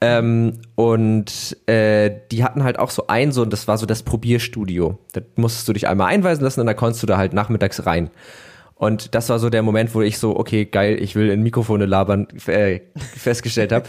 Ähm, 0.00 0.54
und 0.74 1.56
äh, 1.66 2.10
die 2.32 2.42
hatten 2.42 2.64
halt 2.64 2.78
auch 2.78 2.90
so 2.90 3.06
ein, 3.06 3.30
so, 3.30 3.44
das 3.44 3.68
war 3.68 3.78
so 3.78 3.86
das 3.86 4.02
Probierstudio. 4.02 4.98
Da 5.12 5.20
musstest 5.36 5.68
du 5.68 5.72
dich 5.74 5.86
einmal 5.86 6.08
einweisen 6.08 6.42
lassen 6.42 6.60
und 6.60 6.66
da 6.66 6.74
konntest 6.74 7.04
du 7.04 7.06
da 7.06 7.18
halt 7.18 7.34
nachmittags 7.34 7.86
rein. 7.86 8.10
Und 8.74 9.14
das 9.14 9.28
war 9.28 9.38
so 9.38 9.48
der 9.48 9.62
Moment, 9.62 9.94
wo 9.94 10.02
ich 10.02 10.18
so, 10.18 10.36
okay, 10.36 10.64
geil, 10.64 11.00
ich 11.00 11.14
will 11.14 11.30
in 11.30 11.44
Mikrofone 11.44 11.86
labern, 11.86 12.26
äh, 12.46 12.80
festgestellt 13.16 13.70
habe. 13.70 13.84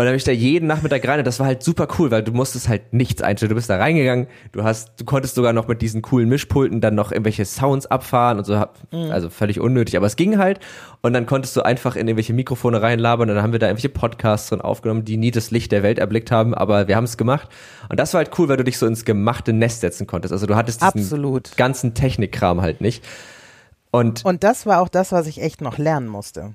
Und 0.00 0.04
dann 0.04 0.10
habe 0.10 0.16
ich 0.16 0.22
da 0.22 0.30
jeden 0.30 0.68
Nachmittag 0.68 1.08
rein 1.08 1.18
und 1.18 1.26
das 1.26 1.40
war 1.40 1.48
halt 1.48 1.64
super 1.64 1.88
cool, 1.98 2.12
weil 2.12 2.22
du 2.22 2.30
musstest 2.30 2.68
halt 2.68 2.92
nichts 2.92 3.20
einstellen. 3.20 3.48
Du 3.48 3.56
bist 3.56 3.68
da 3.68 3.78
reingegangen, 3.78 4.28
du 4.52 4.62
hast, 4.62 4.92
du 5.00 5.04
konntest 5.04 5.34
sogar 5.34 5.52
noch 5.52 5.66
mit 5.66 5.82
diesen 5.82 6.02
coolen 6.02 6.28
Mischpulten 6.28 6.80
dann 6.80 6.94
noch 6.94 7.10
irgendwelche 7.10 7.44
Sounds 7.44 7.84
abfahren 7.86 8.38
und 8.38 8.44
so, 8.44 8.64
also 8.92 9.28
völlig 9.28 9.58
unnötig, 9.58 9.96
aber 9.96 10.06
es 10.06 10.14
ging 10.14 10.38
halt. 10.38 10.60
Und 11.00 11.14
dann 11.14 11.26
konntest 11.26 11.56
du 11.56 11.62
einfach 11.62 11.96
in 11.96 12.06
irgendwelche 12.06 12.32
Mikrofone 12.32 12.80
reinlabern 12.80 13.28
und 13.28 13.34
dann 13.34 13.42
haben 13.42 13.50
wir 13.50 13.58
da 13.58 13.66
irgendwelche 13.66 13.88
Podcasts 13.88 14.50
drin 14.50 14.60
aufgenommen, 14.60 15.04
die 15.04 15.16
nie 15.16 15.32
das 15.32 15.50
Licht 15.50 15.72
der 15.72 15.82
Welt 15.82 15.98
erblickt 15.98 16.30
haben, 16.30 16.54
aber 16.54 16.86
wir 16.86 16.94
haben 16.94 17.02
es 17.02 17.16
gemacht. 17.16 17.48
Und 17.88 17.98
das 17.98 18.14
war 18.14 18.18
halt 18.18 18.30
cool, 18.38 18.48
weil 18.48 18.56
du 18.56 18.62
dich 18.62 18.78
so 18.78 18.86
ins 18.86 19.04
gemachte 19.04 19.52
Nest 19.52 19.80
setzen 19.80 20.06
konntest. 20.06 20.30
Also 20.30 20.46
du 20.46 20.54
hattest 20.54 20.80
diesen 20.80 21.00
Absolut. 21.00 21.56
ganzen 21.56 21.94
Technikkram 21.94 22.62
halt 22.62 22.80
nicht. 22.80 23.04
Und 23.90 24.24
Und 24.24 24.44
das 24.44 24.64
war 24.64 24.80
auch 24.80 24.88
das, 24.88 25.10
was 25.10 25.26
ich 25.26 25.42
echt 25.42 25.60
noch 25.60 25.76
lernen 25.76 26.06
musste. 26.06 26.54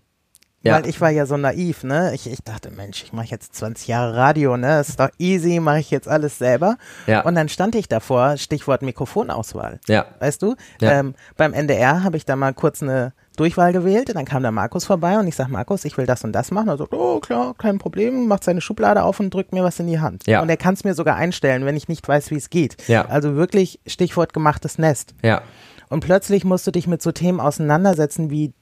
Ja. 0.63 0.75
Weil 0.75 0.87
ich 0.87 1.01
war 1.01 1.09
ja 1.09 1.25
so 1.25 1.35
naiv, 1.35 1.83
ne? 1.83 2.13
Ich, 2.15 2.25
ich 2.31 2.41
dachte, 2.41 2.71
Mensch, 2.71 3.03
ich 3.03 3.11
mache 3.11 3.27
jetzt 3.27 3.53
20 3.55 3.87
Jahre 3.89 4.15
Radio, 4.15 4.55
ne? 4.55 4.79
Ist 4.79 4.97
doch 4.99 5.09
easy, 5.19 5.59
mache 5.59 5.79
ich 5.79 5.91
jetzt 5.91 6.07
alles 6.07 6.37
selber. 6.37 6.77
Ja. 7.05 7.21
Und 7.23 7.35
dann 7.35 7.49
stand 7.49 7.75
ich 7.75 7.89
davor, 7.89 8.37
Stichwort 8.37 8.81
Mikrofonauswahl. 8.81 9.79
ja, 9.87 10.05
Weißt 10.19 10.41
du? 10.41 10.55
Ja. 10.79 10.99
Ähm, 10.99 11.15
beim 11.37 11.53
NDR 11.53 12.03
habe 12.03 12.15
ich 12.17 12.25
da 12.25 12.35
mal 12.37 12.53
kurz 12.53 12.81
eine 12.81 13.11
Durchwahl 13.35 13.73
gewählt 13.73 14.09
und 14.09 14.15
dann 14.15 14.25
kam 14.25 14.41
der 14.43 14.51
Markus 14.51 14.85
vorbei 14.85 15.17
und 15.19 15.27
ich 15.27 15.35
sag, 15.35 15.49
Markus, 15.49 15.85
ich 15.85 15.97
will 15.97 16.05
das 16.05 16.23
und 16.23 16.31
das 16.33 16.51
machen. 16.51 16.69
Er 16.69 16.77
sagt, 16.77 16.93
oh 16.93 17.19
klar, 17.19 17.55
kein 17.57 17.77
Problem, 17.79 18.27
macht 18.27 18.43
seine 18.43 18.61
Schublade 18.61 19.03
auf 19.03 19.19
und 19.19 19.33
drückt 19.33 19.53
mir 19.53 19.63
was 19.63 19.79
in 19.79 19.87
die 19.87 19.99
Hand. 19.99 20.27
Ja. 20.27 20.41
Und 20.41 20.49
er 20.49 20.57
kann 20.57 20.75
es 20.75 20.83
mir 20.83 20.93
sogar 20.93 21.15
einstellen, 21.15 21.65
wenn 21.65 21.75
ich 21.75 21.87
nicht 21.89 22.07
weiß, 22.07 22.31
wie 22.31 22.35
es 22.35 22.49
geht. 22.49 22.87
Ja. 22.87 23.05
Also 23.07 23.35
wirklich 23.35 23.79
Stichwort 23.87 24.33
gemachtes 24.33 24.77
Nest. 24.77 25.13
ja, 25.23 25.41
Und 25.89 26.01
plötzlich 26.05 26.45
musst 26.45 26.65
du 26.67 26.71
dich 26.71 26.87
mit 26.87 27.01
so 27.01 27.11
Themen 27.11 27.39
auseinandersetzen 27.39 28.29
wie, 28.29 28.53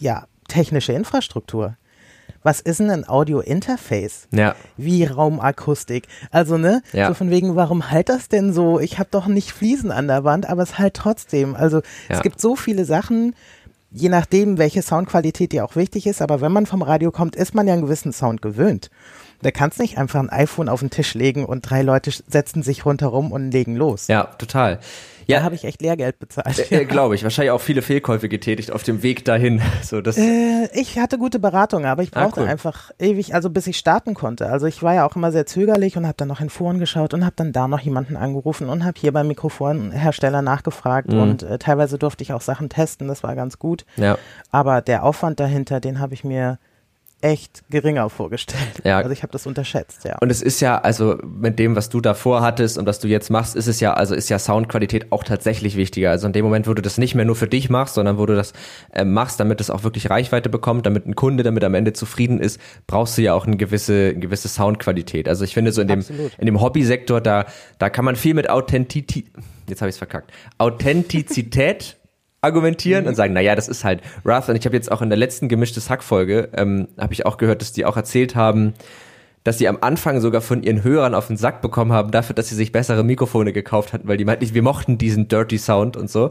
ja, 0.00 0.24
technische 0.54 0.92
Infrastruktur. 0.92 1.76
Was 2.42 2.60
ist 2.60 2.78
denn 2.80 2.90
ein 2.90 3.08
Audio-Interface? 3.08 4.28
ja, 4.30 4.54
Wie 4.76 5.04
Raumakustik. 5.04 6.06
Also, 6.30 6.58
ne? 6.58 6.82
Ja. 6.92 7.08
So 7.08 7.14
von 7.14 7.30
wegen, 7.30 7.56
warum 7.56 7.90
halt 7.90 8.08
das 8.08 8.28
denn 8.28 8.52
so? 8.52 8.80
Ich 8.80 8.98
habe 8.98 9.08
doch 9.10 9.26
nicht 9.26 9.52
Fliesen 9.52 9.90
an 9.90 10.08
der 10.08 10.24
Wand, 10.24 10.48
aber 10.48 10.62
es 10.62 10.78
halt 10.78 10.94
trotzdem. 10.94 11.54
Also, 11.56 11.78
Ja. 11.78 12.16
es 12.16 12.22
gibt 12.22 12.40
so 12.40 12.54
viele 12.56 12.84
Sachen, 12.84 13.34
je 13.90 14.08
nachdem, 14.10 14.58
welche 14.58 14.82
Soundqualität 14.82 15.52
dir 15.52 15.64
auch 15.64 15.76
wichtig 15.76 16.06
ist, 16.06 16.20
aber 16.20 16.40
wenn 16.40 16.52
man 16.52 16.66
vom 16.66 16.82
Radio 16.82 17.10
kommt, 17.10 17.34
ist 17.36 17.54
man 17.54 17.66
ja 17.66 17.72
einen 17.74 17.82
gewissen 17.82 18.12
Sound 18.12 18.42
gewöhnt. 18.42 18.90
Da 19.42 19.50
kannst 19.50 19.78
nicht 19.78 19.98
einfach 19.98 20.20
ein 20.20 20.30
iPhone 20.30 20.68
auf 20.68 20.80
den 20.80 20.90
Tisch 20.90 21.14
legen 21.14 21.44
und 21.44 21.68
drei 21.68 21.82
Leute 21.82 22.10
setzen 22.26 22.62
sich 22.62 22.84
rundherum 22.86 23.32
und 23.32 23.50
legen 23.52 23.76
los. 23.76 24.06
ja, 24.08 24.24
total. 24.38 24.80
Ja, 25.26 25.42
habe 25.42 25.54
ich 25.54 25.64
echt 25.64 25.80
Lehrgeld 25.82 26.18
bezahlt. 26.18 26.70
äh, 26.72 26.84
glaube 26.86 27.14
ich. 27.14 27.22
Wahrscheinlich 27.24 27.50
auch 27.52 27.60
viele 27.60 27.82
Fehlkäufe 27.82 28.28
getätigt 28.28 28.70
auf 28.70 28.82
dem 28.82 29.02
Weg 29.02 29.24
dahin. 29.24 29.60
So, 29.82 30.00
das, 30.00 30.16
Äh, 30.16 30.68
ich 30.74 30.98
hatte 30.98 31.18
gute 31.18 31.38
Beratung, 31.38 31.84
aber 31.84 32.02
ich 32.02 32.10
Ah, 32.14 32.24
brauchte 32.24 32.40
cool. 32.40 32.48
einfach 32.48 32.90
ewig, 32.98 33.34
also 33.34 33.50
bis 33.50 33.66
ich 33.66 33.76
starten 33.76 34.14
konnte. 34.14 34.48
Also 34.50 34.66
ich 34.66 34.82
war 34.82 34.94
ja 34.94 35.06
auch 35.06 35.16
immer 35.16 35.30
sehr 35.32 35.46
zögerlich 35.46 35.96
und 35.96 36.04
habe 36.06 36.14
dann 36.16 36.28
noch 36.28 36.40
in 36.40 36.48
Foren 36.50 36.78
geschaut 36.78 37.12
und 37.14 37.24
habe 37.24 37.34
dann 37.36 37.52
da 37.52 37.68
noch 37.68 37.80
jemanden 37.80 38.16
angerufen 38.16 38.68
und 38.68 38.84
habe 38.84 38.98
hier 38.98 39.12
beim 39.12 39.28
Mikrofonhersteller 39.28 40.42
nachgefragt 40.42 41.08
Mhm. 41.12 41.20
und 41.20 41.42
äh, 41.42 41.58
teilweise 41.58 41.98
durfte 41.98 42.22
ich 42.22 42.32
auch 42.32 42.40
Sachen 42.40 42.68
testen, 42.68 43.08
das 43.08 43.22
war 43.22 43.34
ganz 43.34 43.58
gut. 43.58 43.84
ja, 43.96 44.16
Aber 44.50 44.80
der 44.80 45.04
Aufwand 45.04 45.40
dahinter, 45.40 45.80
den 45.80 45.98
habe 46.00 46.14
ich 46.14 46.24
mir 46.24 46.58
echt 47.24 47.62
geringer 47.70 48.10
vorgestellt. 48.10 48.82
Ja. 48.84 48.98
Also 48.98 49.10
ich 49.10 49.22
habe 49.22 49.32
das 49.32 49.46
unterschätzt, 49.46 50.04
ja. 50.04 50.18
Und 50.20 50.30
es 50.30 50.42
ist 50.42 50.60
ja, 50.60 50.78
also 50.78 51.16
mit 51.24 51.58
dem, 51.58 51.74
was 51.74 51.88
du 51.88 52.02
davor 52.02 52.42
hattest 52.42 52.76
und 52.76 52.86
was 52.86 52.98
du 52.98 53.08
jetzt 53.08 53.30
machst, 53.30 53.56
ist 53.56 53.66
es 53.66 53.80
ja, 53.80 53.94
also 53.94 54.14
ist 54.14 54.28
ja 54.28 54.38
Soundqualität 54.38 55.10
auch 55.10 55.24
tatsächlich 55.24 55.76
wichtiger. 55.76 56.10
Also 56.10 56.26
in 56.26 56.34
dem 56.34 56.44
Moment, 56.44 56.68
wo 56.68 56.74
du 56.74 56.82
das 56.82 56.98
nicht 56.98 57.14
mehr 57.14 57.24
nur 57.24 57.34
für 57.34 57.48
dich 57.48 57.70
machst, 57.70 57.94
sondern 57.94 58.18
wo 58.18 58.26
du 58.26 58.36
das 58.36 58.52
äh, 58.92 59.06
machst, 59.06 59.40
damit 59.40 59.62
es 59.62 59.70
auch 59.70 59.84
wirklich 59.84 60.10
Reichweite 60.10 60.50
bekommt, 60.50 60.84
damit 60.84 61.06
ein 61.06 61.14
Kunde 61.14 61.42
damit 61.42 61.64
am 61.64 61.72
Ende 61.72 61.94
zufrieden 61.94 62.40
ist, 62.40 62.60
brauchst 62.86 63.16
du 63.16 63.22
ja 63.22 63.32
auch 63.32 63.46
eine 63.46 63.56
gewisse, 63.56 64.10
eine 64.10 64.20
gewisse 64.20 64.48
Soundqualität. 64.48 65.26
Also 65.26 65.44
ich 65.44 65.54
finde 65.54 65.72
so 65.72 65.80
in 65.80 65.88
dem, 65.88 66.00
Absolut. 66.00 66.32
in 66.38 66.44
dem 66.44 66.60
Hobbysektor, 66.60 67.22
da, 67.22 67.46
da 67.78 67.88
kann 67.88 68.04
man 68.04 68.16
viel 68.16 68.34
mit 68.34 68.50
Authentizität, 68.50 69.32
jetzt 69.66 69.80
habe 69.80 69.88
ich 69.88 69.94
es 69.94 69.98
verkackt, 69.98 70.30
Authentizität 70.58 71.96
argumentieren 72.44 73.06
und 73.06 73.14
sagen, 73.14 73.32
naja, 73.32 73.54
das 73.54 73.68
ist 73.68 73.84
halt 73.84 74.02
rough. 74.24 74.48
Und 74.48 74.56
ich 74.56 74.66
habe 74.66 74.76
jetzt 74.76 74.92
auch 74.92 75.02
in 75.02 75.08
der 75.08 75.18
letzten 75.18 75.48
gemischtes 75.48 75.90
Hack-Folge, 75.90 76.50
ähm, 76.56 76.88
habe 76.98 77.12
ich 77.12 77.26
auch 77.26 77.36
gehört, 77.36 77.62
dass 77.62 77.72
die 77.72 77.84
auch 77.84 77.96
erzählt 77.96 78.36
haben, 78.36 78.74
dass 79.44 79.58
sie 79.58 79.68
am 79.68 79.78
Anfang 79.80 80.20
sogar 80.20 80.40
von 80.40 80.62
ihren 80.62 80.82
Hörern 80.82 81.14
auf 81.14 81.26
den 81.26 81.36
Sack 81.36 81.60
bekommen 81.60 81.92
haben, 81.92 82.10
dafür, 82.10 82.34
dass 82.34 82.48
sie 82.48 82.54
sich 82.54 82.72
bessere 82.72 83.04
Mikrofone 83.04 83.52
gekauft 83.52 83.92
hatten, 83.92 84.08
weil 84.08 84.16
die 84.16 84.24
meinten, 84.24 84.54
wir 84.54 84.62
mochten 84.62 84.96
diesen 84.98 85.28
Dirty 85.28 85.58
Sound 85.58 85.96
und 85.96 86.10
so. 86.10 86.30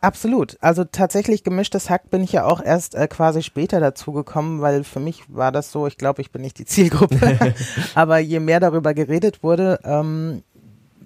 Absolut. 0.00 0.56
Also 0.60 0.84
tatsächlich 0.84 1.42
gemischtes 1.42 1.90
Hack 1.90 2.08
bin 2.08 2.22
ich 2.22 2.30
ja 2.30 2.44
auch 2.44 2.62
erst 2.62 2.94
äh, 2.94 3.08
quasi 3.08 3.42
später 3.42 3.80
dazu 3.80 4.12
gekommen, 4.12 4.60
weil 4.60 4.84
für 4.84 5.00
mich 5.00 5.24
war 5.28 5.50
das 5.50 5.72
so, 5.72 5.88
ich 5.88 5.98
glaube, 5.98 6.22
ich 6.22 6.30
bin 6.30 6.42
nicht 6.42 6.58
die 6.58 6.64
Zielgruppe. 6.64 7.54
Aber 7.96 8.18
je 8.18 8.38
mehr 8.38 8.60
darüber 8.60 8.94
geredet 8.94 9.42
wurde, 9.42 9.80
ähm, 9.82 10.44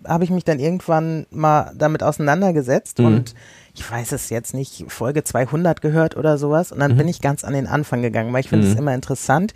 habe 0.06 0.24
ich 0.24 0.30
mich 0.30 0.44
dann 0.44 0.58
irgendwann 0.58 1.26
mal 1.30 1.72
damit 1.76 2.02
auseinandergesetzt 2.02 2.98
Mhm. 2.98 3.06
und 3.06 3.34
ich 3.74 3.90
weiß 3.90 4.12
es 4.12 4.28
jetzt 4.30 4.52
nicht, 4.54 4.84
Folge 4.88 5.24
200 5.24 5.80
gehört 5.80 6.16
oder 6.16 6.36
sowas 6.38 6.72
und 6.72 6.78
dann 6.80 6.96
bin 6.96 7.08
ich 7.08 7.20
ganz 7.22 7.42
an 7.44 7.54
den 7.54 7.66
Anfang 7.66 8.02
gegangen, 8.02 8.32
weil 8.32 8.40
ich 8.40 8.48
finde 8.50 8.66
es 8.66 8.74
Mhm. 8.74 8.80
immer 8.80 8.94
interessant, 8.94 9.54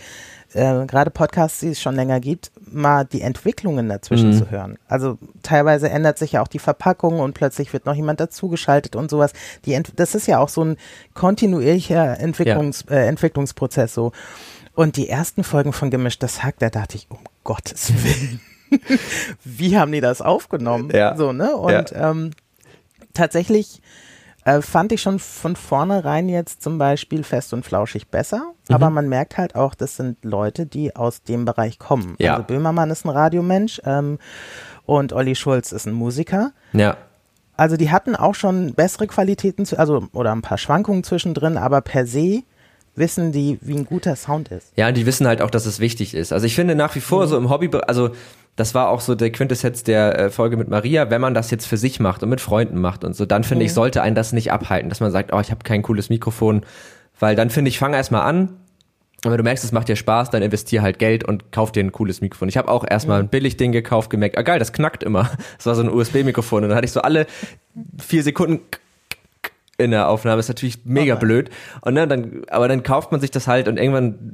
äh, 0.54 0.86
gerade 0.86 1.10
Podcasts, 1.10 1.60
die 1.60 1.68
es 1.68 1.80
schon 1.82 1.94
länger 1.96 2.18
gibt, 2.20 2.50
mal 2.64 3.04
die 3.04 3.20
Entwicklungen 3.20 3.88
dazwischen 3.90 4.30
Mhm. 4.30 4.34
zu 4.38 4.50
hören. 4.50 4.78
Also 4.88 5.18
teilweise 5.42 5.90
ändert 5.90 6.18
sich 6.18 6.32
ja 6.32 6.42
auch 6.42 6.48
die 6.48 6.58
Verpackung 6.60 7.20
und 7.20 7.34
plötzlich 7.34 7.72
wird 7.74 7.84
noch 7.84 7.94
jemand 7.94 8.20
dazugeschaltet 8.20 8.96
und 8.96 9.10
sowas. 9.10 9.32
Die 9.66 9.74
Ent 9.74 9.92
das 9.96 10.14
ist 10.14 10.26
ja 10.28 10.38
auch 10.38 10.48
so 10.48 10.64
ein 10.64 10.76
kontinuierlicher 11.14 12.18
Entwicklungs 12.20 12.82
äh, 12.90 13.06
Entwicklungsprozess 13.06 13.92
so. 13.92 14.12
Und 14.74 14.96
die 14.96 15.08
ersten 15.08 15.42
Folgen 15.44 15.72
von 15.72 15.90
Gemischtes 15.90 16.42
Hack, 16.42 16.56
da 16.58 16.70
dachte 16.70 16.96
ich, 16.96 17.06
um 17.10 17.18
Gottes 17.44 17.92
Willen. 18.02 18.40
Wie 19.44 19.78
haben 19.78 19.92
die 19.92 20.00
das 20.00 20.20
aufgenommen? 20.20 20.90
Ja. 20.92 21.16
So, 21.16 21.32
ne? 21.32 21.56
Und 21.56 21.92
ähm, 21.94 22.30
tatsächlich 23.14 23.80
äh, 24.46 24.62
fand 24.62 24.92
ich 24.92 25.02
schon 25.02 25.18
von 25.18 25.56
vornherein 25.56 26.28
jetzt 26.28 26.62
zum 26.62 26.78
Beispiel 26.78 27.24
fest 27.24 27.52
und 27.52 27.64
flauschig 27.64 28.08
besser. 28.08 28.52
Mhm. 28.68 28.74
Aber 28.74 28.90
man 28.90 29.08
merkt 29.08 29.38
halt 29.38 29.56
auch, 29.56 29.74
das 29.74 29.96
sind 29.96 30.24
Leute, 30.24 30.66
die 30.66 30.94
aus 30.94 31.22
dem 31.22 31.44
Bereich 31.44 31.78
kommen. 31.78 32.14
Ja. 32.18 32.34
Also 32.34 32.44
Böhmermann 32.44 32.90
ist 32.90 33.04
ein 33.04 33.10
Radiomensch 33.10 33.80
ähm, 33.84 34.18
und 34.84 35.12
Olli 35.12 35.34
Schulz 35.34 35.72
ist 35.72 35.86
ein 35.86 35.92
Musiker. 35.92 36.52
Ja. 36.72 36.96
Also 37.56 37.76
die 37.76 37.90
hatten 37.90 38.14
auch 38.14 38.34
schon 38.34 38.74
bessere 38.74 39.06
Qualitäten, 39.08 39.66
zu, 39.66 39.78
also 39.78 40.06
oder 40.12 40.32
ein 40.32 40.42
paar 40.42 40.58
Schwankungen 40.58 41.02
zwischendrin, 41.02 41.56
aber 41.56 41.80
per 41.80 42.06
se 42.06 42.42
wissen 42.94 43.32
die, 43.32 43.58
wie 43.62 43.74
ein 43.74 43.84
guter 43.84 44.14
Sound 44.14 44.48
ist. 44.48 44.72
Ja, 44.76 44.88
und 44.88 44.96
die 44.96 45.06
wissen 45.06 45.26
halt 45.26 45.42
auch, 45.42 45.50
dass 45.50 45.66
es 45.66 45.80
wichtig 45.80 46.14
ist. 46.14 46.32
Also 46.32 46.46
ich 46.46 46.54
finde 46.54 46.74
nach 46.74 46.94
wie 46.94 47.00
vor 47.00 47.26
so 47.26 47.36
im 47.36 47.50
Hobby, 47.50 47.70
also 47.86 48.10
das 48.56 48.74
war 48.74 48.88
auch 48.88 49.00
so 49.00 49.14
der 49.14 49.30
Quintessenz 49.30 49.84
der 49.84 50.18
äh, 50.18 50.30
Folge 50.30 50.56
mit 50.56 50.68
Maria, 50.68 51.10
wenn 51.10 51.20
man 51.20 51.34
das 51.34 51.50
jetzt 51.50 51.66
für 51.66 51.76
sich 51.76 52.00
macht 52.00 52.22
und 52.22 52.30
mit 52.30 52.40
Freunden 52.40 52.80
macht 52.80 53.04
und 53.04 53.14
so, 53.14 53.26
dann 53.26 53.44
finde 53.44 53.64
ich, 53.64 53.74
sollte 53.74 54.02
einen 54.02 54.14
das 54.14 54.32
nicht 54.32 54.50
abhalten, 54.50 54.88
dass 54.88 55.00
man 55.00 55.12
sagt, 55.12 55.32
oh, 55.32 55.40
ich 55.40 55.50
habe 55.50 55.62
kein 55.62 55.82
cooles 55.82 56.08
Mikrofon, 56.08 56.62
weil 57.20 57.36
dann 57.36 57.50
finde 57.50 57.68
ich, 57.68 57.78
fang 57.78 57.92
erstmal 57.94 58.22
an, 58.22 58.56
und 59.24 59.32
wenn 59.32 59.38
du 59.38 59.44
merkst, 59.44 59.64
es 59.64 59.72
macht 59.72 59.88
dir 59.88 59.96
Spaß, 59.96 60.30
dann 60.30 60.42
investier 60.42 60.82
halt 60.82 60.98
Geld 60.98 61.24
und 61.24 61.50
kauf 61.50 61.72
dir 61.72 61.82
ein 61.82 61.90
cooles 61.90 62.20
Mikrofon. 62.20 62.48
Ich 62.48 62.56
habe 62.56 62.68
auch 62.68 62.84
erstmal 62.88 63.18
ein 63.18 63.28
Billigding 63.28 63.72
gekauft, 63.72 64.10
gemerkt, 64.10 64.36
ah 64.36 64.42
geil, 64.42 64.58
das 64.58 64.72
knackt 64.72 65.02
immer. 65.02 65.30
Das 65.56 65.66
war 65.66 65.74
so 65.74 65.82
ein 65.82 65.90
USB-Mikrofon 65.90 66.62
und 66.62 66.68
dann 66.68 66.76
hatte 66.76 66.84
ich 66.84 66.92
so 66.92 67.00
alle 67.00 67.26
vier 67.98 68.22
Sekunden 68.22 68.60
in 69.78 69.90
der 69.90 70.08
Aufnahme 70.08 70.40
ist 70.40 70.48
natürlich 70.48 70.84
mega 70.84 71.14
nein. 71.14 71.20
blöd. 71.20 71.50
Und 71.82 71.94
ne, 71.94 72.06
dann, 72.08 72.42
aber 72.48 72.68
dann 72.68 72.82
kauft 72.82 73.12
man 73.12 73.20
sich 73.20 73.30
das 73.30 73.46
halt 73.46 73.68
und 73.68 73.78
irgendwann 73.78 74.32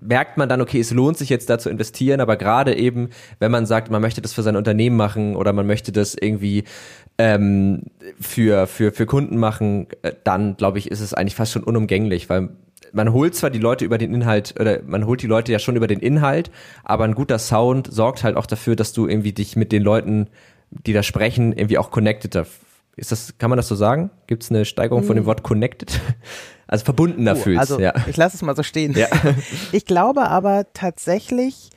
merkt 0.00 0.36
man 0.36 0.48
dann, 0.48 0.60
okay, 0.60 0.80
es 0.80 0.90
lohnt 0.90 1.16
sich 1.16 1.28
jetzt 1.28 1.48
da 1.50 1.58
zu 1.58 1.70
investieren, 1.70 2.20
aber 2.20 2.36
gerade 2.36 2.76
eben, 2.76 3.10
wenn 3.38 3.50
man 3.50 3.66
sagt, 3.66 3.90
man 3.90 4.02
möchte 4.02 4.20
das 4.20 4.32
für 4.32 4.42
sein 4.42 4.56
Unternehmen 4.56 4.96
machen 4.96 5.36
oder 5.36 5.52
man 5.52 5.66
möchte 5.66 5.92
das 5.92 6.14
irgendwie 6.14 6.64
ähm, 7.18 7.82
für, 8.20 8.66
für, 8.66 8.92
für 8.92 9.06
Kunden 9.06 9.38
machen, 9.38 9.86
äh, 10.02 10.12
dann 10.24 10.56
glaube 10.56 10.78
ich, 10.78 10.90
ist 10.90 11.00
es 11.00 11.14
eigentlich 11.14 11.36
fast 11.36 11.52
schon 11.52 11.64
unumgänglich, 11.64 12.28
weil 12.28 12.50
man 12.92 13.12
holt 13.12 13.34
zwar 13.34 13.50
die 13.50 13.58
Leute 13.58 13.84
über 13.84 13.98
den 13.98 14.14
Inhalt 14.14 14.54
oder 14.58 14.80
man 14.86 15.06
holt 15.06 15.22
die 15.22 15.26
Leute 15.26 15.52
ja 15.52 15.58
schon 15.58 15.76
über 15.76 15.86
den 15.86 16.00
Inhalt, 16.00 16.50
aber 16.84 17.04
ein 17.04 17.14
guter 17.14 17.38
Sound 17.38 17.92
sorgt 17.92 18.22
halt 18.22 18.36
auch 18.36 18.46
dafür, 18.46 18.76
dass 18.76 18.92
du 18.92 19.08
irgendwie 19.08 19.32
dich 19.32 19.56
mit 19.56 19.72
den 19.72 19.82
Leuten, 19.82 20.28
die 20.70 20.92
da 20.92 21.02
sprechen, 21.02 21.52
irgendwie 21.52 21.78
auch 21.78 21.90
connected 21.90 22.34
ist 22.96 23.12
das, 23.12 23.34
kann 23.38 23.50
man 23.50 23.56
das 23.56 23.68
so 23.68 23.74
sagen? 23.74 24.10
Gibt 24.26 24.42
es 24.42 24.50
eine 24.50 24.64
Steigerung 24.64 25.02
von 25.04 25.16
dem 25.16 25.26
Wort 25.26 25.42
connected? 25.42 26.00
Also 26.66 26.86
verbundener 26.86 27.32
Oh, 27.34 27.36
fühlst, 27.36 27.60
also 27.60 27.78
ja. 27.78 27.92
ich 28.06 28.16
lasse 28.16 28.36
es 28.36 28.42
mal 28.42 28.56
so 28.56 28.62
stehen. 28.62 28.94
Ja. 28.94 29.06
Ich 29.72 29.84
glaube 29.84 30.22
aber 30.28 30.64
tatsächlich 30.72 31.68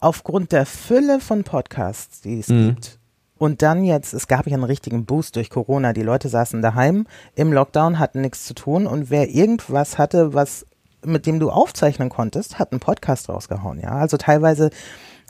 aufgrund 0.00 0.52
der 0.52 0.64
Fülle 0.64 1.20
von 1.20 1.44
Podcasts, 1.44 2.22
die 2.22 2.40
es 2.40 2.48
Mhm. 2.48 2.68
gibt, 2.68 2.98
und 3.36 3.60
dann 3.60 3.84
jetzt, 3.84 4.14
es 4.14 4.28
gab 4.28 4.46
ja 4.46 4.54
einen 4.54 4.64
richtigen 4.64 5.04
Boost 5.04 5.36
durch 5.36 5.50
Corona. 5.50 5.92
Die 5.92 6.02
Leute 6.02 6.30
saßen 6.30 6.62
daheim 6.62 7.06
im 7.34 7.52
Lockdown, 7.52 7.98
hatten 7.98 8.22
nichts 8.22 8.46
zu 8.46 8.54
tun 8.54 8.86
und 8.86 9.10
wer 9.10 9.28
irgendwas 9.28 9.98
hatte, 9.98 10.32
was 10.32 10.64
mit 11.04 11.26
dem 11.26 11.38
du 11.38 11.50
aufzeichnen 11.50 12.08
konntest, 12.08 12.58
hat 12.58 12.72
einen 12.72 12.80
Podcast 12.80 13.28
rausgehauen. 13.28 13.80
Ja, 13.80 13.90
also 13.96 14.16
teilweise 14.16 14.70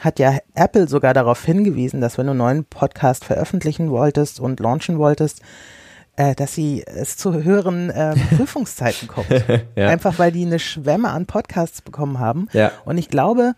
hat 0.02 0.18
ja 0.18 0.38
Apple 0.54 0.88
sogar 0.88 1.14
darauf 1.14 1.44
hingewiesen, 1.44 2.00
dass 2.00 2.18
wenn 2.18 2.26
du 2.26 2.32
einen 2.32 2.38
neuen 2.38 2.64
Podcast 2.64 3.24
veröffentlichen 3.24 3.90
wolltest 3.90 4.40
und 4.40 4.58
launchen 4.60 4.98
wolltest, 4.98 5.42
äh, 6.16 6.34
dass 6.34 6.54
sie 6.54 6.84
es 6.84 7.16
zu 7.16 7.44
höheren 7.44 7.88
äh, 7.90 8.14
Prüfungszeiten 8.36 9.08
kommt. 9.08 9.28
Ja. 9.76 9.88
Einfach 9.88 10.18
weil 10.18 10.32
die 10.32 10.44
eine 10.44 10.58
Schwemme 10.58 11.10
an 11.10 11.26
Podcasts 11.26 11.80
bekommen 11.80 12.18
haben. 12.18 12.48
Ja. 12.52 12.72
Und 12.84 12.98
ich 12.98 13.08
glaube, 13.08 13.54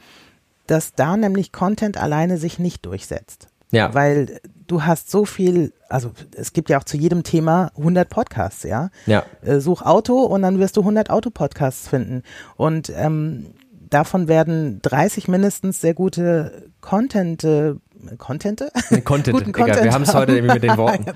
dass 0.67 0.95
da 0.95 1.17
nämlich 1.17 1.51
Content 1.51 1.97
alleine 1.97 2.39
sich 2.39 2.59
nicht 2.59 2.87
durchsetzt. 2.87 3.49
Ja. 3.71 3.93
Weil 3.95 4.41
du 4.67 4.85
hast 4.85 5.11
so 5.11 5.25
viel, 5.25 5.73
also 5.89 6.13
es 6.37 6.53
gibt 6.53 6.71
ja 6.71 6.79
auch 6.79 6.85
zu 6.85 6.97
jedem 6.97 7.25
Thema 7.25 7.73
100 7.77 8.09
Podcasts, 8.09 8.63
ja. 8.63 8.91
Ja. 9.07 9.25
Äh, 9.43 9.59
such 9.59 9.83
Auto 9.83 10.21
und 10.21 10.43
dann 10.43 10.59
wirst 10.59 10.77
du 10.77 10.83
100 10.83 11.11
Autopodcasts 11.11 11.89
finden. 11.89 12.23
Und 12.57 12.93
ähm, 12.95 13.55
davon 13.91 14.29
werden 14.29 14.81
30 14.83 15.29
mindestens 15.29 15.81
sehr 15.81 15.95
gute 15.95 16.71
Content, 16.81 17.45
äh, 17.45 17.75
Contente? 18.19 18.71
Content, 19.05 19.37
Guten 19.39 19.51
egal, 19.51 19.67
wir 19.67 19.75
Content 19.75 19.93
haben 19.93 20.03
es 20.03 20.15
heute 20.15 20.33
irgendwie 20.33 20.55
mit 20.55 20.63
den 20.63 20.77
Worten. 20.77 21.07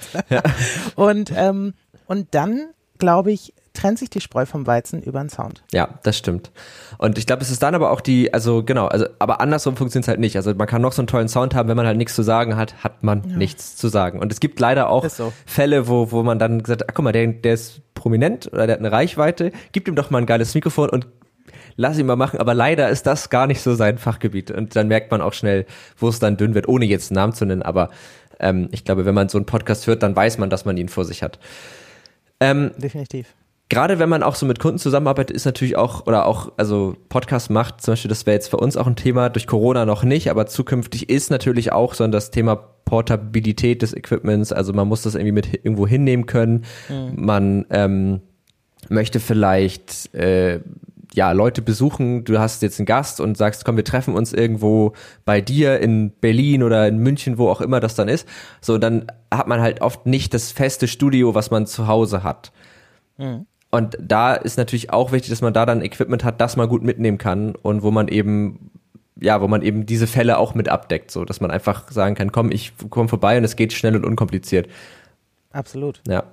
und, 0.96 1.33
ähm, 1.37 1.74
und 2.07 2.35
dann, 2.35 2.68
glaube 2.98 3.33
ich, 3.33 3.54
trennt 3.78 3.98
sich 3.98 4.11
die 4.11 4.20
Spreu 4.20 4.44
vom 4.44 4.66
Weizen 4.66 5.02
über 5.02 5.20
den 5.20 5.28
Sound. 5.28 5.62
Ja, 5.72 5.88
das 6.02 6.18
stimmt. 6.18 6.50
Und 6.98 7.16
ich 7.16 7.26
glaube, 7.26 7.42
es 7.42 7.50
ist 7.50 7.62
dann 7.62 7.74
aber 7.74 7.90
auch 7.90 8.00
die, 8.00 8.35
also 8.35 8.64
genau, 8.64 8.87
also 8.87 9.07
aber 9.18 9.40
andersrum 9.40 9.76
funktioniert 9.76 10.04
es 10.04 10.09
halt 10.09 10.20
nicht. 10.20 10.37
Also 10.37 10.52
man 10.54 10.66
kann 10.66 10.83
noch 10.83 10.92
so 10.92 11.02
einen 11.02 11.07
tollen 11.07 11.28
Sound 11.28 11.54
haben, 11.54 11.68
wenn 11.68 11.76
man 11.76 11.87
halt 11.87 11.96
nichts 11.96 12.14
zu 12.14 12.22
sagen 12.22 12.57
hat, 12.57 12.83
hat 12.83 13.04
man 13.04 13.20
nichts 13.20 13.76
zu 13.76 13.88
sagen. 13.88 14.18
Und 14.18 14.33
es 14.33 14.40
gibt 14.40 14.59
leider 14.59 14.90
auch 14.90 15.09
so. 15.09 15.33
Fälle, 15.46 15.87
wo, 15.87 16.11
wo 16.11 16.22
man 16.22 16.38
dann 16.38 16.62
gesagt 16.62 16.85
ach, 16.88 16.94
guck 16.94 17.04
mal, 17.04 17.12
der, 17.12 17.26
der 17.28 17.54
ist 17.54 17.81
prominent 17.94 18.48
oder 18.52 18.66
der 18.66 18.74
hat 18.74 18.81
eine 18.81 18.92
Reichweite, 18.92 19.52
gib 19.72 19.87
ihm 19.87 19.94
doch 19.94 20.11
mal 20.11 20.18
ein 20.18 20.26
geiles 20.26 20.54
Mikrofon 20.54 20.88
und 20.88 21.07
lass 21.78 21.98
ihn 21.98 22.04
mal 22.04 22.16
machen. 22.16 22.40
Aber 22.40 22.52
leider 22.52 22.90
ist 22.90 23.06
das 23.06 23.30
gar 23.30 23.46
nicht 23.46 23.62
so 23.62 23.74
sein 23.74 23.96
Fachgebiet. 23.96 24.50
Und 24.50 24.76
dann 24.76 24.88
merkt 24.88 25.10
man 25.10 25.22
auch 25.22 25.32
schnell, 25.32 25.64
wo 25.96 26.08
es 26.08 26.18
dann 26.18 26.36
dünn 26.36 26.54
wird, 26.54 26.68
ohne 26.68 26.84
jetzt 26.84 27.10
einen 27.10 27.16
Namen 27.16 27.32
zu 27.32 27.46
nennen. 27.46 27.62
Aber 27.62 27.88
ähm, 28.40 28.68
ich 28.72 28.84
glaube, 28.84 29.06
wenn 29.06 29.14
man 29.14 29.30
so 29.30 29.38
einen 29.38 29.46
Podcast 29.46 29.86
hört, 29.86 30.02
dann 30.02 30.14
weiß 30.14 30.36
man, 30.36 30.50
dass 30.50 30.66
man 30.66 30.76
ihn 30.76 30.88
vor 30.88 31.06
sich 31.06 31.22
hat. 31.22 31.38
Ähm, 32.40 32.72
Definitiv. 32.76 33.28
gerade 33.68 33.98
wenn 33.98 34.08
man 34.08 34.22
auch 34.22 34.34
so 34.34 34.44
mit 34.44 34.58
Kunden 34.58 34.78
zusammenarbeitet, 34.78 35.34
ist 35.34 35.44
natürlich 35.44 35.76
auch, 35.76 36.06
oder 36.06 36.26
auch, 36.26 36.52
also 36.56 36.96
Podcast 37.08 37.48
macht, 37.50 37.80
zum 37.80 37.92
Beispiel, 37.92 38.08
das 38.08 38.26
wäre 38.26 38.34
jetzt 38.34 38.48
für 38.48 38.58
uns 38.58 38.76
auch 38.76 38.86
ein 38.86 38.96
Thema, 38.96 39.28
durch 39.28 39.46
Corona 39.46 39.86
noch 39.86 40.02
nicht, 40.04 40.30
aber 40.30 40.46
zukünftig 40.46 41.08
ist 41.08 41.30
natürlich 41.30 41.72
auch 41.72 41.94
so 41.94 42.06
das 42.08 42.30
Thema 42.30 42.56
Portabilität 42.84 43.82
des 43.82 43.94
Equipments, 43.94 44.52
also 44.52 44.72
man 44.72 44.88
muss 44.88 45.02
das 45.02 45.14
irgendwie 45.14 45.32
mit 45.32 45.52
irgendwo 45.52 45.86
hinnehmen 45.86 46.26
können. 46.26 46.64
Man 47.16 47.66
ähm, 47.70 48.20
möchte 48.88 49.20
vielleicht 49.20 50.14
äh, 50.14 50.60
ja 51.14 51.32
Leute 51.32 51.62
besuchen, 51.62 52.24
du 52.24 52.38
hast 52.38 52.62
jetzt 52.62 52.78
einen 52.78 52.86
Gast 52.86 53.20
und 53.20 53.36
sagst, 53.36 53.64
komm, 53.64 53.76
wir 53.76 53.84
treffen 53.84 54.14
uns 54.14 54.32
irgendwo 54.32 54.92
bei 55.24 55.40
dir 55.40 55.80
in 55.80 56.10
Berlin 56.10 56.62
oder 56.62 56.86
in 56.86 56.98
München, 56.98 57.38
wo 57.38 57.48
auch 57.48 57.60
immer 57.60 57.80
das 57.80 57.94
dann 57.94 58.08
ist. 58.08 58.28
So, 58.60 58.78
dann 58.78 59.06
hat 59.32 59.46
man 59.46 59.60
halt 59.60 59.80
oft 59.80 60.06
nicht 60.06 60.34
das 60.34 60.52
feste 60.52 60.88
Studio, 60.88 61.34
was 61.34 61.50
man 61.50 61.66
zu 61.66 61.86
Hause 61.86 62.22
hat. 62.22 62.52
Und 63.70 63.98
da 64.00 64.34
ist 64.34 64.56
natürlich 64.58 64.92
auch 64.92 65.12
wichtig, 65.12 65.30
dass 65.30 65.42
man 65.42 65.52
da 65.52 65.66
dann 65.66 65.82
Equipment 65.82 66.24
hat, 66.24 66.40
das 66.40 66.56
man 66.56 66.68
gut 66.68 66.82
mitnehmen 66.82 67.18
kann 67.18 67.54
und 67.54 67.82
wo 67.82 67.90
man 67.90 68.08
eben 68.08 68.70
ja, 69.20 69.40
wo 69.40 69.48
man 69.48 69.62
eben 69.62 69.84
diese 69.84 70.06
Fälle 70.06 70.38
auch 70.38 70.54
mit 70.54 70.68
abdeckt, 70.68 71.10
so 71.10 71.24
dass 71.24 71.40
man 71.40 71.50
einfach 71.50 71.90
sagen 71.90 72.14
kann, 72.14 72.32
komm, 72.32 72.52
ich 72.52 72.72
komme 72.90 73.08
vorbei 73.08 73.36
und 73.36 73.44
es 73.44 73.56
geht 73.56 73.72
schnell 73.72 73.96
und 73.96 74.04
unkompliziert. 74.04 74.68
Absolut. 75.50 76.00
Ja. 76.06 76.24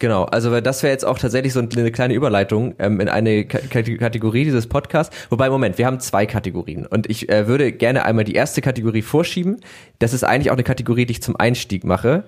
Genau, 0.00 0.24
also 0.24 0.60
das 0.60 0.82
wäre 0.84 0.92
jetzt 0.92 1.04
auch 1.04 1.18
tatsächlich 1.18 1.52
so 1.52 1.60
eine 1.60 1.90
kleine 1.90 2.14
Überleitung 2.14 2.74
ähm, 2.78 3.00
in 3.00 3.08
eine 3.08 3.44
K 3.46 3.58
Kategorie 3.96 4.44
dieses 4.44 4.68
Podcasts. 4.68 5.14
Wobei, 5.28 5.50
Moment, 5.50 5.76
wir 5.76 5.86
haben 5.86 5.98
zwei 5.98 6.24
Kategorien 6.24 6.86
und 6.86 7.10
ich 7.10 7.28
äh, 7.28 7.48
würde 7.48 7.72
gerne 7.72 8.04
einmal 8.04 8.24
die 8.24 8.34
erste 8.34 8.60
Kategorie 8.60 9.02
vorschieben. 9.02 9.60
Das 9.98 10.12
ist 10.12 10.22
eigentlich 10.22 10.50
auch 10.50 10.54
eine 10.54 10.62
Kategorie, 10.62 11.04
die 11.04 11.12
ich 11.12 11.22
zum 11.22 11.34
Einstieg 11.34 11.82
mache. 11.82 12.24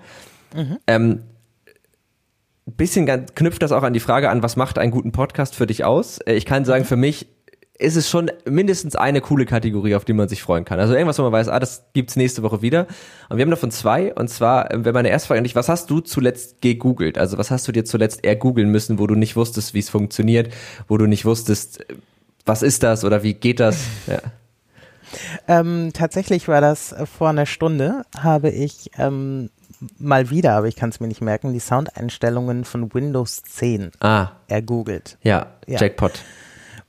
Mhm. 0.55 0.79
Ähm, 0.89 1.23
bisschen 2.67 3.07
knüpft 3.35 3.63
das 3.63 3.73
auch 3.73 3.83
an 3.85 3.93
die 3.93 4.01
Frage 4.01 4.31
an, 4.31 4.43
was 4.43 4.57
macht 4.57 4.79
einen 4.79 4.91
guten 4.91 5.13
Podcast 5.13 5.55
für 5.55 5.67
dich 5.67 5.85
aus? 5.85 6.19
Äh, 6.19 6.35
ich 6.35 6.47
kann 6.47 6.65
sagen, 6.65 6.83
mhm. 6.83 6.89
für 6.89 6.97
mich 6.97 7.29
ist 7.81 7.97
es 7.97 8.09
schon 8.09 8.31
mindestens 8.45 8.95
eine 8.95 9.21
coole 9.21 9.47
Kategorie, 9.47 9.95
auf 9.95 10.05
die 10.05 10.13
man 10.13 10.29
sich 10.29 10.43
freuen 10.43 10.65
kann. 10.65 10.79
Also 10.79 10.93
irgendwas, 10.95 11.19
wo 11.19 11.23
man 11.23 11.33
weiß, 11.33 11.49
ah, 11.49 11.59
das 11.59 11.85
gibt's 11.95 12.15
nächste 12.17 12.43
Woche 12.43 12.63
wieder. 12.63 12.87
Und 13.29 13.39
wir 13.39 13.43
haben 13.43 13.51
davon 13.51 13.71
zwei. 13.71 14.15
Und 14.15 14.29
zwar, 14.29 14.71
äh, 14.71 14.85
wenn 14.85 14.95
meine 14.95 15.09
erste 15.09 15.29
Frage 15.29 15.39
an 15.39 15.45
dich, 15.45 15.57
was 15.57 15.69
hast 15.69 15.91
du 15.91 16.01
zuletzt 16.01 16.61
gegoogelt? 16.61 17.17
Also 17.17 17.39
was 17.39 17.51
hast 17.51 17.67
du 17.67 17.73
dir 17.73 17.85
zuletzt 17.85 18.25
eher 18.25 18.37
googeln 18.37 18.71
müssen, 18.71 18.99
wo 18.99 19.07
du 19.07 19.15
nicht 19.15 19.35
wusstest, 19.35 19.75
wie 19.75 19.79
es 19.79 19.89
funktioniert, 19.89 20.53
wo 20.89 20.99
du 20.99 21.07
nicht 21.07 21.25
wusstest, 21.25 21.85
was 22.45 22.63
ist 22.63 22.83
das 22.83 23.05
oder 23.05 23.23
wie 23.23 23.35
geht 23.35 23.61
das? 23.61 23.79
Ja. 24.07 24.21
Ähm, 25.49 25.91
tatsächlich 25.93 26.47
war 26.47 26.61
das 26.61 26.93
äh, 26.93 27.05
vor 27.05 27.31
einer 27.31 27.47
Stunde, 27.47 28.05
habe 28.17 28.49
ich 28.51 28.93
ähm, 28.97 29.51
mal 29.99 30.31
wieder, 30.31 30.53
aber 30.53 30.69
ich 30.69 30.77
kann 30.77 30.91
es 30.91 31.01
mir 31.01 31.09
nicht 31.09 31.21
merken, 31.21 31.53
die 31.53 31.59
Soundeinstellungen 31.59 32.65
von 32.65 32.95
Windows 32.95 33.43
10 33.43 33.91
ah. 33.99 34.29
ergoogelt. 34.47 35.19
Ja, 35.25 35.49
ja, 35.67 35.81
Jackpot 35.81 36.23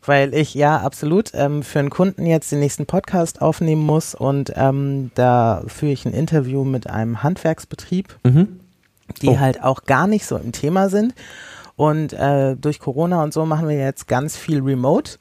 weil 0.05 0.33
ich 0.33 0.53
ja 0.53 0.77
absolut 0.79 1.31
ähm, 1.33 1.63
für 1.63 1.79
einen 1.79 1.89
Kunden 1.89 2.25
jetzt 2.25 2.51
den 2.51 2.59
nächsten 2.59 2.85
Podcast 2.85 3.41
aufnehmen 3.41 3.83
muss 3.83 4.15
und 4.15 4.51
ähm, 4.55 5.11
da 5.15 5.63
führe 5.67 5.91
ich 5.91 6.05
ein 6.05 6.13
Interview 6.13 6.63
mit 6.63 6.89
einem 6.89 7.23
Handwerksbetrieb, 7.23 8.17
mhm. 8.23 8.59
die 9.21 9.29
oh. 9.29 9.39
halt 9.39 9.63
auch 9.63 9.83
gar 9.83 10.07
nicht 10.07 10.25
so 10.25 10.37
im 10.37 10.51
Thema 10.51 10.89
sind. 10.89 11.13
Und 11.75 12.13
äh, 12.13 12.55
durch 12.55 12.79
Corona 12.79 13.23
und 13.23 13.33
so 13.33 13.45
machen 13.45 13.67
wir 13.67 13.77
jetzt 13.77 14.07
ganz 14.07 14.37
viel 14.37 14.61
Remote. 14.61 15.17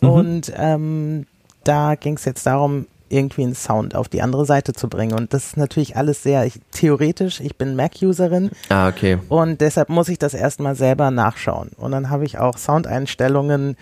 Mhm. 0.00 0.08
Und 0.08 0.52
ähm, 0.56 1.26
da 1.64 1.94
ging 1.94 2.14
es 2.14 2.24
jetzt 2.24 2.46
darum, 2.46 2.86
irgendwie 3.10 3.42
einen 3.42 3.54
Sound 3.54 3.94
auf 3.94 4.08
die 4.08 4.22
andere 4.22 4.46
Seite 4.46 4.72
zu 4.72 4.88
bringen. 4.88 5.14
Und 5.14 5.34
das 5.34 5.46
ist 5.46 5.56
natürlich 5.56 5.96
alles 5.96 6.22
sehr 6.22 6.46
ich, 6.46 6.60
theoretisch. 6.70 7.40
Ich 7.40 7.56
bin 7.56 7.74
Mac-Userin. 7.74 8.50
Ah, 8.68 8.88
okay. 8.88 9.18
Und 9.28 9.60
deshalb 9.60 9.88
muss 9.88 10.08
ich 10.08 10.18
das 10.18 10.32
erstmal 10.32 10.76
selber 10.76 11.10
nachschauen. 11.10 11.70
Und 11.76 11.90
dann 11.90 12.08
habe 12.08 12.24
ich 12.24 12.38
auch 12.38 12.56
Soundeinstellungen 12.56 13.76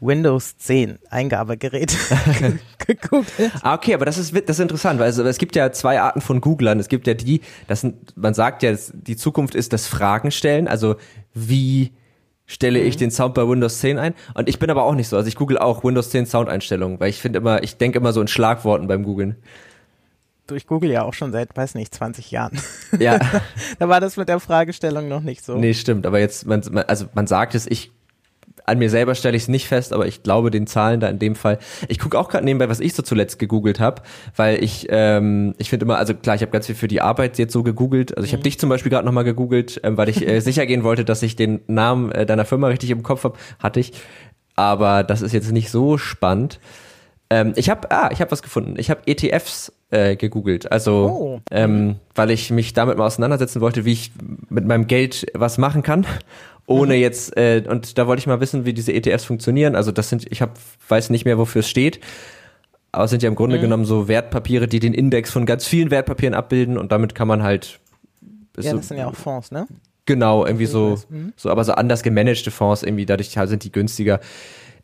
Windows 0.00 0.56
10 0.58 0.98
Eingabegerät 1.10 1.96
gegoogelt. 2.86 3.52
Ah, 3.62 3.74
okay, 3.74 3.94
aber 3.94 4.04
das 4.04 4.18
ist, 4.18 4.34
das 4.34 4.58
ist 4.58 4.60
interessant, 4.60 5.00
weil 5.00 5.06
also, 5.06 5.24
es 5.24 5.38
gibt 5.38 5.56
ja 5.56 5.72
zwei 5.72 6.00
Arten 6.00 6.20
von 6.20 6.40
Googlern. 6.40 6.78
Es 6.78 6.88
gibt 6.88 7.06
ja 7.06 7.14
die, 7.14 7.40
das 7.66 7.80
sind, 7.80 8.16
man 8.16 8.34
sagt 8.34 8.62
ja, 8.62 8.74
die 8.92 9.16
Zukunft 9.16 9.54
ist 9.54 9.72
das 9.72 9.86
Fragen 9.86 10.30
stellen, 10.30 10.68
also 10.68 10.96
wie 11.34 11.92
stelle 12.46 12.80
ich 12.80 12.94
mhm. 12.96 13.00
den 13.00 13.10
Sound 13.10 13.34
bei 13.34 13.46
Windows 13.46 13.80
10 13.80 13.98
ein? 13.98 14.14
Und 14.34 14.48
ich 14.48 14.58
bin 14.58 14.70
aber 14.70 14.84
auch 14.84 14.94
nicht 14.94 15.08
so, 15.08 15.16
also 15.16 15.28
ich 15.28 15.36
google 15.36 15.58
auch 15.58 15.84
Windows 15.84 16.10
10 16.10 16.26
Soundeinstellungen, 16.26 17.00
weil 17.00 17.10
ich 17.10 17.20
finde 17.20 17.38
immer, 17.38 17.62
ich 17.62 17.76
denke 17.76 17.98
immer 17.98 18.12
so 18.12 18.20
in 18.20 18.28
Schlagworten 18.28 18.86
beim 18.86 19.02
Googlen. 19.02 19.36
Du, 20.46 20.54
ich 20.54 20.66
google 20.66 20.90
ja 20.90 21.02
auch 21.02 21.12
schon 21.12 21.30
seit, 21.30 21.54
weiß 21.54 21.74
nicht, 21.74 21.94
20 21.94 22.30
Jahren. 22.30 22.58
Ja. 22.98 23.18
da 23.78 23.88
war 23.90 24.00
das 24.00 24.16
mit 24.16 24.30
der 24.30 24.40
Fragestellung 24.40 25.06
noch 25.06 25.20
nicht 25.20 25.44
so. 25.44 25.56
Nee, 25.56 25.74
stimmt, 25.74 26.06
aber 26.06 26.20
jetzt, 26.20 26.46
man, 26.46 26.62
also 26.86 27.06
man 27.12 27.26
sagt 27.26 27.54
es, 27.54 27.66
ich 27.66 27.92
an 28.68 28.78
mir 28.78 28.90
selber 28.90 29.14
stelle 29.14 29.36
ich 29.36 29.44
es 29.44 29.48
nicht 29.48 29.66
fest, 29.66 29.92
aber 29.92 30.06
ich 30.06 30.22
glaube 30.22 30.50
den 30.50 30.66
Zahlen 30.66 31.00
da 31.00 31.08
in 31.08 31.18
dem 31.18 31.34
Fall. 31.34 31.58
Ich 31.88 31.98
gucke 31.98 32.18
auch 32.18 32.28
gerade 32.28 32.44
nebenbei, 32.44 32.68
was 32.68 32.80
ich 32.80 32.94
so 32.94 33.02
zuletzt 33.02 33.38
gegoogelt 33.38 33.80
habe, 33.80 34.02
weil 34.36 34.62
ich 34.62 34.86
ähm, 34.90 35.54
ich 35.58 35.70
finde 35.70 35.84
immer, 35.84 35.98
also 35.98 36.14
klar, 36.14 36.36
ich 36.36 36.42
habe 36.42 36.52
ganz 36.52 36.66
viel 36.66 36.74
für 36.74 36.88
die 36.88 37.00
Arbeit 37.00 37.38
jetzt 37.38 37.52
so 37.52 37.62
gegoogelt. 37.62 38.16
Also 38.16 38.26
ich 38.26 38.32
habe 38.32 38.40
mhm. 38.40 38.44
dich 38.44 38.58
zum 38.58 38.68
Beispiel 38.68 38.90
gerade 38.90 39.06
nochmal 39.06 39.24
gegoogelt, 39.24 39.80
ähm, 39.82 39.96
weil 39.96 40.08
ich 40.08 40.26
äh, 40.26 40.40
sicher 40.48 40.66
gehen 40.66 40.84
wollte, 40.84 41.04
dass 41.04 41.22
ich 41.22 41.36
den 41.36 41.60
Namen 41.66 42.12
äh, 42.12 42.26
deiner 42.26 42.44
Firma 42.44 42.68
richtig 42.68 42.90
im 42.90 43.02
Kopf 43.02 43.24
habe. 43.24 43.38
Hatte 43.58 43.80
ich, 43.80 43.92
aber 44.54 45.02
das 45.02 45.22
ist 45.22 45.32
jetzt 45.32 45.50
nicht 45.50 45.70
so 45.70 45.98
spannend. 45.98 46.60
Ähm, 47.30 47.52
ich 47.56 47.70
habe 47.70 47.90
ah, 47.90 48.10
ich 48.12 48.20
habe 48.20 48.30
was 48.30 48.42
gefunden. 48.42 48.74
Ich 48.78 48.90
habe 48.90 49.02
ETFs 49.06 49.72
äh, 49.90 50.16
gegoogelt. 50.16 50.70
Also, 50.70 50.92
oh. 50.92 51.40
ähm, 51.50 51.96
weil 52.14 52.30
ich 52.30 52.50
mich 52.50 52.72
damit 52.72 52.98
mal 52.98 53.06
auseinandersetzen 53.06 53.60
wollte, 53.60 53.84
wie 53.84 53.92
ich 53.92 54.12
mit 54.48 54.66
meinem 54.66 54.86
Geld 54.86 55.26
was 55.34 55.58
machen 55.58 55.82
kann 55.82 56.06
ohne 56.68 56.94
mhm. 56.94 57.00
jetzt 57.00 57.36
äh, 57.36 57.64
und 57.66 57.98
da 57.98 58.06
wollte 58.06 58.20
ich 58.20 58.26
mal 58.26 58.40
wissen, 58.40 58.64
wie 58.64 58.74
diese 58.74 58.92
ETFs 58.92 59.24
funktionieren. 59.24 59.74
Also 59.74 59.90
das 59.90 60.10
sind, 60.10 60.30
ich 60.30 60.42
hab, 60.42 60.58
weiß 60.88 61.10
nicht 61.10 61.24
mehr, 61.24 61.38
wofür 61.38 61.60
es 61.60 61.68
steht, 61.68 62.00
aber 62.92 63.04
es 63.04 63.10
sind 63.10 63.22
ja 63.22 63.28
im 63.28 63.34
Grunde 63.34 63.56
mhm. 63.56 63.62
genommen 63.62 63.84
so 63.86 64.06
Wertpapiere, 64.06 64.68
die 64.68 64.78
den 64.78 64.92
Index 64.92 65.30
von 65.30 65.46
ganz 65.46 65.66
vielen 65.66 65.90
Wertpapieren 65.90 66.34
abbilden 66.34 66.76
und 66.76 66.92
damit 66.92 67.14
kann 67.14 67.26
man 67.26 67.42
halt. 67.42 67.80
Ja, 68.56 68.72
so, 68.72 68.76
das 68.76 68.88
sind 68.88 68.98
ja 68.98 69.06
auch 69.06 69.14
Fonds, 69.14 69.50
ne? 69.50 69.66
Genau, 70.04 70.44
irgendwie 70.44 70.66
so, 70.66 70.98
mhm. 71.08 71.32
so, 71.36 71.50
aber 71.50 71.64
so 71.64 71.72
anders 71.72 72.02
gemanagte 72.02 72.50
Fonds 72.50 72.82
irgendwie, 72.82 73.06
dadurch 73.06 73.30
sind 73.30 73.64
die 73.64 73.72
günstiger. 73.72 74.20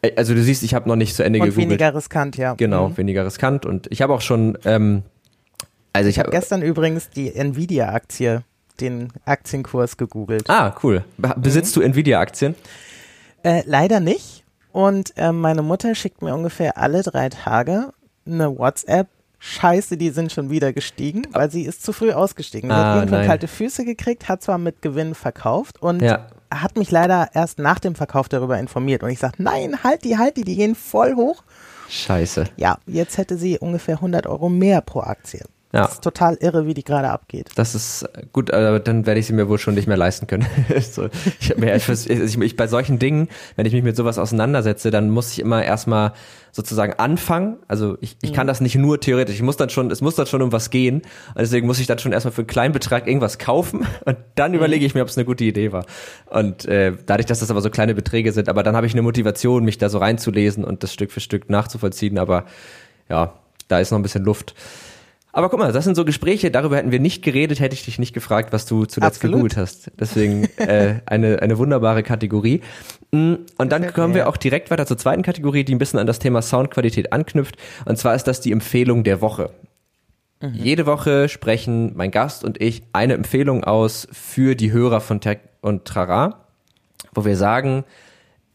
Äh, 0.00 0.12
also 0.16 0.34
du 0.34 0.42
siehst, 0.42 0.62
ich 0.62 0.74
habe 0.74 0.88
noch 0.88 0.96
nicht 0.96 1.14
zu 1.14 1.22
Ende 1.22 1.38
und 1.38 1.46
gegoogelt. 1.46 1.70
weniger 1.70 1.94
riskant, 1.94 2.36
ja. 2.36 2.54
Genau, 2.54 2.88
mhm. 2.88 2.96
weniger 2.96 3.26
riskant 3.26 3.66
und 3.66 3.88
ich 3.90 4.00
habe 4.00 4.14
auch 4.14 4.20
schon, 4.22 4.56
ähm, 4.64 5.02
also 5.92 6.08
ich, 6.08 6.16
ich 6.16 6.18
habe 6.18 6.28
hab 6.28 6.34
gestern 6.34 6.62
übrigens 6.62 7.10
die 7.10 7.34
Nvidia-Aktie 7.34 8.42
den 8.80 9.12
Aktienkurs 9.24 9.96
gegoogelt. 9.96 10.48
Ah, 10.48 10.74
cool. 10.82 11.04
Besitzt 11.36 11.76
mhm. 11.76 11.80
du 11.80 11.86
Nvidia-Aktien? 11.86 12.54
Äh, 13.42 13.62
leider 13.66 14.00
nicht. 14.00 14.44
Und 14.72 15.16
äh, 15.16 15.32
meine 15.32 15.62
Mutter 15.62 15.94
schickt 15.94 16.22
mir 16.22 16.34
ungefähr 16.34 16.76
alle 16.76 17.02
drei 17.02 17.28
Tage 17.28 17.92
eine 18.26 18.58
WhatsApp. 18.58 19.08
Scheiße, 19.38 19.98
die 19.98 20.08
sind 20.08 20.32
schon 20.32 20.48
wieder 20.48 20.72
gestiegen, 20.72 21.26
weil 21.32 21.50
sie 21.50 21.64
ist 21.64 21.84
zu 21.84 21.92
früh 21.92 22.12
ausgestiegen. 22.12 22.70
Sie 22.70 22.74
ah, 22.74 22.78
hat 22.78 22.96
irgendwann 22.96 23.20
nein. 23.20 23.28
kalte 23.28 23.46
Füße 23.46 23.84
gekriegt, 23.84 24.26
hat 24.26 24.42
zwar 24.42 24.56
mit 24.56 24.80
Gewinn 24.80 25.14
verkauft 25.14 25.82
und 25.82 26.00
ja. 26.00 26.26
hat 26.50 26.78
mich 26.78 26.90
leider 26.90 27.28
erst 27.34 27.58
nach 27.58 27.78
dem 27.78 27.94
Verkauf 27.94 28.30
darüber 28.30 28.58
informiert. 28.58 29.02
Und 29.02 29.10
ich 29.10 29.18
sage, 29.18 29.34
nein, 29.38 29.84
halt 29.84 30.04
die, 30.04 30.16
halt 30.16 30.38
die, 30.38 30.44
die 30.44 30.56
gehen 30.56 30.74
voll 30.74 31.14
hoch. 31.14 31.42
Scheiße. 31.90 32.44
Ja, 32.56 32.78
jetzt 32.86 33.18
hätte 33.18 33.36
sie 33.36 33.58
ungefähr 33.58 33.96
100 33.96 34.26
Euro 34.26 34.48
mehr 34.48 34.80
pro 34.80 35.00
Aktie. 35.00 35.44
Ja. 35.74 35.82
Das 35.82 35.94
ist 35.94 36.04
total 36.04 36.36
irre, 36.36 36.66
wie 36.66 36.74
die 36.74 36.84
gerade 36.84 37.08
abgeht. 37.08 37.50
Das 37.56 37.74
ist 37.74 38.08
gut, 38.32 38.52
aber 38.52 38.78
dann 38.78 39.06
werde 39.06 39.18
ich 39.18 39.26
sie 39.26 39.32
mir 39.32 39.48
wohl 39.48 39.58
schon 39.58 39.74
nicht 39.74 39.88
mehr 39.88 39.96
leisten 39.96 40.28
können. 40.28 40.46
so, 40.80 41.08
ich, 41.40 41.56
mir, 41.56 41.74
ich, 41.74 41.88
ich, 41.88 42.38
ich, 42.40 42.56
bei 42.56 42.68
solchen 42.68 43.00
Dingen, 43.00 43.28
wenn 43.56 43.66
ich 43.66 43.72
mich 43.72 43.82
mit 43.82 43.96
sowas 43.96 44.16
auseinandersetze, 44.16 44.92
dann 44.92 45.10
muss 45.10 45.32
ich 45.32 45.40
immer 45.40 45.64
erstmal 45.64 46.12
sozusagen 46.52 46.92
anfangen. 47.00 47.56
Also 47.66 47.98
ich, 48.00 48.16
ich 48.22 48.32
kann 48.32 48.46
mhm. 48.46 48.48
das 48.48 48.60
nicht 48.60 48.76
nur 48.76 49.00
theoretisch. 49.00 49.34
Ich 49.34 49.42
muss 49.42 49.56
dann 49.56 49.68
schon, 49.68 49.90
es 49.90 50.00
muss 50.00 50.14
dann 50.14 50.26
schon 50.26 50.42
um 50.42 50.52
was 50.52 50.70
gehen. 50.70 50.98
Und 50.98 51.40
deswegen 51.40 51.66
muss 51.66 51.80
ich 51.80 51.88
dann 51.88 51.98
schon 51.98 52.12
erstmal 52.12 52.30
für 52.30 52.42
einen 52.42 52.46
kleinen 52.46 52.72
Betrag 52.72 53.08
irgendwas 53.08 53.38
kaufen 53.38 53.84
und 54.04 54.16
dann 54.36 54.52
mhm. 54.52 54.58
überlege 54.58 54.86
ich 54.86 54.94
mir, 54.94 55.02
ob 55.02 55.08
es 55.08 55.18
eine 55.18 55.24
gute 55.24 55.42
Idee 55.42 55.72
war. 55.72 55.86
Und 56.26 56.66
äh, 56.66 56.92
dadurch, 57.04 57.26
dass 57.26 57.40
das 57.40 57.50
aber 57.50 57.62
so 57.62 57.70
kleine 57.70 57.96
Beträge 57.96 58.30
sind, 58.30 58.48
aber 58.48 58.62
dann 58.62 58.76
habe 58.76 58.86
ich 58.86 58.92
eine 58.92 59.02
Motivation, 59.02 59.64
mich 59.64 59.78
da 59.78 59.88
so 59.88 59.98
reinzulesen 59.98 60.62
und 60.62 60.84
das 60.84 60.92
Stück 60.92 61.10
für 61.10 61.18
Stück 61.18 61.50
nachzuvollziehen. 61.50 62.16
Aber 62.16 62.44
ja, 63.08 63.34
da 63.66 63.80
ist 63.80 63.90
noch 63.90 63.98
ein 63.98 64.02
bisschen 64.02 64.24
Luft. 64.24 64.54
Aber 65.36 65.48
guck 65.48 65.58
mal, 65.58 65.72
das 65.72 65.82
sind 65.82 65.96
so 65.96 66.04
Gespräche, 66.04 66.52
darüber 66.52 66.76
hätten 66.76 66.92
wir 66.92 67.00
nicht 67.00 67.24
geredet, 67.24 67.58
hätte 67.58 67.74
ich 67.74 67.84
dich 67.84 67.98
nicht 67.98 68.14
gefragt, 68.14 68.52
was 68.52 68.66
du 68.66 68.84
zuletzt 68.84 69.16
Absolut. 69.16 69.34
gegoogelt 69.34 69.56
hast. 69.56 69.90
Deswegen 69.98 70.44
äh, 70.58 71.00
eine, 71.06 71.42
eine 71.42 71.58
wunderbare 71.58 72.04
Kategorie. 72.04 72.60
Mm, 73.10 73.34
und 73.58 73.72
dann 73.72 73.92
kommen 73.92 74.14
wir 74.14 74.28
auch 74.28 74.36
direkt 74.36 74.70
weiter 74.70 74.86
zur 74.86 74.96
zweiten 74.96 75.22
Kategorie, 75.22 75.64
die 75.64 75.74
ein 75.74 75.78
bisschen 75.78 75.98
an 75.98 76.06
das 76.06 76.20
Thema 76.20 76.40
Soundqualität 76.40 77.12
anknüpft. 77.12 77.56
Und 77.84 77.98
zwar 77.98 78.14
ist 78.14 78.28
das 78.28 78.42
die 78.42 78.52
Empfehlung 78.52 79.02
der 79.02 79.20
Woche. 79.20 79.50
Mhm. 80.40 80.54
Jede 80.54 80.86
Woche 80.86 81.28
sprechen 81.28 81.96
mein 81.96 82.12
Gast 82.12 82.44
und 82.44 82.62
ich 82.62 82.84
eine 82.92 83.14
Empfehlung 83.14 83.64
aus 83.64 84.06
für 84.12 84.54
die 84.54 84.70
Hörer 84.70 85.00
von 85.00 85.20
Tech 85.20 85.38
und 85.62 85.84
Trara, 85.84 86.44
wo 87.12 87.24
wir 87.24 87.36
sagen, 87.36 87.82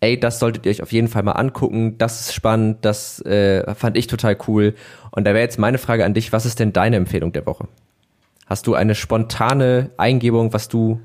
ey, 0.01 0.19
das 0.19 0.39
solltet 0.39 0.65
ihr 0.65 0.71
euch 0.71 0.81
auf 0.81 0.91
jeden 0.91 1.07
Fall 1.07 1.23
mal 1.23 1.33
angucken, 1.33 1.97
das 1.97 2.21
ist 2.21 2.33
spannend, 2.33 2.85
das 2.85 3.19
äh, 3.25 3.73
fand 3.75 3.97
ich 3.97 4.07
total 4.07 4.37
cool. 4.47 4.75
Und 5.11 5.25
da 5.25 5.31
wäre 5.31 5.43
jetzt 5.43 5.59
meine 5.59 5.77
Frage 5.77 6.05
an 6.05 6.13
dich, 6.13 6.31
was 6.31 6.45
ist 6.45 6.59
denn 6.59 6.73
deine 6.73 6.95
Empfehlung 6.95 7.33
der 7.33 7.45
Woche? 7.45 7.67
Hast 8.45 8.67
du 8.67 8.73
eine 8.73 8.95
spontane 8.95 9.91
Eingebung, 9.97 10.53
was 10.53 10.69
du 10.69 10.99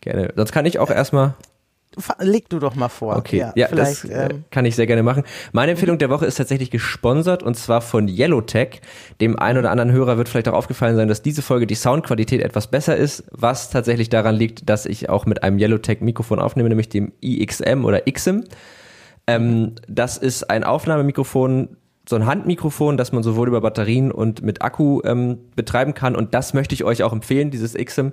gerne, 0.00 0.32
sonst 0.36 0.52
kann 0.52 0.66
ich 0.66 0.78
auch 0.78 0.90
erstmal 0.90 1.34
Leg 2.20 2.48
du 2.48 2.60
doch 2.60 2.76
mal 2.76 2.88
vor. 2.88 3.16
Okay, 3.16 3.38
ja, 3.38 3.52
ja 3.56 3.68
das 3.68 4.04
äh, 4.04 4.28
ähm, 4.30 4.44
kann 4.50 4.64
ich 4.64 4.76
sehr 4.76 4.86
gerne 4.86 5.02
machen. 5.02 5.24
Meine 5.52 5.72
Empfehlung 5.72 5.98
der 5.98 6.08
Woche 6.08 6.24
ist 6.24 6.36
tatsächlich 6.36 6.70
gesponsert 6.70 7.42
und 7.42 7.56
zwar 7.56 7.80
von 7.80 8.06
Yellowtech. 8.06 8.80
Dem 9.20 9.38
einen 9.38 9.58
oder 9.58 9.72
anderen 9.72 9.90
Hörer 9.90 10.16
wird 10.16 10.28
vielleicht 10.28 10.48
auch 10.48 10.54
aufgefallen 10.54 10.94
sein, 10.94 11.08
dass 11.08 11.22
diese 11.22 11.42
Folge 11.42 11.66
die 11.66 11.74
Soundqualität 11.74 12.42
etwas 12.42 12.68
besser 12.68 12.96
ist, 12.96 13.24
was 13.32 13.70
tatsächlich 13.70 14.08
daran 14.08 14.36
liegt, 14.36 14.68
dass 14.68 14.86
ich 14.86 15.08
auch 15.08 15.26
mit 15.26 15.42
einem 15.42 15.58
Yellowtech 15.58 16.00
Mikrofon 16.00 16.38
aufnehme, 16.38 16.68
nämlich 16.68 16.88
dem 16.88 17.12
iXM 17.20 17.84
oder 17.84 18.02
XM. 18.02 18.44
Ähm, 19.26 19.74
das 19.88 20.16
ist 20.16 20.48
ein 20.48 20.62
Aufnahmemikrofon, 20.62 21.76
so 22.10 22.16
ein 22.16 22.26
Handmikrofon, 22.26 22.96
das 22.96 23.12
man 23.12 23.22
sowohl 23.22 23.46
über 23.46 23.60
Batterien 23.60 24.10
und 24.10 24.42
mit 24.42 24.62
Akku 24.62 25.00
ähm, 25.04 25.38
betreiben 25.54 25.94
kann. 25.94 26.16
Und 26.16 26.34
das 26.34 26.54
möchte 26.54 26.74
ich 26.74 26.82
euch 26.82 27.04
auch 27.04 27.12
empfehlen, 27.12 27.52
dieses 27.52 27.74
XM, 27.74 28.08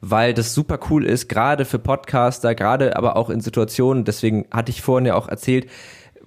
weil 0.00 0.34
das 0.34 0.54
super 0.54 0.78
cool 0.88 1.04
ist, 1.04 1.28
gerade 1.28 1.64
für 1.64 1.80
Podcaster, 1.80 2.54
gerade 2.54 2.96
aber 2.96 3.16
auch 3.16 3.28
in 3.28 3.40
Situationen, 3.40 4.04
deswegen 4.04 4.46
hatte 4.52 4.70
ich 4.70 4.82
vorhin 4.82 5.04
ja 5.04 5.16
auch 5.16 5.28
erzählt, 5.28 5.66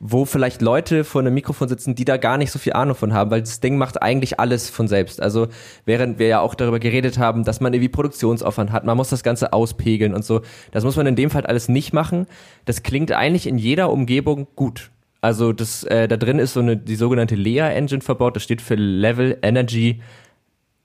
wo 0.06 0.26
vielleicht 0.26 0.62
Leute 0.62 1.06
vor 1.06 1.22
einem 1.22 1.34
Mikrofon 1.34 1.70
sitzen, 1.70 1.96
die 1.96 2.04
da 2.04 2.18
gar 2.18 2.38
nicht 2.38 2.52
so 2.52 2.60
viel 2.60 2.74
Ahnung 2.74 2.96
von 2.96 3.14
haben, 3.14 3.32
weil 3.32 3.40
das 3.40 3.62
Ding 3.62 3.78
macht 3.78 4.02
eigentlich 4.02 4.38
alles 4.38 4.70
von 4.70 4.90
selbst. 4.90 5.22
Also 5.22 5.48
während 5.86 6.20
wir 6.20 6.28
ja 6.28 6.42
auch 6.42 6.56
darüber 6.56 6.80
geredet 6.80 7.20
haben, 7.20 7.46
dass 7.46 7.62
man 7.62 7.74
irgendwie 7.74 7.88
Produktionsaufwand 7.88 8.74
hat, 8.74 8.84
man 8.84 8.98
muss 8.98 9.10
das 9.10 9.24
Ganze 9.24 9.54
auspegeln 9.54 10.14
und 10.14 10.26
so, 10.26 10.42
das 10.72 10.84
muss 10.84 10.98
man 10.98 11.08
in 11.08 11.16
dem 11.16 11.30
Fall 11.30 11.46
alles 11.46 11.70
nicht 11.70 11.94
machen. 11.94 12.28
Das 12.66 12.84
klingt 12.84 13.14
eigentlich 13.14 13.48
in 13.48 13.58
jeder 13.58 13.94
Umgebung 13.94 14.48
gut. 14.58 14.92
Also 15.24 15.54
das, 15.54 15.86
äh, 15.86 16.10
da 16.10 16.18
drin 16.18 16.38
ist 16.38 16.52
so 16.52 16.60
eine 16.60 16.76
die 16.76 16.98
sogenannte 16.98 17.36
Lea 17.36 17.60
Engine 17.60 18.02
verbaut. 18.02 18.36
Das 18.36 18.44
steht 18.44 18.62
für 18.62 18.76
Level 18.76 19.38
Energy 19.42 20.02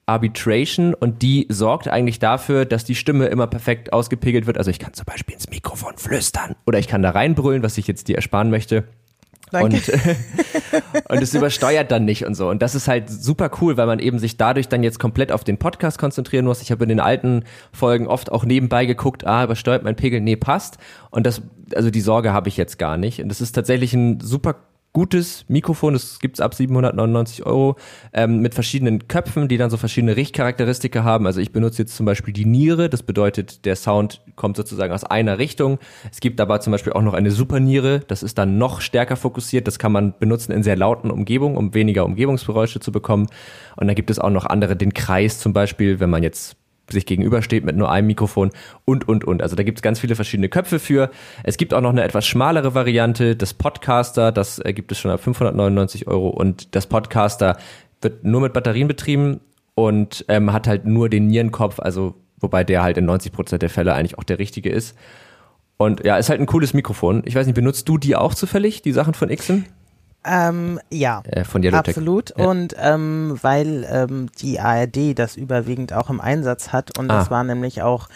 Arbitration 0.07 0.95
und 0.95 1.23
die 1.23 1.47
sorgt 1.49 1.89
eigentlich 1.89 2.21
dafür, 2.21 2.65
dass 2.65 2.85
die 2.85 2.95
Stimme 2.95 3.27
immer 3.27 3.49
perfekt 3.49 3.93
ausgepegelt 3.93 4.47
wird. 4.47 4.57
Also 4.57 4.71
ich 4.71 4.79
kann 4.79 4.95
zum 4.95 5.07
Beispiel 5.07 5.35
ins 5.35 5.51
Mikrofon 5.51 5.99
flüstern 5.99 6.55
oder 6.67 6.79
ich 6.79 6.87
kann 6.87 7.03
da 7.03 7.11
reinbrüllen, 7.11 7.65
was 7.65 7.79
ich 7.79 7.89
jetzt 7.89 8.07
dir 8.07 8.15
ersparen 8.15 8.49
möchte. 8.49 8.85
Danke. 9.51 9.77
Und, 9.77 11.11
und 11.11 11.23
es 11.23 11.35
übersteuert 11.35 11.91
dann 11.91 12.05
nicht 12.05 12.25
und 12.27 12.35
so. 12.35 12.49
Und 12.49 12.63
das 12.63 12.75
ist 12.75 12.89
halt 12.89 13.11
super 13.11 13.51
cool, 13.61 13.77
weil 13.77 13.87
man 13.87 13.99
eben 13.99 14.19
sich 14.19 14.37
dadurch 14.37 14.69
dann 14.69 14.83
jetzt 14.83 14.99
komplett 14.99 15.33
auf 15.33 15.45
den 15.45 15.59
Podcast 15.59 15.99
konzentrieren 15.99 16.45
muss. 16.45 16.63
Ich 16.63 16.71
habe 16.71 16.85
in 16.85 16.89
den 16.89 17.01
alten 17.01 17.45
Folgen 17.73 18.07
oft 18.07 18.31
auch 18.33 18.45
nebenbei 18.45 18.87
geguckt, 18.87 19.27
ah, 19.27 19.45
übersteuert 19.45 19.83
mein 19.83 19.97
Pegel? 19.97 20.21
Nee, 20.21 20.37
passt. 20.37 20.79
Und 21.11 21.27
das, 21.27 21.43
also 21.75 21.91
die 21.91 22.01
Sorge 22.01 22.33
habe 22.33 22.49
ich 22.49 22.57
jetzt 22.57 22.79
gar 22.79 22.97
nicht. 22.97 23.21
Und 23.21 23.29
das 23.29 23.41
ist 23.41 23.53
tatsächlich 23.53 23.95
ein 23.95 24.21
super 24.21 24.57
gutes 24.99 25.45
Mikrofon, 25.47 25.93
das 25.93 26.19
gibt's 26.19 26.41
ab 26.41 26.55
799 26.55 27.47
Euro, 27.47 27.77
ähm, 28.13 28.41
mit 28.41 28.55
verschiedenen 28.55 29.07
Köpfen, 29.07 29.47
die 29.47 29.57
dann 29.57 29.71
so 29.71 29.77
verschiedene 29.77 30.17
Richtcharakteristika 30.17 31.05
haben. 31.05 31.25
Also 31.25 31.41
ich 31.41 31.53
benutze 31.53 31.83
jetzt 31.83 31.95
zum 31.95 32.05
Beispiel 32.05 32.35
die 32.35 32.45
Niere, 32.45 32.89
das 32.89 33.05
bedeutet, 33.05 33.65
der 33.65 33.77
Sound 33.77 34.23
kommt 34.35 34.57
sozusagen 34.57 34.93
aus 34.93 35.05
einer 35.05 35.39
Richtung. 35.39 35.79
Es 36.11 36.19
gibt 36.19 36.41
aber 36.41 36.59
zum 36.59 36.73
Beispiel 36.73 36.95
auch 36.95 37.03
noch 37.03 37.15
eine 37.15 37.31
Superniere, 37.31 38.01
das 38.09 38.25
ist 38.25 38.39
dann 38.39 38.59
noch 38.59 38.81
stärker 38.81 39.15
fokussiert, 39.15 39.69
das 39.69 39.79
kann 39.79 39.93
man 39.93 40.15
benutzen 40.19 40.51
in 40.51 40.65
sehr 40.65 40.75
lauten 40.75 41.13
Umgebungen, 41.13 41.57
um 41.57 41.75
weniger 41.75 42.05
Umgebungsgeräusche 42.05 42.81
zu 42.81 42.91
bekommen. 42.91 43.29
Und 43.77 43.87
dann 43.87 43.95
gibt 43.95 44.11
es 44.11 44.19
auch 44.19 44.31
noch 44.31 44.47
andere, 44.47 44.75
den 44.75 44.95
Kreis 44.95 45.39
zum 45.39 45.53
Beispiel, 45.53 46.01
wenn 46.01 46.11
man 46.11 46.25
jetzt 46.25 46.57
sich 46.93 47.07
gegenübersteht 47.07 47.65
mit 47.65 47.77
nur 47.77 47.91
einem 47.91 48.07
Mikrofon 48.07 48.51
und, 48.85 49.09
und, 49.09 49.25
und. 49.25 49.43
Also 49.43 49.57
da 49.57 49.63
gibt 49.63 49.79
es 49.79 49.83
ganz 49.83 50.01
viele 50.01 50.15
verschiedene 50.15 50.49
Köpfe 50.49 50.79
für. 50.79 51.11
Es 51.43 51.57
gibt 51.57 51.75
auch 51.75 51.81
noch 51.81 51.91
eine 51.91 52.03
etwas 52.03 52.27
schmalere 52.27 52.75
Variante, 52.75 53.37
das 53.37 53.55
Podcaster, 53.55 54.33
das 54.33 54.61
gibt 54.65 54.93
es 54.93 54.99
schon 54.99 55.11
ab 55.11 55.21
599 55.21 56.07
Euro 56.07 56.29
und 56.29 56.75
das 56.75 56.87
Podcaster 56.87 57.57
wird 58.01 58.25
nur 58.25 58.41
mit 58.41 58.53
Batterien 58.53 58.89
betrieben 58.89 59.41
und 59.75 60.25
ähm, 60.29 60.53
hat 60.53 60.67
halt 60.67 60.87
nur 60.87 61.09
den 61.09 61.27
Nierenkopf, 61.27 61.81
also 61.81 62.15
wobei 62.41 62.65
der 62.65 62.83
halt 62.83 62.99
in 62.99 63.05
90 63.05 63.33
Prozent 63.33 63.63
der 63.63 63.71
Fälle 63.71 63.95
eigentlich 63.95 64.19
auch 64.19 64.25
der 64.25 64.39
richtige 64.39 64.71
ist. 64.71 64.97
Und 65.77 66.05
ja, 66.05 66.17
ist 66.17 66.29
halt 66.29 66.41
ein 66.41 66.47
cooles 66.47 66.75
Mikrofon. 66.75 67.23
Ich 67.25 67.35
weiß 67.37 67.47
nicht, 67.47 67.55
benutzt 67.55 67.89
du 67.89 67.99
die 67.99 68.17
auch 68.17 68.35
zufällig, 68.35 68.83
die 68.83 68.93
Sachen 68.93 69.15
von 69.15 69.29
Xen? 69.29 69.67
Ähm, 70.25 70.81
ja, 70.91 71.23
Äh, 71.27 71.45
von 71.45 71.63
Yellowtech. 71.63 71.97
absolut. 71.97 72.35
Ja. 72.37 72.47
Und 72.47 72.75
ähm, 72.79 73.39
weil 73.43 73.87
ähm, 73.91 74.27
die 74.41 74.61
ARD 74.61 75.15
das 75.19 75.37
überwiegend 75.37 75.93
auch 75.93 76.11
im 76.11 76.21
Einsatz 76.21 76.73
hat 76.73 76.99
und 76.99 77.09
das 77.09 77.29
Ah. 77.29 77.31
war 77.31 77.45
nämlich 77.45 77.83
auch 77.83 78.09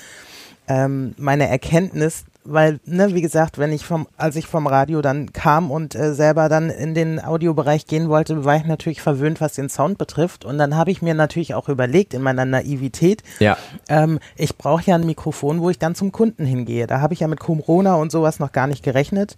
ähm, 0.68 1.14
meine 1.16 1.48
Erkenntnis, 1.48 2.24
weil, 2.44 2.80
ne, 2.84 3.14
wie 3.14 3.22
gesagt, 3.22 3.58
wenn 3.58 3.72
ich 3.72 3.84
vom, 3.84 4.06
als 4.16 4.36
ich 4.36 4.46
vom 4.46 4.66
Radio 4.66 5.00
dann 5.00 5.32
kam 5.32 5.70
und 5.70 5.94
äh, 5.94 6.14
selber 6.14 6.48
dann 6.48 6.70
in 6.70 6.94
den 6.94 7.22
Audiobereich 7.22 7.86
gehen 7.86 8.08
wollte, 8.08 8.44
war 8.44 8.56
ich 8.56 8.64
natürlich 8.64 9.00
verwöhnt, 9.00 9.40
was 9.40 9.54
den 9.54 9.68
Sound 9.68 9.98
betrifft. 9.98 10.44
Und 10.44 10.58
dann 10.58 10.76
habe 10.76 10.90
ich 10.90 11.02
mir 11.02 11.14
natürlich 11.14 11.54
auch 11.54 11.68
überlegt 11.68 12.14
in 12.14 12.22
meiner 12.22 12.44
Naivität, 12.44 13.22
Ja, 13.38 13.56
ähm, 13.88 14.18
ich 14.36 14.56
brauche 14.56 14.82
ja 14.84 14.96
ein 14.96 15.06
Mikrofon, 15.06 15.60
wo 15.60 15.70
ich 15.70 15.78
dann 15.78 15.94
zum 15.94 16.12
Kunden 16.12 16.44
hingehe. 16.44 16.86
Da 16.86 17.00
habe 17.00 17.14
ich 17.14 17.20
ja 17.20 17.28
mit 17.28 17.40
Corona 17.40 17.94
und 17.94 18.10
sowas 18.10 18.38
noch 18.40 18.52
gar 18.52 18.66
nicht 18.66 18.82
gerechnet. 18.82 19.36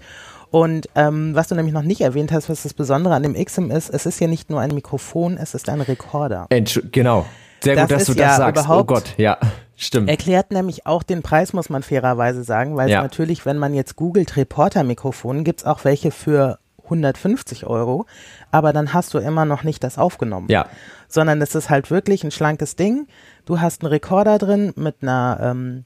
Und 0.50 0.88
ähm, 0.94 1.34
was 1.34 1.48
du 1.48 1.56
nämlich 1.56 1.74
noch 1.74 1.82
nicht 1.82 2.00
erwähnt 2.00 2.30
hast, 2.32 2.48
was 2.48 2.62
das 2.62 2.74
Besondere 2.74 3.14
an 3.14 3.22
dem 3.22 3.34
XM 3.34 3.70
ist, 3.70 3.90
es 3.90 4.06
ist 4.06 4.20
ja 4.20 4.28
nicht 4.28 4.50
nur 4.50 4.60
ein 4.60 4.70
Mikrofon, 4.72 5.36
es 5.36 5.54
ist 5.54 5.68
ein 5.68 5.80
Rekorder. 5.80 6.46
Entsch 6.50 6.80
genau. 6.92 7.26
Sehr 7.60 7.74
Das 7.74 7.88
gut, 7.88 7.92
dass 7.92 8.04
du 8.04 8.14
das 8.14 8.20
ja 8.20 8.36
sagst. 8.36 8.68
Oh 8.68 8.84
Gott, 8.84 9.14
ja, 9.16 9.38
stimmt. 9.76 10.08
Erklärt 10.08 10.50
nämlich 10.50 10.86
auch 10.86 11.02
den 11.02 11.22
Preis, 11.22 11.52
muss 11.52 11.68
man 11.70 11.82
fairerweise 11.82 12.44
sagen, 12.44 12.76
weil 12.76 12.90
Ja. 12.90 13.02
natürlich, 13.02 13.44
wenn 13.46 13.58
man 13.58 13.74
jetzt 13.74 13.96
googelt 13.96 14.36
Reporter-Mikrofon, 14.36 15.44
gibt's 15.44 15.64
auch 15.64 15.84
welche 15.84 16.10
für 16.10 16.58
150 16.84 17.66
Euro, 17.66 18.04
aber 18.50 18.72
dann 18.74 18.92
hast 18.92 19.14
du 19.14 19.18
immer 19.18 19.44
noch 19.46 19.62
nicht 19.64 19.82
das 19.82 19.96
aufgenommen. 19.98 20.48
Ja, 20.50 20.66
sondern 21.08 21.40
es 21.40 21.54
ist 21.54 21.70
halt 21.70 21.90
wirklich 21.90 22.24
ein 22.24 22.30
schlankes 22.30 22.76
Ding. 22.76 23.06
Du 23.46 23.60
hast 23.60 23.82
einen 23.82 23.90
Rekorder 23.90 24.36
drin 24.38 24.72
mit 24.76 24.96
einer 25.02 25.38
ähm, 25.40 25.84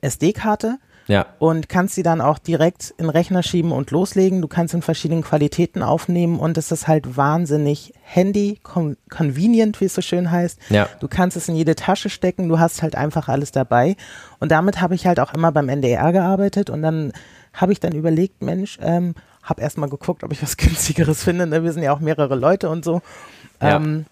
SD-Karte 0.00 0.78
ja. 1.06 1.26
und 1.38 1.68
kannst 1.68 1.94
sie 1.94 2.02
dann 2.02 2.20
auch 2.20 2.38
direkt 2.38 2.94
in 2.98 3.06
den 3.06 3.10
Rechner 3.10 3.42
schieben 3.42 3.72
und 3.72 3.90
loslegen. 3.90 4.42
Du 4.42 4.48
kannst 4.48 4.74
in 4.74 4.82
verschiedenen 4.82 5.22
Qualitäten 5.22 5.82
aufnehmen 5.82 6.38
und 6.38 6.58
es 6.58 6.72
ist 6.72 6.88
halt 6.88 7.16
wahnsinnig 7.16 7.94
handy, 8.02 8.58
con 8.62 8.96
convenient, 9.08 9.80
wie 9.80 9.86
es 9.86 9.94
so 9.94 10.02
schön 10.02 10.30
heißt. 10.30 10.58
Ja. 10.70 10.88
Du 11.00 11.08
kannst 11.08 11.36
es 11.36 11.48
in 11.48 11.56
jede 11.56 11.74
Tasche 11.74 12.10
stecken, 12.10 12.48
du 12.48 12.58
hast 12.58 12.82
halt 12.82 12.94
einfach 12.94 13.28
alles 13.28 13.52
dabei. 13.52 13.96
Und 14.40 14.52
damit 14.52 14.80
habe 14.80 14.94
ich 14.94 15.06
halt 15.06 15.20
auch 15.20 15.34
immer 15.34 15.52
beim 15.52 15.68
NDR 15.68 16.12
gearbeitet 16.12 16.70
und 16.70 16.82
dann 16.82 17.12
habe 17.52 17.72
ich 17.72 17.80
dann 17.80 17.92
überlegt, 17.92 18.42
Mensch, 18.42 18.78
ähm, 18.80 19.14
habe 19.42 19.60
erstmal 19.60 19.88
geguckt, 19.88 20.24
ob 20.24 20.32
ich 20.32 20.42
was 20.42 20.56
günstigeres 20.56 21.24
finde. 21.24 21.46
Ne? 21.46 21.62
Wir 21.64 21.72
sind 21.72 21.82
ja 21.82 21.92
auch 21.92 22.00
mehrere 22.00 22.34
Leute 22.34 22.70
und 22.70 22.84
so. 22.84 23.02
Ja. 23.60 23.76
Ähm, 23.76 24.06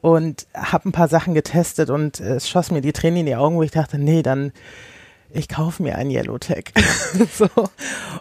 und 0.00 0.46
habe 0.54 0.88
ein 0.88 0.92
paar 0.92 1.08
Sachen 1.08 1.34
getestet 1.34 1.90
und 1.90 2.20
äh, 2.20 2.34
es 2.34 2.48
schoss 2.48 2.70
mir 2.70 2.80
die 2.80 2.92
Tränen 2.92 3.20
in 3.20 3.26
die 3.26 3.36
Augen, 3.36 3.56
wo 3.56 3.62
ich 3.62 3.70
dachte, 3.70 3.98
nee, 3.98 4.22
dann 4.22 4.52
ich 5.32 5.48
kaufe 5.48 5.82
mir 5.82 5.96
ein 5.96 6.10
Yellowtech. 6.10 6.72
so. 7.32 7.48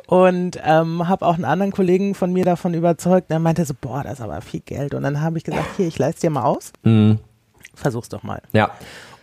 Und 0.07 0.59
ähm, 0.63 1.07
habe 1.07 1.25
auch 1.25 1.35
einen 1.35 1.45
anderen 1.45 1.71
Kollegen 1.71 2.15
von 2.15 2.31
mir 2.31 2.45
davon 2.45 2.73
überzeugt. 2.73 3.29
Der 3.31 3.39
meinte 3.39 3.65
so, 3.65 3.73
boah, 3.79 4.03
das 4.03 4.13
ist 4.13 4.21
aber 4.21 4.41
viel 4.41 4.61
Geld. 4.61 4.93
Und 4.93 5.03
dann 5.03 5.21
habe 5.21 5.37
ich 5.37 5.43
gesagt, 5.43 5.67
hier, 5.77 5.87
ich 5.87 5.97
leiste 5.97 6.21
dir 6.21 6.29
mal 6.29 6.43
aus. 6.43 6.71
Mhm. 6.83 7.19
Versuch's 7.73 8.09
doch 8.09 8.23
mal. 8.23 8.41
Ja. 8.51 8.71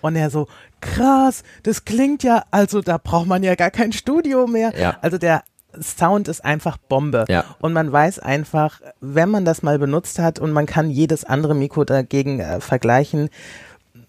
Und 0.00 0.16
er 0.16 0.30
so, 0.30 0.46
krass, 0.80 1.42
das 1.62 1.84
klingt 1.84 2.22
ja, 2.22 2.44
also 2.50 2.80
da 2.80 2.98
braucht 2.98 3.26
man 3.26 3.42
ja 3.42 3.54
gar 3.54 3.70
kein 3.70 3.92
Studio 3.92 4.46
mehr. 4.46 4.72
Ja. 4.78 4.96
Also 5.02 5.18
der 5.18 5.42
Sound 5.80 6.28
ist 6.28 6.44
einfach 6.44 6.76
Bombe. 6.76 7.24
Ja. 7.28 7.44
Und 7.60 7.72
man 7.72 7.90
weiß 7.92 8.18
einfach, 8.18 8.80
wenn 9.00 9.30
man 9.30 9.44
das 9.44 9.62
mal 9.62 9.78
benutzt 9.78 10.18
hat 10.18 10.38
und 10.38 10.52
man 10.52 10.66
kann 10.66 10.90
jedes 10.90 11.24
andere 11.24 11.54
Mikro 11.54 11.84
dagegen 11.84 12.40
äh, 12.40 12.60
vergleichen, 12.60 13.28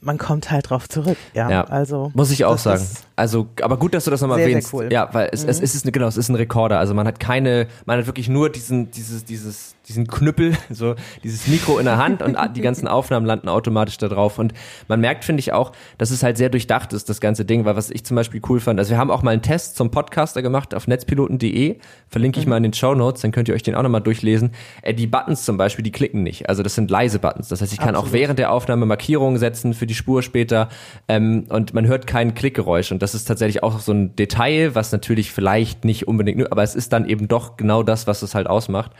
man 0.01 0.17
kommt 0.17 0.51
halt 0.51 0.69
drauf 0.69 0.87
zurück. 0.87 1.17
Ja, 1.33 1.49
Ja. 1.49 1.63
also. 1.65 2.11
Muss 2.13 2.31
ich 2.31 2.45
auch 2.45 2.57
sagen. 2.57 2.85
Also, 3.15 3.47
aber 3.61 3.77
gut, 3.77 3.93
dass 3.93 4.05
du 4.05 4.11
das 4.11 4.21
nochmal 4.21 4.37
Sehr, 4.37 4.45
sehr 4.45 4.51
erwähnst. 4.55 4.73
cool. 4.73 4.89
Ja, 4.91 5.09
weil 5.13 5.29
es, 5.31 5.43
es, 5.43 5.59
es 5.59 5.73
ist 5.75 5.91
genau, 5.91 6.07
es 6.07 6.17
ist 6.17 6.29
ein 6.29 6.35
Rekorder. 6.35 6.79
Also 6.79 6.93
man 6.93 7.07
hat 7.07 7.19
keine, 7.19 7.67
man 7.85 7.97
hat 7.99 8.05
wirklich 8.05 8.29
nur 8.29 8.49
diesen, 8.51 8.91
dieses, 8.91 9.25
dieses, 9.25 9.75
diesen 9.87 10.07
Knüppel, 10.07 10.55
so 10.69 10.95
dieses 11.23 11.47
Mikro 11.47 11.77
in 11.79 11.85
der 11.85 11.97
Hand 11.97 12.21
und 12.21 12.37
die 12.55 12.61
ganzen 12.67 12.87
Aufnahmen 12.87 13.25
landen 13.25 13.49
automatisch 13.49 13.97
da 13.97 14.07
drauf. 14.07 14.37
Und 14.39 14.53
man 14.87 14.99
merkt, 14.99 15.23
finde 15.25 15.39
ich 15.39 15.53
auch, 15.53 15.71
dass 15.97 16.11
es 16.11 16.23
halt 16.23 16.37
sehr 16.37 16.49
durchdacht 16.49 16.93
ist, 16.93 17.09
das 17.09 17.21
ganze 17.21 17.45
Ding, 17.45 17.65
weil 17.65 17.75
was 17.75 17.89
ich 17.89 18.03
zum 18.05 18.15
Beispiel 18.15 18.41
cool 18.49 18.59
fand, 18.59 18.79
also 18.79 18.91
wir 18.91 18.97
haben 18.97 19.11
auch 19.11 19.23
mal 19.23 19.31
einen 19.31 19.41
Test 19.41 19.75
zum 19.75 19.91
Podcaster 19.91 20.41
gemacht 20.41 20.73
auf 20.75 20.87
netzpiloten.de, 20.87 21.77
verlinke 22.09 22.39
ich 22.39 22.45
Mhm. 22.45 22.49
mal 22.49 22.57
in 22.57 22.63
den 22.63 22.73
Show 22.73 22.93
Notes, 22.95 23.21
dann 23.21 23.31
könnt 23.31 23.47
ihr 23.49 23.55
euch 23.55 23.63
den 23.63 23.75
auch 23.75 23.83
nochmal 23.83 24.01
durchlesen. 24.01 24.51
Äh, 24.81 24.93
die 24.93 25.07
Buttons 25.07 25.45
zum 25.45 25.57
Beispiel, 25.57 25.83
die 25.83 25.91
klicken 25.91 26.23
nicht. 26.23 26.49
Also 26.49 26.63
das 26.63 26.75
sind 26.75 26.91
leise 26.91 27.19
Buttons. 27.19 27.47
Das 27.47 27.61
heißt, 27.61 27.71
ich 27.73 27.79
kann 27.79 27.95
auch 27.95 28.03
Absolut. 28.03 28.13
während 28.21 28.39
der 28.39 28.51
Aufnahme 28.51 28.85
Markierungen 28.85 29.37
setzen 29.39 29.73
für 29.73 29.87
die 29.87 29.95
Spur 29.95 30.21
später 30.23 30.69
ähm, 31.07 31.45
und 31.49 31.73
man 31.73 31.87
hört 31.87 32.07
kein 32.07 32.33
Klickgeräusch 32.33 32.91
und 32.91 33.01
das 33.01 33.15
ist 33.15 33.25
tatsächlich 33.25 33.63
auch 33.63 33.79
so 33.79 33.93
ein 33.93 34.15
Detail, 34.15 34.75
was 34.75 34.91
natürlich 34.91 35.31
vielleicht 35.31 35.85
nicht 35.85 36.07
unbedingt, 36.07 36.51
aber 36.51 36.63
es 36.63 36.75
ist 36.75 36.91
dann 36.93 37.07
eben 37.07 37.27
doch 37.27 37.57
genau 37.57 37.83
das, 37.83 38.07
was 38.07 38.21
es 38.21 38.35
halt 38.35 38.47
ausmacht. 38.47 38.91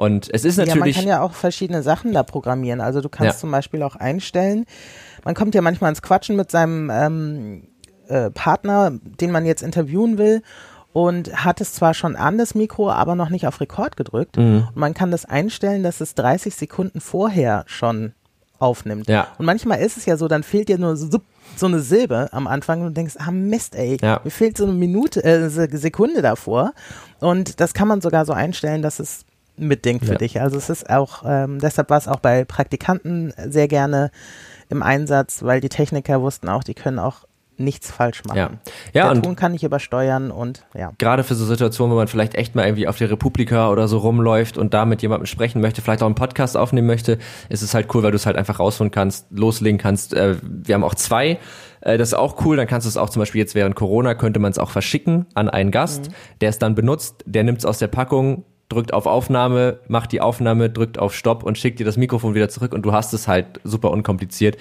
Und 0.00 0.30
es 0.32 0.46
ist 0.46 0.56
Ja, 0.56 0.64
man 0.64 0.78
natürlich, 0.78 0.96
kann 0.96 1.06
ja 1.06 1.20
auch 1.20 1.32
verschiedene 1.34 1.82
Sachen 1.82 2.12
da 2.14 2.22
programmieren. 2.22 2.80
Also 2.80 3.02
du 3.02 3.10
kannst 3.10 3.34
Ja. 3.34 3.38
zum 3.38 3.50
Beispiel 3.50 3.82
auch 3.82 3.96
einstellen. 3.96 4.64
Man 5.26 5.34
kommt 5.34 5.54
ja 5.54 5.60
manchmal 5.60 5.90
ins 5.90 6.00
Quatschen 6.00 6.36
mit 6.36 6.50
seinem 6.50 6.88
ähm, 6.90 7.68
äh, 8.08 8.30
Partner, 8.30 8.92
den 9.20 9.30
man 9.30 9.44
jetzt 9.44 9.62
interviewen 9.62 10.16
will 10.16 10.40
und 10.94 11.44
hat 11.44 11.60
es 11.60 11.74
zwar 11.74 11.92
schon 11.92 12.16
an 12.16 12.38
das 12.38 12.54
Mikro, 12.54 12.90
aber 12.90 13.14
noch 13.14 13.28
nicht 13.28 13.46
auf 13.46 13.60
Rekord 13.60 13.98
gedrückt. 13.98 14.38
Mhm. 14.38 14.68
Und 14.68 14.76
man 14.76 14.94
kann 14.94 15.10
das 15.10 15.26
einstellen, 15.26 15.82
dass 15.82 16.00
es 16.00 16.14
30 16.14 16.54
Sekunden 16.54 17.02
vorher 17.02 17.64
schon 17.66 18.14
aufnimmt. 18.58 19.06
Ja. 19.06 19.28
Und 19.36 19.44
manchmal 19.44 19.80
ist 19.80 19.98
es 19.98 20.06
ja 20.06 20.16
so, 20.16 20.28
dann 20.28 20.42
fehlt 20.42 20.70
dir 20.70 20.78
nur 20.78 20.96
so, 20.96 21.18
so 21.56 21.66
eine 21.66 21.80
Silbe 21.80 22.30
am 22.32 22.46
Anfang 22.46 22.80
und 22.80 22.86
du 22.88 22.92
denkst, 22.94 23.16
ah 23.18 23.30
Mist, 23.30 23.74
ey, 23.74 23.98
Ja. 24.00 24.20
mir 24.24 24.30
fehlt 24.30 24.56
so 24.56 24.64
eine 24.64 24.72
Minute, 24.72 25.22
äh, 25.24 25.50
Se- 25.50 25.68
Sekunde 25.76 26.22
davor. 26.22 26.72
Und 27.20 27.60
das 27.60 27.74
kann 27.74 27.86
man 27.86 28.00
sogar 28.00 28.24
so 28.24 28.32
einstellen, 28.32 28.80
dass 28.80 28.98
es 28.98 29.26
mitdenkt 29.60 30.04
für 30.04 30.12
Ja. 30.12 30.18
dich. 30.18 30.40
Also 30.40 30.56
es 30.56 30.70
ist 30.70 30.90
auch, 30.90 31.22
ähm, 31.26 31.58
deshalb 31.60 31.90
war 31.90 31.98
es 31.98 32.08
auch 32.08 32.20
bei 32.20 32.44
Praktikanten 32.44 33.32
sehr 33.48 33.68
gerne 33.68 34.10
im 34.68 34.82
Einsatz, 34.82 35.42
weil 35.42 35.60
die 35.60 35.68
Techniker 35.68 36.20
wussten 36.22 36.48
auch, 36.48 36.64
die 36.64 36.74
können 36.74 36.98
auch 36.98 37.26
nichts 37.56 37.90
falsch 37.90 38.24
machen. 38.24 38.38
Ja. 38.38 38.50
Ja, 38.94 39.02
Der 39.08 39.10
und- 39.10 39.22
Ton 39.22 39.36
kann 39.36 39.52
ich 39.52 39.64
übersteuern 39.64 40.30
und 40.30 40.64
ja. 40.74 40.92
gerade 40.96 41.24
für 41.24 41.34
so 41.34 41.44
Situationen, 41.44 41.92
wo 41.92 41.96
man 41.98 42.08
vielleicht 42.08 42.34
echt 42.34 42.54
mal 42.54 42.64
irgendwie 42.64 42.88
auf 42.88 42.96
der 42.96 43.10
Republika 43.10 43.68
oder 43.70 43.86
so 43.86 43.98
rumläuft 43.98 44.56
und 44.56 44.72
da 44.72 44.86
mit 44.86 45.02
jemandem 45.02 45.26
sprechen 45.26 45.60
möchte, 45.60 45.82
vielleicht 45.82 46.00
auch 46.02 46.06
einen 46.06 46.14
Podcast 46.14 46.56
aufnehmen 46.56 46.86
möchte, 46.86 47.18
ist 47.50 47.60
es 47.60 47.74
halt 47.74 47.94
cool, 47.94 48.02
weil 48.02 48.12
du 48.12 48.16
es 48.16 48.24
halt 48.24 48.36
einfach 48.36 48.60
rausholen 48.60 48.90
kannst, 48.90 49.26
loslegen 49.30 49.76
kannst. 49.78 50.14
Äh, 50.14 50.36
wir 50.42 50.74
haben 50.74 50.84
auch 50.84 50.94
zwei. 50.94 51.38
Äh, 51.82 51.98
das 51.98 52.08
ist 52.08 52.14
auch 52.14 52.42
cool. 52.46 52.56
Dann 52.56 52.66
kannst 52.66 52.86
du 52.86 52.88
es 52.88 52.96
auch 52.96 53.10
zum 53.10 53.20
Beispiel 53.20 53.40
jetzt 53.42 53.54
während 53.54 53.74
Corona 53.76 54.14
könnte 54.14 54.40
man 54.40 54.52
es 54.52 54.58
auch 54.58 54.70
verschicken 54.70 55.26
an 55.34 55.50
einen 55.50 55.70
Gast, 55.70 56.08
der 56.40 56.48
es 56.48 56.58
dann 56.58 56.74
benutzt, 56.74 57.24
der 57.26 57.44
nimmt 57.44 57.58
es 57.58 57.66
aus 57.66 57.78
der 57.78 57.88
Packung, 57.88 58.44
drückt 58.70 58.94
auf 58.94 59.04
Aufnahme, 59.06 59.78
macht 59.88 60.12
die 60.12 60.20
Aufnahme, 60.22 60.70
drückt 60.70 60.98
auf 60.98 61.14
Stopp 61.14 61.42
und 61.42 61.58
schickt 61.58 61.78
dir 61.80 61.84
das 61.84 61.98
Mikrofon 61.98 62.34
wieder 62.34 62.48
zurück 62.48 62.72
und 62.72 62.82
du 62.82 62.92
hast 62.92 63.12
es 63.12 63.28
halt 63.28 63.60
super 63.64 63.90
unkompliziert. 63.90 64.56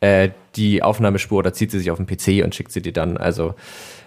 Äh, 0.00 0.28
die 0.56 0.82
Aufnahmespur 0.82 1.38
oder 1.38 1.52
zieht 1.54 1.70
sie 1.70 1.78
sich 1.78 1.90
auf 1.90 1.96
den 1.98 2.06
PC 2.06 2.44
und 2.44 2.54
schickt 2.54 2.70
sie 2.70 2.82
dir 2.82 2.92
dann. 2.92 3.16
Also 3.16 3.54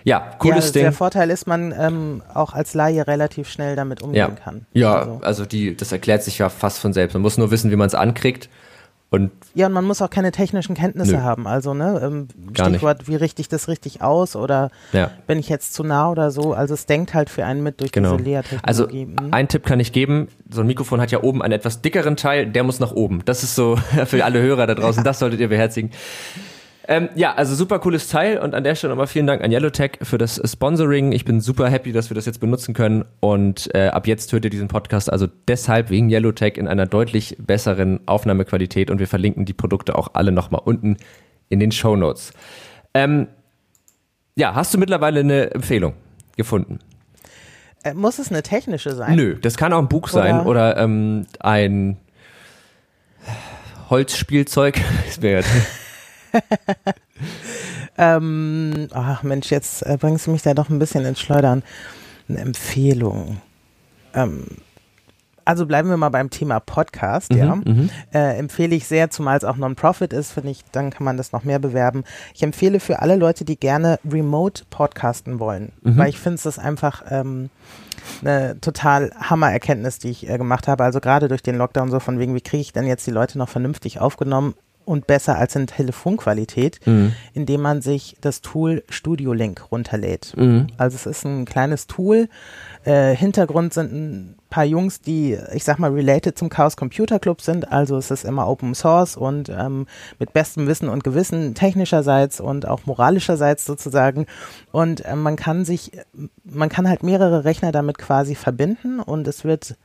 ja, 0.03 0.19
cooles 0.37 0.67
ja, 0.67 0.71
Ding. 0.73 0.81
Der 0.83 0.91
Vorteil 0.91 1.29
ist, 1.31 1.47
man 1.47 1.73
ähm, 1.77 2.21
auch 2.33 2.53
als 2.53 2.75
Laie 2.75 3.05
relativ 3.07 3.49
schnell 3.49 3.75
damit 3.75 4.01
umgehen 4.03 4.19
ja. 4.19 4.29
kann. 4.29 4.65
Ja, 4.73 4.93
Also- 4.93 5.19
also 5.23 5.45
die, 5.45 5.75
das 5.75 5.91
erklärt 5.91 6.23
sich 6.23 6.37
ja 6.37 6.49
fast 6.49 6.79
von 6.79 6.93
selbst. 6.93 7.13
Man 7.15 7.23
muss 7.23 7.37
nur 7.37 7.49
wissen, 7.51 7.71
wie 7.71 7.75
man 7.75 7.87
es 7.87 7.95
ankriegt. 7.95 8.49
Und 9.11 9.31
Ja, 9.55 9.65
und 9.65 9.73
man 9.73 9.85
muss 9.85 10.01
auch 10.03 10.09
keine 10.11 10.31
technischen 10.31 10.75
Kenntnisse 10.75 11.13
Nö. 11.13 11.21
haben. 11.21 11.47
Also, 11.47 11.73
ne, 11.73 11.99
ähm. 12.03 12.27
Stichwort, 12.53 13.07
wie 13.07 13.15
richte 13.15 13.41
ich 13.41 13.47
das 13.49 13.67
richtig 13.67 14.01
aus 14.01 14.35
oder 14.35 14.69
ja, 14.93 15.09
bin 15.25 15.39
ich 15.39 15.49
jetzt 15.49 15.73
zu 15.73 15.83
nah 15.83 16.09
oder 16.11 16.29
so. 16.29 16.53
Also 16.53 16.73
es 16.75 16.85
denkt 16.85 17.13
halt 17.13 17.29
für 17.29 17.45
einen 17.45 17.63
mit 17.63 17.81
durch 17.81 17.91
genau. 17.91 18.17
diese 18.17 18.43
Also 18.61 18.83
Lehrtechnologie. 18.87 19.05
Mhm. 19.05 19.33
ein 19.33 19.47
Tipp 19.47 19.65
kann 19.65 19.79
ich 19.79 19.91
geben. 19.91 20.27
So 20.49 20.61
ein 20.61 20.67
Mikrofon 20.67 21.01
hat 21.01 21.11
ja 21.11 21.23
oben 21.23 21.41
einen 21.41 21.53
etwas 21.53 21.81
dickeren 21.81 22.17
Teil, 22.17 22.47
der 22.47 22.63
muss 22.63 22.79
nach 22.79 22.91
oben. 22.91 23.21
Das 23.25 23.43
ist 23.43 23.55
so 23.55 23.75
für 24.05 24.23
alle 24.25 24.41
Hörer 24.41 24.67
da 24.67 24.75
draußen, 24.75 25.03
das 25.03 25.19
solltet 25.19 25.39
ihr 25.39 25.49
beherzigen. 25.49 25.91
Ähm, 26.91 27.09
ja, 27.13 27.35
also 27.35 27.53
super 27.53 27.77
cooles 27.77 28.07
Teil 28.07 28.39
und 28.39 28.55
an 28.55 28.63
der 28.63 28.73
Stelle 28.73 28.89
nochmal 28.89 29.05
vielen 29.05 29.27
Dank 29.27 29.43
an 29.43 29.51
Yellowtech 29.51 29.99
für 30.01 30.17
das 30.17 30.41
Sponsoring. 30.43 31.11
Ich 31.11 31.23
bin 31.23 31.39
super 31.39 31.69
happy, 31.69 31.91
dass 31.91 32.09
wir 32.09 32.15
das 32.15 32.25
jetzt 32.25 32.39
benutzen 32.39 32.73
können 32.73 33.05
und 33.19 33.69
äh, 33.75 33.89
ab 33.89 34.07
jetzt 34.07 34.33
hört 34.33 34.43
ihr 34.43 34.49
diesen 34.49 34.69
Podcast 34.69 35.11
also 35.11 35.27
deshalb 35.47 35.91
wegen 35.91 36.09
Yellowtech 36.09 36.57
in 36.57 36.67
einer 36.67 36.87
deutlich 36.87 37.37
besseren 37.39 37.99
Aufnahmequalität 38.07 38.89
und 38.89 38.97
wir 38.97 39.07
verlinken 39.07 39.45
die 39.45 39.53
Produkte 39.53 39.95
auch 39.95 40.09
alle 40.13 40.31
nochmal 40.31 40.61
unten 40.65 40.97
in 41.47 41.59
den 41.59 41.71
Show 41.71 41.95
Notes. 41.95 42.33
Ähm, 42.95 43.27
ja, 44.35 44.55
hast 44.55 44.73
du 44.73 44.79
mittlerweile 44.79 45.19
eine 45.19 45.51
Empfehlung 45.51 45.93
gefunden? 46.37 46.79
äh, 47.83 47.93
muss 47.93 48.19
es 48.19 48.29
eine 48.29 48.43
technische 48.43 48.95
sein? 48.95 49.15
Nö, 49.15 49.35
das 49.39 49.57
kann 49.57 49.73
auch 49.73 49.79
ein 49.79 49.89
Buch 49.89 50.07
sein 50.07 50.41
oder 50.41 50.77
ähm, 50.77 51.27
ein 51.39 51.97
Holzspielzeug. 53.89 54.81
Das 55.05 55.21
wäre 55.21 55.43
Ähm, 57.97 58.87
ach 58.93 59.23
Mensch, 59.23 59.51
jetzt 59.51 59.85
äh, 59.85 59.97
bringst 59.99 60.25
du 60.25 60.31
mich 60.31 60.41
da 60.41 60.53
doch 60.53 60.69
ein 60.69 60.79
bisschen 60.79 61.03
ins 61.05 61.19
Schleudern. 61.19 61.63
Eine 62.29 62.39
Empfehlung. 62.39 63.41
Ähm, 64.13 64.45
also 65.43 65.65
bleiben 65.65 65.89
wir 65.89 65.97
mal 65.97 66.09
beim 66.09 66.29
Thema 66.29 66.59
Podcast, 66.61 67.33
ja. 67.33 67.55
mhm. 67.55 67.89
Äh, 68.13 68.37
empfehle 68.37 68.75
ich 68.75 68.87
sehr, 68.87 69.09
zumal 69.09 69.35
es 69.35 69.43
auch 69.43 69.57
Non-Profit 69.57 70.13
ist, 70.13 70.31
finde 70.31 70.51
ich, 70.51 70.63
dann 70.71 70.91
kann 70.91 71.03
man 71.03 71.17
das 71.17 71.31
noch 71.31 71.43
mehr 71.43 71.59
bewerben. 71.59 72.03
Ich 72.35 72.43
empfehle 72.43 72.79
für 72.79 72.99
alle 73.01 73.15
Leute, 73.15 73.43
die 73.45 73.59
gerne 73.59 73.99
remote 74.09 74.63
podcasten 74.69 75.39
wollen, 75.39 75.71
Mhm. 75.81 75.97
weil 75.97 76.09
ich 76.09 76.19
finde 76.19 76.35
es 76.35 76.45
ist 76.45 76.59
einfach 76.59 77.03
ähm, 77.09 77.49
eine 78.21 78.61
total 78.61 79.11
Hammer-Erkenntnis, 79.19 79.97
die 79.99 80.11
ich 80.11 80.29
äh, 80.29 80.37
gemacht 80.37 80.67
habe. 80.67 80.83
Also 80.83 81.01
gerade 81.01 81.27
durch 81.27 81.41
den 81.43 81.57
Lockdown 81.57 81.89
so 81.91 81.99
von 81.99 82.19
wegen, 82.19 82.35
wie 82.35 82.41
kriege 82.41 82.61
ich 82.61 82.71
denn 82.71 82.87
jetzt 82.87 83.05
die 83.07 83.11
Leute 83.11 83.37
noch 83.37 83.49
vernünftig 83.49 83.99
aufgenommen 83.99 84.53
und 84.89 85.05
besser 85.05 85.37
als 85.37 85.55
in 85.55 85.67
Telefonqualität, 85.67 86.79
Mhm. 86.85 87.13
indem 87.33 87.61
man 87.61 87.81
sich 87.81 88.17
das 88.21 88.41
Tool 88.41 88.83
Studio 88.89 89.33
Link 89.33 89.71
runterlädt. 89.71 90.33
Mhm. 90.35 90.67
Also 90.77 90.95
es 90.95 91.05
ist 91.05 91.25
ein 91.25 91.45
kleines 91.45 91.85
Tool. 91.85 92.27
Äh, 92.85 93.15
Hintergrund 93.15 93.73
sind 93.73 93.93
ein 93.93 94.35
paar 94.49 94.63
Jungs, 94.65 94.99
die, 95.01 95.37
ich 95.53 95.63
sag 95.63 95.77
mal, 95.77 95.91
related 95.91 96.37
zum 96.39 96.49
Chaos 96.49 96.75
Computer 96.75 97.19
Club 97.19 97.41
sind. 97.41 97.71
Also 97.71 97.97
es 97.97 98.09
ist 98.09 98.25
immer 98.25 98.47
Open 98.47 98.73
Source 98.73 99.15
und 99.15 99.49
ähm, 99.49 99.85
mit 100.17 100.33
bestem 100.33 100.65
Wissen 100.65 100.89
und 100.89 101.03
Gewissen 101.03 101.53
technischerseits 101.53 102.39
und 102.41 102.67
auch 102.67 102.87
moralischerseits 102.87 103.65
sozusagen. 103.65 104.25
Und 104.71 105.05
äh, 105.05 105.15
man 105.15 105.35
kann 105.35 105.65
sich, 105.65 105.91
man 106.43 106.69
kann 106.69 106.89
halt 106.89 107.03
mehrere 107.03 107.43
Rechner 107.45 107.71
damit 107.71 107.99
quasi 107.99 108.33
verbinden 108.33 108.99
und 108.99 109.27
es 109.27 109.43
wird 109.43 109.75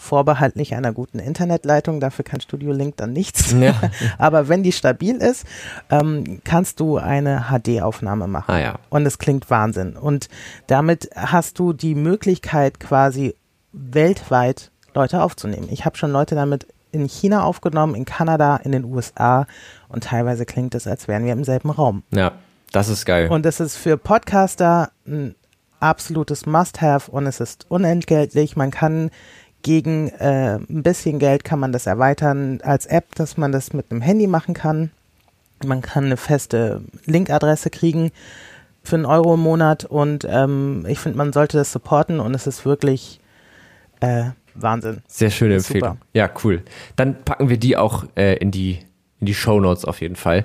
vorbehaltlich 0.00 0.74
einer 0.74 0.92
guten 0.92 1.18
Internetleitung, 1.18 2.00
dafür 2.00 2.24
kann 2.24 2.40
Studio 2.40 2.72
Link 2.72 2.96
dann 2.96 3.12
nichts. 3.12 3.52
Ja. 3.52 3.74
Aber 4.18 4.48
wenn 4.48 4.62
die 4.62 4.72
stabil 4.72 5.16
ist, 5.16 5.44
ähm, 5.90 6.40
kannst 6.42 6.80
du 6.80 6.96
eine 6.96 7.46
HD-Aufnahme 7.50 8.26
machen. 8.26 8.50
Ah 8.50 8.58
ja. 8.58 8.78
Und 8.88 9.04
es 9.04 9.18
klingt 9.18 9.50
Wahnsinn. 9.50 9.96
Und 9.96 10.28
damit 10.66 11.10
hast 11.14 11.58
du 11.58 11.72
die 11.72 11.94
Möglichkeit, 11.94 12.80
quasi 12.80 13.34
weltweit 13.72 14.70
Leute 14.94 15.22
aufzunehmen. 15.22 15.68
Ich 15.70 15.84
habe 15.84 15.96
schon 15.96 16.10
Leute 16.10 16.34
damit 16.34 16.66
in 16.92 17.06
China 17.06 17.44
aufgenommen, 17.44 17.94
in 17.94 18.04
Kanada, 18.04 18.56
in 18.56 18.72
den 18.72 18.84
USA 18.84 19.46
und 19.88 20.04
teilweise 20.04 20.46
klingt 20.46 20.74
es, 20.74 20.86
als 20.86 21.06
wären 21.06 21.24
wir 21.24 21.32
im 21.32 21.44
selben 21.44 21.70
Raum. 21.70 22.02
Ja, 22.10 22.32
das 22.72 22.88
ist 22.88 23.04
geil. 23.04 23.28
Und 23.28 23.46
es 23.46 23.60
ist 23.60 23.76
für 23.76 23.96
Podcaster 23.96 24.90
ein 25.06 25.34
absolutes 25.80 26.46
Must-Have 26.46 27.10
und 27.10 27.26
es 27.26 27.40
ist 27.40 27.66
unentgeltlich. 27.68 28.56
Man 28.56 28.70
kann 28.70 29.10
gegen 29.62 30.08
äh, 30.08 30.56
ein 30.56 30.82
bisschen 30.82 31.18
Geld 31.18 31.44
kann 31.44 31.58
man 31.58 31.72
das 31.72 31.86
erweitern 31.86 32.60
als 32.62 32.86
App, 32.86 33.14
dass 33.14 33.36
man 33.36 33.52
das 33.52 33.72
mit 33.72 33.90
einem 33.90 34.00
Handy 34.00 34.26
machen 34.26 34.54
kann. 34.54 34.90
Man 35.64 35.82
kann 35.82 36.06
eine 36.06 36.16
feste 36.16 36.82
Linkadresse 37.04 37.70
kriegen 37.70 38.10
für 38.82 38.96
einen 38.96 39.06
Euro 39.06 39.34
im 39.34 39.40
Monat 39.40 39.84
und 39.84 40.26
ähm, 40.28 40.86
ich 40.88 40.98
finde, 40.98 41.18
man 41.18 41.32
sollte 41.32 41.58
das 41.58 41.72
supporten 41.72 42.20
und 42.20 42.34
es 42.34 42.46
ist 42.46 42.64
wirklich 42.64 43.20
äh, 44.00 44.30
Wahnsinn. 44.54 45.02
Sehr 45.06 45.30
schöne 45.30 45.56
Empfehlung. 45.56 45.90
super. 45.90 46.06
Ja, 46.14 46.30
cool. 46.44 46.62
Dann 46.96 47.22
packen 47.24 47.50
wir 47.50 47.58
die 47.58 47.76
auch 47.76 48.04
äh, 48.16 48.36
in 48.36 48.50
die 48.50 48.78
in 49.20 49.26
die 49.26 49.34
Show 49.34 49.60
Notes 49.60 49.84
auf 49.84 50.00
jeden 50.00 50.16
Fall, 50.16 50.44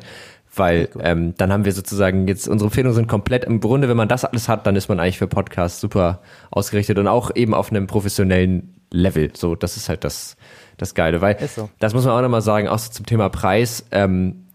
weil 0.53 0.89
ähm, 0.99 1.33
dann 1.37 1.53
haben 1.53 1.63
wir 1.63 1.71
sozusagen 1.71 2.27
jetzt 2.27 2.47
unsere 2.49 2.67
Empfehlungen 2.67 2.93
sind 2.93 3.07
komplett 3.07 3.45
im 3.45 3.61
Grunde, 3.61 3.87
wenn 3.87 3.97
man 3.97 4.09
das 4.09 4.25
alles 4.25 4.49
hat, 4.49 4.67
dann 4.67 4.75
ist 4.75 4.89
man 4.89 4.99
eigentlich 4.99 5.17
für 5.17 5.27
Podcasts 5.27 5.79
super 5.79 6.21
ausgerichtet 6.51 6.97
und 6.97 7.07
auch 7.07 7.31
eben 7.35 7.53
auf 7.53 7.71
einem 7.71 7.87
professionellen 7.87 8.74
Level. 8.91 9.31
So, 9.35 9.55
das 9.55 9.77
ist 9.77 9.89
halt 9.89 10.03
das 10.03 10.37
das 10.77 10.93
Geile, 10.93 11.21
weil 11.21 11.37
so. 11.47 11.69
das 11.79 11.93
muss 11.93 12.05
man 12.05 12.13
auch 12.13 12.21
nochmal 12.21 12.41
sagen, 12.41 12.67
auch 12.67 12.79
so 12.79 12.91
zum 12.91 13.05
Thema 13.05 13.29
Preis. 13.29 13.85
Ähm, 13.91 14.45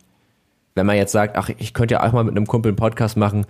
wenn 0.75 0.87
man 0.87 0.97
jetzt 0.97 1.13
sagt, 1.13 1.37
ach, 1.37 1.51
ich 1.59 1.75
könnte 1.75 1.95
ja 1.95 2.07
auch 2.07 2.13
mal 2.13 2.25
mit 2.25 2.37
einem 2.37 2.47
Kumpel 2.47 2.71
einen 2.71 2.77
Podcast 2.77 3.17
machen, 3.17 3.47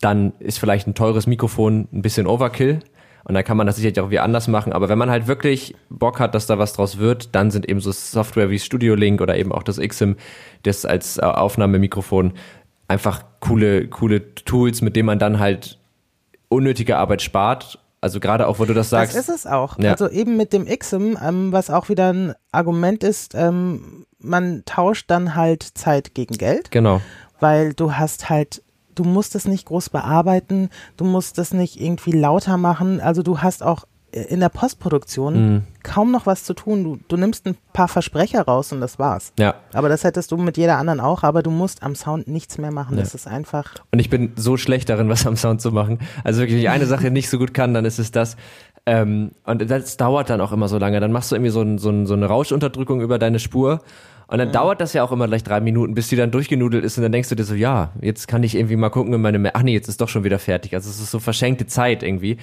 dann 0.00 0.32
ist 0.38 0.58
vielleicht 0.58 0.86
ein 0.86 0.94
teures 0.94 1.26
Mikrofon 1.26 1.88
ein 1.92 2.02
bisschen 2.02 2.26
Overkill. 2.26 2.80
Und 3.26 3.34
dann 3.34 3.44
kann 3.44 3.56
man 3.56 3.66
das 3.66 3.76
sicherlich 3.76 4.00
auch 4.00 4.10
wie 4.10 4.18
anders 4.18 4.48
machen. 4.48 4.74
Aber 4.74 4.90
wenn 4.90 4.98
man 4.98 5.08
halt 5.08 5.26
wirklich 5.26 5.74
Bock 5.88 6.20
hat, 6.20 6.34
dass 6.34 6.46
da 6.46 6.58
was 6.58 6.74
draus 6.74 6.98
wird, 6.98 7.34
dann 7.34 7.50
sind 7.50 7.66
eben 7.66 7.80
so 7.80 7.90
Software 7.90 8.50
wie 8.50 8.58
Studio 8.58 8.94
Link 8.94 9.22
oder 9.22 9.36
eben 9.38 9.50
auch 9.50 9.62
das 9.62 9.78
XIM, 9.78 10.16
das 10.62 10.84
als 10.84 11.16
äh, 11.16 11.22
Aufnahmemikrofon 11.22 12.34
einfach 12.86 13.24
coole, 13.40 13.88
coole 13.88 14.34
Tools, 14.34 14.82
mit 14.82 14.94
denen 14.94 15.06
man 15.06 15.18
dann 15.18 15.38
halt 15.38 15.78
unnötige 16.50 16.98
Arbeit 16.98 17.22
spart. 17.22 17.78
Also 18.04 18.20
gerade 18.20 18.46
auch, 18.48 18.58
wo 18.58 18.66
du 18.66 18.74
das 18.74 18.90
sagst. 18.90 19.16
Das 19.16 19.30
ist 19.30 19.34
es 19.34 19.46
auch. 19.46 19.78
Ja. 19.78 19.92
Also 19.92 20.10
eben 20.10 20.36
mit 20.36 20.52
dem 20.52 20.66
XIM, 20.66 21.16
ähm, 21.24 21.52
was 21.52 21.70
auch 21.70 21.88
wieder 21.88 22.12
ein 22.12 22.34
Argument 22.52 23.02
ist, 23.02 23.34
ähm, 23.34 24.04
man 24.18 24.62
tauscht 24.66 25.10
dann 25.10 25.34
halt 25.34 25.62
Zeit 25.62 26.14
gegen 26.14 26.36
Geld, 26.36 26.70
Genau. 26.70 27.00
weil 27.40 27.72
du 27.72 27.94
hast 27.94 28.28
halt, 28.28 28.62
du 28.94 29.04
musst 29.04 29.34
es 29.34 29.46
nicht 29.46 29.64
groß 29.64 29.88
bearbeiten, 29.88 30.68
du 30.98 31.06
musst 31.06 31.38
es 31.38 31.54
nicht 31.54 31.80
irgendwie 31.80 32.12
lauter 32.12 32.58
machen, 32.58 33.00
also 33.00 33.22
du 33.22 33.38
hast 33.38 33.62
auch 33.62 33.86
in 34.22 34.40
der 34.40 34.48
Postproduktion 34.48 35.34
Mhm. 35.54 35.62
kaum 35.82 36.10
noch 36.12 36.26
was 36.26 36.44
zu 36.44 36.54
tun. 36.54 36.84
Du, 36.84 36.98
du 37.08 37.16
nimmst 37.16 37.46
ein 37.46 37.56
paar 37.72 37.88
Versprecher 37.88 38.42
raus 38.42 38.72
und 38.72 38.80
das 38.80 38.98
war's. 38.98 39.32
Ja. 39.38 39.54
Aber 39.72 39.88
das 39.88 40.04
hättest 40.04 40.30
du 40.32 40.36
mit 40.36 40.56
jeder 40.56 40.78
anderen 40.78 41.00
auch, 41.00 41.22
aber 41.24 41.42
du 41.42 41.50
musst 41.50 41.82
am 41.82 41.94
Sound 41.94 42.28
nichts 42.28 42.58
mehr 42.58 42.70
machen. 42.70 42.96
Ja. 42.96 43.02
Das 43.02 43.14
ist 43.14 43.26
einfach. 43.26 43.74
Und 43.92 43.98
ich 43.98 44.10
bin 44.10 44.32
so 44.36 44.56
schlecht 44.56 44.88
darin, 44.88 45.08
was 45.08 45.26
am 45.26 45.36
Sound 45.36 45.60
zu 45.60 45.72
machen. 45.72 45.98
Also 46.22 46.40
wirklich, 46.40 46.56
wenn 46.56 46.62
ich 46.62 46.70
eine 46.70 46.86
Sache 46.86 47.10
nicht 47.10 47.28
so 47.28 47.38
gut 47.38 47.52
kann, 47.54 47.74
dann 47.74 47.84
ist 47.84 47.98
es 47.98 48.10
das. 48.12 48.36
Ähm, 48.86 49.32
und 49.44 49.68
das 49.70 49.96
dauert 49.96 50.30
dann 50.30 50.40
auch 50.40 50.52
immer 50.52 50.68
so 50.68 50.78
lange. 50.78 51.00
Dann 51.00 51.10
machst 51.12 51.30
du 51.32 51.36
irgendwie 51.36 51.50
so, 51.50 51.62
ein, 51.62 51.78
so, 51.78 51.90
ein, 51.90 52.06
so 52.06 52.14
eine 52.14 52.26
Rauschunterdrückung 52.26 53.00
über 53.00 53.18
deine 53.18 53.38
Spur. 53.40 53.80
Und 54.26 54.38
dann 54.38 54.52
dauert 54.52 54.80
das 54.80 54.92
ja 54.94 55.02
auch 55.02 55.12
immer 55.12 55.26
gleich 55.26 55.42
drei 55.44 55.60
Minuten, 55.60 55.94
bis 55.94 56.08
die 56.08 56.16
dann 56.16 56.30
durchgenudelt 56.30 56.84
ist. 56.84 56.96
Und 56.96 57.02
dann 57.02 57.12
denkst 57.12 57.28
du 57.28 57.34
dir 57.34 57.44
so, 57.44 57.54
ja, 57.54 57.90
jetzt 58.00 58.26
kann 58.28 58.42
ich 58.42 58.54
irgendwie 58.54 58.76
mal 58.76 58.88
gucken 58.90 59.12
in 59.12 59.20
meine, 59.20 59.38
Ma- 59.38 59.50
ach 59.54 59.62
nee, 59.62 59.72
jetzt 59.74 59.88
ist 59.88 60.00
doch 60.00 60.08
schon 60.08 60.24
wieder 60.24 60.38
fertig. 60.38 60.74
Also 60.74 60.88
es 60.88 61.00
ist 61.00 61.10
so 61.10 61.18
verschenkte 61.18 61.66
Zeit 61.66 62.02
irgendwie. 62.02 62.38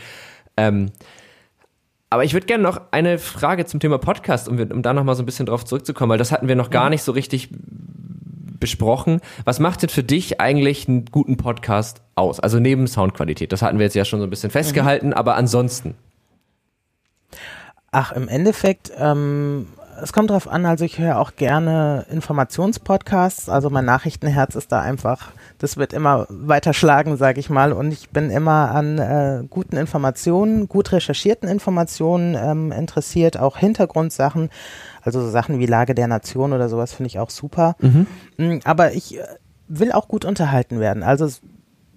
Ähm, 0.58 0.92
aber 2.12 2.26
ich 2.26 2.34
würde 2.34 2.46
gerne 2.46 2.62
noch 2.62 2.82
eine 2.92 3.18
Frage 3.18 3.66
zum 3.66 3.80
Thema 3.80 3.98
Podcast, 3.98 4.50
um, 4.50 4.60
um 4.60 4.82
da 4.82 4.94
nochmal 4.94 5.16
so 5.16 5.24
ein 5.24 5.26
bisschen 5.26 5.46
drauf 5.46 5.64
zurückzukommen, 5.64 6.10
weil 6.10 6.18
das 6.18 6.34
hatten 6.34 6.50
wir 6.50 6.58
noch 6.58 6.70
gar 6.70 6.90
nicht 6.90 7.04
so 7.04 7.14
richtig 7.14 7.50
besprochen. 8.60 9.22
Was 9.46 9.60
macht 9.60 9.82
denn 9.82 9.90
für 9.90 10.04
dich 10.04 10.42
eigentlich 10.42 10.90
einen 10.90 11.06
guten 11.06 11.38
Podcast 11.38 12.02
aus? 12.16 12.42
Also 12.42 12.60
neben 12.60 12.86
Soundqualität. 12.86 13.54
Das 13.54 13.62
hatten 13.62 13.80
wir 13.80 13.86
jetzt 13.86 13.96
ja 13.96 14.04
schon 14.04 14.20
so 14.20 14.28
ein 14.28 14.30
bisschen 14.30 14.52
festgehalten, 14.52 15.14
aber 15.14 15.36
ansonsten. 15.36 15.96
Ach, 17.92 18.12
im 18.12 18.28
Endeffekt, 18.28 18.92
ähm, 18.98 19.68
es 20.02 20.14
kommt 20.14 20.30
drauf 20.32 20.48
an, 20.48 20.66
also 20.66 20.84
ich 20.84 21.00
höre 21.00 21.20
auch 21.20 21.36
gerne 21.36 22.06
Informationspodcasts, 22.10 23.50
also 23.50 23.70
mein 23.70 23.86
Nachrichtenherz 23.86 24.56
ist 24.56 24.72
da 24.72 24.82
einfach, 24.82 25.32
das 25.60 25.78
wird 25.78 25.94
immer 25.94 26.26
weiter 26.30 26.74
schlagen, 26.74 27.18
sage 27.18 27.40
ich 27.40 27.50
mal, 27.50 27.72
und 27.74 27.92
ich 27.92 28.10
bin 28.10 28.30
immer 28.30 28.72
an 28.72 28.98
äh, 28.98 29.44
guten 29.50 29.78
Informationen, 29.78 30.68
gut 30.68 30.92
recherchierten 30.92 31.48
Informationen 31.48 32.36
ähm, 32.36 32.72
interessiert, 32.72 33.38
auch 33.38 33.58
Hintergrundsachen, 33.58 34.50
also 35.02 35.22
so 35.22 35.30
Sachen 35.30 35.60
wie 35.60 35.66
Lage 35.66 35.96
der 35.96 36.08
Nation 36.08 36.54
oder 36.54 36.70
sowas 36.70 36.94
finde 36.94 37.08
ich 37.08 37.20
auch 37.20 37.30
super. 37.30 37.76
Mm, 38.38 38.60
Aber 38.64 38.94
ich 38.94 39.20
äh, 39.20 39.24
will 39.68 39.92
auch 39.92 40.08
gut 40.08 40.26
unterhalten 40.26 40.80
werden, 40.80 41.04
also 41.04 41.28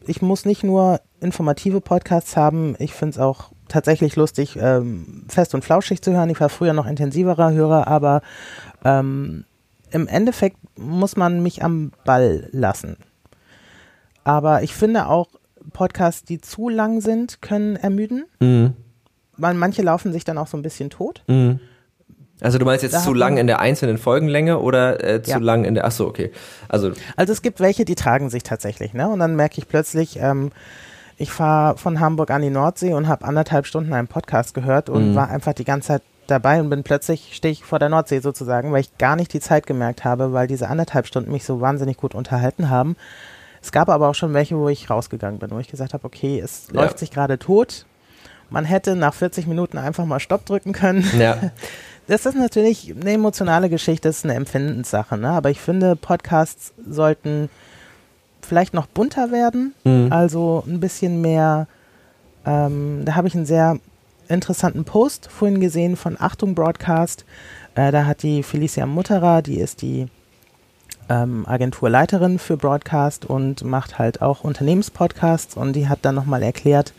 ich 0.06 0.20
muss 0.20 0.44
nicht 0.44 0.62
nur 0.62 1.00
informative 1.20 1.80
Podcasts 1.80 2.36
haben, 2.36 2.76
ich 2.78 2.92
finde 2.92 3.14
es 3.14 3.18
auch 3.18 3.53
tatsächlich 3.68 4.16
lustig, 4.16 4.56
ähm, 4.60 5.24
fest 5.28 5.54
und 5.54 5.64
flauschig 5.64 6.02
zu 6.02 6.12
hören. 6.12 6.30
Ich 6.30 6.40
war 6.40 6.48
früher 6.48 6.72
noch 6.72 6.86
intensiverer 6.86 7.52
Hörer, 7.52 7.86
aber 7.88 8.22
ähm, 8.84 9.44
im 9.90 10.06
Endeffekt 10.08 10.56
muss 10.76 11.16
man 11.16 11.42
mich 11.42 11.62
am 11.62 11.92
Ball 12.04 12.48
lassen. 12.52 12.96
Aber 14.24 14.62
ich 14.62 14.74
finde 14.74 15.06
auch, 15.06 15.28
Podcasts, 15.72 16.24
die 16.24 16.40
zu 16.40 16.68
lang 16.68 17.00
sind, 17.00 17.40
können 17.40 17.76
ermüden. 17.76 18.24
Mhm. 18.40 18.74
Weil 19.36 19.54
manche 19.54 19.82
laufen 19.82 20.12
sich 20.12 20.24
dann 20.24 20.38
auch 20.38 20.46
so 20.46 20.56
ein 20.56 20.62
bisschen 20.62 20.90
tot. 20.90 21.22
Mhm. 21.26 21.58
Also 22.40 22.58
du 22.58 22.64
meinst 22.64 22.82
jetzt 22.82 22.94
Da 22.94 23.00
zu 23.00 23.14
lang 23.14 23.36
in 23.36 23.46
der 23.46 23.60
einzelnen 23.60 23.96
Folgenlänge 23.96 24.58
oder 24.58 25.02
äh, 25.02 25.22
zu 25.22 25.30
Ja. 25.30 25.38
lang 25.38 25.64
in 25.64 25.74
der, 25.74 25.86
ach 25.86 25.92
so, 25.92 26.06
okay. 26.06 26.30
Also, 26.68 26.92
Also 27.16 27.32
es 27.32 27.42
gibt 27.42 27.60
welche, 27.60 27.84
die 27.84 27.94
tragen 27.94 28.28
sich 28.28 28.42
tatsächlich, 28.42 28.92
ne? 28.92 29.08
Und 29.08 29.20
dann 29.20 29.36
merke 29.36 29.58
ich 29.58 29.68
plötzlich, 29.68 30.18
ähm, 30.20 30.50
ich 31.16 31.30
fahre 31.30 31.76
von 31.78 32.00
Hamburg 32.00 32.30
an 32.30 32.42
die 32.42 32.50
Nordsee 32.50 32.92
und 32.94 33.08
habe 33.08 33.24
anderthalb 33.24 33.66
Stunden 33.66 33.92
einen 33.92 34.08
Podcast 34.08 34.54
gehört 34.54 34.88
und 34.90 35.10
Mhm. 35.10 35.14
war 35.14 35.28
einfach 35.28 35.52
die 35.52 35.64
ganze 35.64 35.88
Zeit 35.88 36.02
dabei 36.26 36.60
und 36.60 36.70
bin 36.70 36.82
plötzlich, 36.82 37.30
stehe 37.34 37.52
ich 37.52 37.64
vor 37.64 37.78
der 37.78 37.88
Nordsee 37.88 38.20
sozusagen, 38.20 38.72
weil 38.72 38.80
ich 38.80 38.96
gar 38.98 39.14
nicht 39.16 39.32
die 39.32 39.40
Zeit 39.40 39.66
gemerkt 39.66 40.04
habe, 40.04 40.32
weil 40.32 40.46
diese 40.46 40.68
anderthalb 40.68 41.06
Stunden 41.06 41.30
mich 41.30 41.44
so 41.44 41.60
wahnsinnig 41.60 41.96
gut 41.98 42.14
unterhalten 42.14 42.70
haben. 42.70 42.96
Es 43.62 43.72
gab 43.72 43.88
aber 43.88 44.08
auch 44.08 44.14
schon 44.14 44.34
welche, 44.34 44.56
wo 44.58 44.68
ich 44.68 44.90
rausgegangen 44.90 45.38
bin, 45.38 45.50
wo 45.50 45.58
ich 45.58 45.68
gesagt 45.68 45.94
habe, 45.94 46.04
okay, 46.04 46.40
es 46.40 46.68
Ja. 46.72 46.80
läuft 46.82 46.98
sich 46.98 47.10
gerade 47.10 47.38
tot. 47.38 47.86
Man 48.50 48.64
hätte 48.64 48.94
nach 48.94 49.14
40 49.14 49.46
Minuten 49.46 49.78
einfach 49.78 50.04
mal 50.04 50.20
Stopp 50.20 50.44
drücken 50.46 50.72
können. 50.72 51.04
ja. 51.18 51.36
Das 52.06 52.26
ist 52.26 52.34
natürlich 52.36 52.94
eine 53.00 53.12
emotionale 53.12 53.70
Geschichte, 53.70 54.10
das 54.10 54.18
ist 54.18 54.24
eine 54.24 54.34
Empfindenssache, 54.34 55.16
ne? 55.16 55.30
Aber 55.30 55.48
ich 55.48 55.58
finde, 55.58 55.96
Podcasts 55.96 56.74
sollten 56.86 57.48
vielleicht 58.44 58.74
noch 58.74 58.86
bunter 58.86 59.30
werden, 59.30 59.74
Mhm. 59.84 60.08
also 60.12 60.64
ein 60.66 60.80
bisschen 60.80 61.20
mehr. 61.20 61.66
Ähm, 62.46 63.02
da 63.04 63.14
habe 63.14 63.28
ich 63.28 63.34
einen 63.34 63.46
sehr 63.46 63.78
interessanten 64.28 64.84
Post 64.84 65.28
vorhin 65.30 65.60
gesehen 65.60 65.96
von 65.96 66.16
Achtung 66.18 66.54
Broadcast. 66.54 67.24
Äh, 67.74 67.90
da 67.92 68.06
hat 68.06 68.22
die 68.22 68.42
Felicia 68.42 68.86
Mutterer, 68.86 69.42
die 69.42 69.58
ist 69.60 69.82
die 69.82 70.06
ähm, 71.10 71.44
Agenturleiterin 71.46 72.38
für 72.38 72.56
Broadcast 72.56 73.24
und 73.26 73.62
macht 73.64 73.98
halt 73.98 74.22
auch 74.22 74.42
Unternehmenspodcasts 74.44 75.56
und 75.56 75.74
die 75.74 75.88
hat 75.88 75.98
dann 76.02 76.14
nochmal 76.14 76.42
erklärt, 76.42 76.94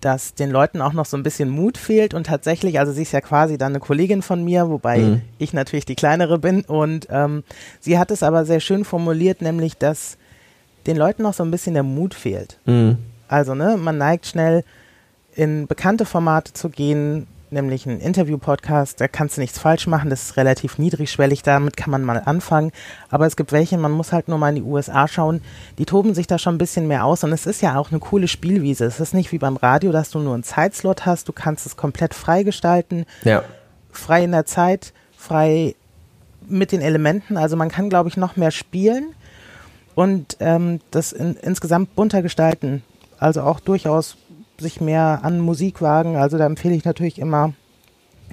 dass 0.00 0.34
den 0.34 0.50
Leuten 0.50 0.80
auch 0.82 0.92
noch 0.92 1.06
so 1.06 1.16
ein 1.16 1.22
bisschen 1.22 1.48
Mut 1.48 1.78
fehlt 1.78 2.12
und 2.12 2.26
tatsächlich, 2.26 2.78
also 2.78 2.92
sie 2.92 3.02
ist 3.02 3.12
ja 3.12 3.20
quasi 3.20 3.56
dann 3.56 3.72
eine 3.72 3.80
Kollegin 3.80 4.20
von 4.20 4.44
mir, 4.44 4.68
wobei 4.68 4.98
Mhm. 4.98 5.20
ich 5.38 5.52
natürlich 5.52 5.86
die 5.86 5.94
kleinere 5.94 6.38
bin 6.38 6.62
und 6.62 7.06
ähm, 7.10 7.44
sie 7.80 7.98
hat 7.98 8.10
es 8.10 8.22
aber 8.22 8.44
sehr 8.44 8.60
schön 8.60 8.84
formuliert, 8.84 9.40
nämlich, 9.40 9.78
dass 9.78 10.18
den 10.86 10.96
Leuten 10.96 11.22
noch 11.22 11.34
so 11.34 11.42
ein 11.42 11.50
bisschen 11.50 11.74
der 11.74 11.82
Mut 11.82 12.14
fehlt. 12.14 12.58
Mhm. 12.66 12.98
Also, 13.28 13.54
ne, 13.54 13.76
man 13.78 13.98
neigt 13.98 14.26
schnell 14.26 14.64
in 15.34 15.66
bekannte 15.66 16.04
Formate 16.04 16.52
zu 16.52 16.68
gehen, 16.68 17.26
nämlich 17.50 17.86
ein 17.86 18.00
Interview-Podcast, 18.00 19.00
da 19.00 19.08
kannst 19.08 19.36
du 19.36 19.40
nichts 19.40 19.58
falsch 19.58 19.86
machen, 19.86 20.10
das 20.10 20.22
ist 20.24 20.36
relativ 20.36 20.78
niedrigschwellig, 20.78 21.42
damit 21.42 21.76
kann 21.76 21.90
man 21.90 22.02
mal 22.02 22.18
anfangen. 22.24 22.72
Aber 23.10 23.26
es 23.26 23.36
gibt 23.36 23.52
welche, 23.52 23.78
man 23.78 23.92
muss 23.92 24.12
halt 24.12 24.28
nur 24.28 24.38
mal 24.38 24.50
in 24.50 24.56
die 24.56 24.62
USA 24.62 25.08
schauen, 25.08 25.40
die 25.78 25.86
toben 25.86 26.14
sich 26.14 26.26
da 26.26 26.38
schon 26.38 26.56
ein 26.56 26.58
bisschen 26.58 26.88
mehr 26.88 27.04
aus 27.04 27.24
und 27.24 27.32
es 27.32 27.46
ist 27.46 27.62
ja 27.62 27.76
auch 27.78 27.90
eine 27.90 28.00
coole 28.00 28.28
Spielwiese. 28.28 28.84
Es 28.84 29.00
ist 29.00 29.14
nicht 29.14 29.32
wie 29.32 29.38
beim 29.38 29.56
Radio, 29.56 29.92
dass 29.92 30.10
du 30.10 30.18
nur 30.18 30.34
einen 30.34 30.42
Zeitslot 30.42 31.06
hast, 31.06 31.28
du 31.28 31.32
kannst 31.32 31.64
es 31.66 31.76
komplett 31.76 32.12
frei 32.14 32.42
gestalten 32.42 33.06
Ja. 33.22 33.42
frei 33.90 34.24
in 34.24 34.32
der 34.32 34.46
Zeit, 34.46 34.92
frei 35.16 35.74
mit 36.46 36.72
den 36.72 36.82
Elementen. 36.82 37.36
Also 37.36 37.56
man 37.56 37.70
kann, 37.70 37.88
glaube 37.88 38.08
ich, 38.08 38.16
noch 38.16 38.36
mehr 38.36 38.50
spielen 38.50 39.14
und 39.94 40.36
ähm, 40.40 40.80
das 40.90 41.12
in, 41.12 41.36
insgesamt 41.36 41.94
bunter 41.94 42.22
gestalten. 42.22 42.82
Also 43.18 43.42
auch 43.42 43.60
durchaus 43.60 44.16
sich 44.58 44.80
mehr 44.80 45.20
an 45.22 45.40
Musik 45.40 45.80
wagen. 45.82 46.16
Also 46.16 46.38
da 46.38 46.46
empfehle 46.46 46.74
ich 46.74 46.84
natürlich 46.84 47.18
immer 47.18 47.52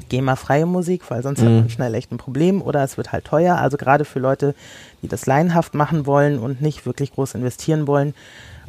GEMA-freie 0.10 0.66
Musik, 0.66 1.10
weil 1.10 1.22
sonst 1.24 1.40
hat 1.42 1.50
Mhm. 1.50 1.56
man 1.56 1.70
schnell 1.70 1.94
echt 1.96 2.12
ein 2.12 2.18
Problem 2.18 2.62
oder 2.62 2.84
es 2.84 2.98
wird 2.98 3.12
halt 3.12 3.26
teuer. 3.26 3.58
Also 3.58 3.78
gerade 3.78 4.06
für 4.06 4.20
Leute, 4.20 4.56
die 5.02 5.08
das 5.08 5.26
laienhaft 5.26 5.74
machen 5.74 6.06
wollen 6.06 6.40
und 6.40 6.62
nicht 6.62 6.86
wirklich 6.86 7.14
groß 7.14 7.36
investieren 7.36 7.88
wollen. 7.88 8.14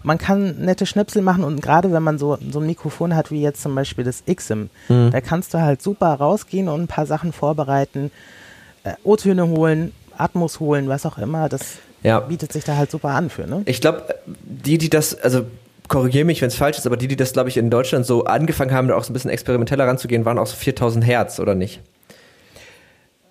Man 0.02 0.18
kann 0.18 0.56
nette 0.64 0.84
Schnipsel 0.84 1.22
machen 1.22 1.44
und 1.44 1.62
gerade 1.62 1.92
wenn 1.92 2.02
man 2.02 2.18
so, 2.18 2.36
so 2.50 2.58
ein 2.58 2.66
Mikrofon 2.66 3.14
hat 3.14 3.30
wie 3.30 3.40
jetzt 3.40 3.62
zum 3.62 3.74
Beispiel 3.74 4.04
das 4.04 4.24
XIM, 4.26 4.68
Mhm. 4.88 5.10
da 5.12 5.20
kannst 5.20 5.54
du 5.54 5.60
halt 5.60 5.80
super 5.80 6.12
rausgehen 6.14 6.68
und 6.68 6.82
ein 6.82 6.86
paar 6.88 7.06
Sachen 7.06 7.32
vorbereiten, 7.32 8.10
äh, 8.84 8.94
O-Töne 9.04 9.46
holen, 9.46 9.92
Atmos 10.18 10.58
holen, 10.58 10.88
was 10.88 11.06
auch 11.06 11.18
immer. 11.18 11.48
Das 11.48 11.76
Ja. 12.02 12.20
bietet 12.20 12.52
sich 12.52 12.64
da 12.64 12.76
halt 12.76 12.90
super 12.90 13.10
an 13.10 13.30
für, 13.30 13.46
ne? 13.46 13.62
Ich 13.66 13.80
glaube, 13.80 14.02
die, 14.26 14.78
die 14.78 14.90
das, 14.90 15.14
also 15.20 15.44
korrigiere 15.88 16.24
mich, 16.24 16.40
wenn 16.40 16.48
es 16.48 16.54
falsch 16.56 16.78
ist, 16.78 16.86
aber 16.86 16.96
die, 16.96 17.08
die 17.08 17.16
das, 17.16 17.32
glaube 17.32 17.48
ich, 17.48 17.56
in 17.56 17.70
Deutschland 17.70 18.06
so 18.06 18.24
angefangen 18.24 18.72
haben, 18.72 18.88
da 18.88 18.96
auch 18.96 19.04
so 19.04 19.10
ein 19.10 19.14
bisschen 19.14 19.30
experimenteller 19.30 19.86
ranzugehen, 19.86 20.24
waren 20.24 20.38
auch 20.38 20.46
so 20.46 20.56
4000 20.56 21.04
Hertz, 21.06 21.38
oder 21.38 21.54
nicht? 21.54 21.80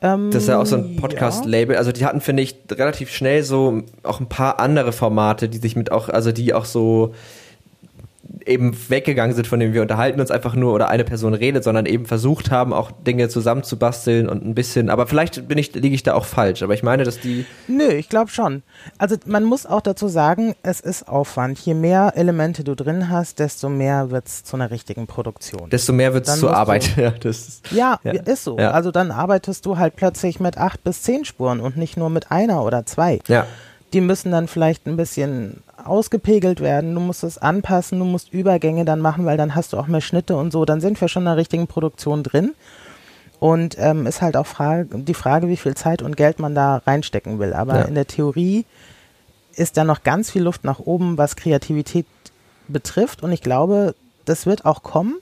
Ähm, 0.01 0.31
Das 0.31 0.43
ist 0.43 0.49
ja 0.49 0.59
auch 0.59 0.65
so 0.65 0.77
ein 0.77 0.95
Podcast-Label. 0.95 1.75
Also 1.75 1.91
die 1.91 2.05
hatten, 2.05 2.21
finde 2.21 2.43
ich, 2.43 2.55
relativ 2.71 3.11
schnell 3.11 3.43
so 3.43 3.83
auch 4.03 4.19
ein 4.19 4.27
paar 4.27 4.59
andere 4.59 4.91
Formate, 4.91 5.49
die 5.49 5.59
sich 5.59 5.75
mit 5.75 5.91
auch, 5.91 6.09
also 6.09 6.31
die 6.31 6.53
auch 6.53 6.65
so 6.65 7.13
eben 8.45 8.75
weggegangen 8.89 9.35
sind, 9.35 9.47
von 9.47 9.59
denen 9.59 9.73
wir 9.73 9.81
unterhalten 9.81 10.19
uns 10.19 10.31
einfach 10.31 10.55
nur 10.55 10.73
oder 10.73 10.89
eine 10.89 11.03
Person 11.03 11.33
redet, 11.33 11.63
sondern 11.63 11.85
eben 11.85 12.05
versucht 12.05 12.51
haben, 12.51 12.73
auch 12.73 12.91
Dinge 12.91 13.29
zusammenzubasteln 13.29 14.27
und 14.29 14.45
ein 14.45 14.55
bisschen, 14.55 14.89
aber 14.89 15.07
vielleicht 15.07 15.47
bin 15.47 15.57
ich, 15.57 15.73
liege 15.73 15.93
ich 15.95 16.03
da 16.03 16.13
auch 16.13 16.25
falsch, 16.25 16.63
aber 16.63 16.73
ich 16.73 16.83
meine, 16.83 17.03
dass 17.03 17.19
die, 17.19 17.45
Nö, 17.67 17.87
ich 17.89 18.09
glaube 18.09 18.29
schon. 18.31 18.63
Also 18.97 19.15
man 19.25 19.43
muss 19.43 19.65
auch 19.65 19.81
dazu 19.81 20.07
sagen, 20.07 20.55
es 20.63 20.79
ist 20.79 21.07
Aufwand. 21.07 21.59
Je 21.59 21.73
mehr 21.73 22.13
Elemente 22.15 22.63
du 22.63 22.75
drin 22.75 23.09
hast, 23.09 23.39
desto 23.39 23.69
mehr 23.69 24.11
wird 24.11 24.27
es 24.27 24.43
zu 24.43 24.55
einer 24.55 24.71
richtigen 24.71 25.07
Produktion. 25.07 25.69
desto 25.69 25.93
mehr 25.93 26.13
wird 26.13 26.27
es 26.27 26.39
zur 26.39 26.49
musst 26.49 26.53
du- 26.53 26.59
Arbeit. 26.59 26.89
Ja, 26.97 27.13
ist, 27.23 27.61
Ja, 27.71 27.99
Ja. 28.03 28.11
ist 28.13 28.43
so. 28.43 28.57
Ja. 28.57 28.71
Also 28.71 28.91
dann 28.91 29.11
arbeitest 29.11 29.65
du 29.65 29.77
halt 29.77 29.95
plötzlich 29.95 30.39
mit 30.39 30.57
acht 30.57 30.83
bis 30.83 31.01
zehn 31.03 31.25
Spuren 31.25 31.59
und 31.59 31.77
nicht 31.77 31.97
nur 31.97 32.09
mit 32.09 32.31
einer 32.31 32.63
oder 32.63 32.85
zwei. 32.85 33.19
ja. 33.27 33.45
Die 33.93 33.99
müssen 33.99 34.31
dann 34.31 34.47
vielleicht 34.47 34.87
ein 34.87 34.95
bisschen 34.95 35.63
ausgepegelt 35.87 36.59
werden. 36.61 36.93
Du 36.95 37.01
musst 37.01 37.23
es 37.23 37.37
anpassen, 37.37 37.99
du 37.99 38.05
musst 38.05 38.33
Übergänge 38.33 38.85
dann 38.85 38.99
machen, 38.99 39.25
weil 39.25 39.37
dann 39.37 39.55
hast 39.55 39.73
du 39.73 39.77
auch 39.77 39.87
mehr 39.87 40.01
Schnitte 40.01 40.35
und 40.35 40.51
so. 40.51 40.65
Dann 40.65 40.81
sind 40.81 40.99
wir 41.01 41.07
schon 41.07 41.23
in 41.23 41.27
der 41.27 41.37
richtigen 41.37 41.67
Produktion 41.67 42.23
drin. 42.23 42.53
Und 43.39 43.75
ähm, 43.79 44.05
ist 44.05 44.21
halt 44.21 44.37
auch 44.37 44.45
Frage, 44.45 44.87
die 44.99 45.15
Frage, 45.15 45.47
wie 45.47 45.57
viel 45.57 45.73
Zeit 45.75 46.03
und 46.03 46.15
Geld 46.15 46.37
man 46.39 46.53
da 46.53 46.77
reinstecken 46.77 47.39
will. 47.39 47.53
Aber 47.53 47.79
Ja. 47.79 47.81
in 47.85 47.95
der 47.95 48.05
Theorie 48.05 48.65
ist 49.55 49.77
da 49.77 49.83
noch 49.83 50.03
ganz 50.03 50.29
viel 50.29 50.43
Luft 50.43 50.63
nach 50.63 50.79
oben, 50.79 51.17
was 51.17 51.35
Kreativität 51.35 52.05
betrifft. 52.67 53.23
Und 53.23 53.31
ich 53.31 53.41
glaube, 53.41 53.95
das 54.25 54.45
wird 54.45 54.65
auch 54.65 54.83
kommen. 54.83 55.15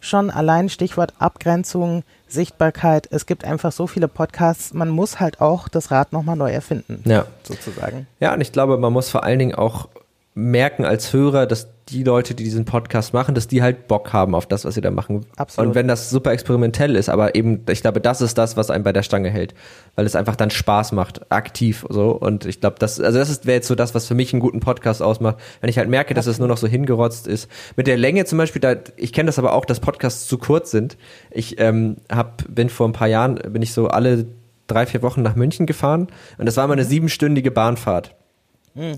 Schon 0.00 0.30
allein 0.30 0.68
Stichwort 0.68 1.12
Abgrenzung, 1.18 2.04
Sichtbarkeit. 2.26 3.08
Es 3.10 3.26
gibt 3.26 3.44
einfach 3.44 3.72
so 3.72 3.86
viele 3.86 4.08
Podcasts. 4.08 4.72
Man 4.72 4.88
muss 4.88 5.20
halt 5.20 5.40
auch 5.40 5.68
das 5.68 5.90
Rad 5.90 6.12
nochmal 6.12 6.36
neu 6.36 6.50
erfinden, 6.50 7.02
Ja. 7.04 7.26
sozusagen. 7.42 8.06
Ja, 8.18 8.32
und 8.34 8.40
ich 8.40 8.52
glaube, 8.52 8.78
man 8.78 8.92
muss 8.92 9.10
vor 9.10 9.24
allen 9.24 9.38
Dingen 9.38 9.54
auch 9.54 9.88
merken 10.34 10.84
als 10.84 11.12
Hörer, 11.12 11.46
dass 11.46 11.68
die 11.90 12.04
Leute, 12.04 12.34
die 12.34 12.44
diesen 12.44 12.64
Podcast 12.64 13.12
machen, 13.12 13.34
dass 13.34 13.48
die 13.48 13.62
halt 13.62 13.88
Bock 13.88 14.12
haben 14.12 14.34
auf 14.34 14.46
das, 14.46 14.64
was 14.64 14.74
sie 14.74 14.80
da 14.80 14.90
machen. 14.90 15.26
Absolut. 15.36 15.68
Und 15.68 15.74
wenn 15.74 15.88
das 15.88 16.10
super 16.10 16.32
experimentell 16.32 16.96
ist, 16.96 17.08
aber 17.08 17.34
eben, 17.34 17.64
ich 17.68 17.82
glaube, 17.82 18.00
das 18.00 18.20
ist 18.20 18.38
das, 18.38 18.56
was 18.56 18.70
einen 18.70 18.84
bei 18.84 18.92
der 18.92 19.02
Stange 19.02 19.30
hält, 19.30 19.54
weil 19.96 20.06
es 20.06 20.16
einfach 20.16 20.36
dann 20.36 20.50
Spaß 20.50 20.92
macht, 20.92 21.30
aktiv 21.32 21.84
so. 21.88 22.10
Und 22.12 22.46
ich 22.46 22.60
glaube, 22.60 22.76
das, 22.78 23.00
also 23.00 23.18
das 23.18 23.30
ist 23.30 23.46
wäre 23.46 23.56
jetzt 23.56 23.68
so 23.68 23.74
das, 23.74 23.94
was 23.94 24.06
für 24.06 24.14
mich 24.14 24.32
einen 24.32 24.40
guten 24.40 24.60
Podcast 24.60 25.02
ausmacht, 25.02 25.36
wenn 25.60 25.70
ich 25.70 25.78
halt 25.78 25.88
merke, 25.88 26.14
dass 26.14 26.26
es 26.26 26.38
nur 26.38 26.48
noch 26.48 26.58
so 26.58 26.66
hingerotzt 26.66 27.26
ist. 27.26 27.50
Mit 27.76 27.86
der 27.86 27.96
Länge 27.96 28.24
zum 28.24 28.38
Beispiel, 28.38 28.60
da, 28.60 28.76
ich 28.96 29.12
kenne 29.12 29.26
das 29.26 29.38
aber 29.38 29.52
auch, 29.52 29.64
dass 29.64 29.80
Podcasts 29.80 30.26
zu 30.26 30.38
kurz 30.38 30.70
sind. 30.70 30.96
Ich 31.30 31.60
ähm, 31.60 31.96
hab, 32.10 32.44
bin 32.48 32.68
vor 32.68 32.88
ein 32.88 32.92
paar 32.92 33.08
Jahren, 33.08 33.36
bin 33.36 33.62
ich 33.62 33.72
so 33.72 33.88
alle 33.88 34.26
drei, 34.66 34.86
vier 34.86 35.02
Wochen 35.02 35.22
nach 35.22 35.34
München 35.34 35.66
gefahren 35.66 36.08
und 36.38 36.46
das 36.46 36.56
war 36.56 36.66
mal 36.66 36.74
eine 36.74 36.84
siebenstündige 36.84 37.50
Bahnfahrt. 37.50 38.14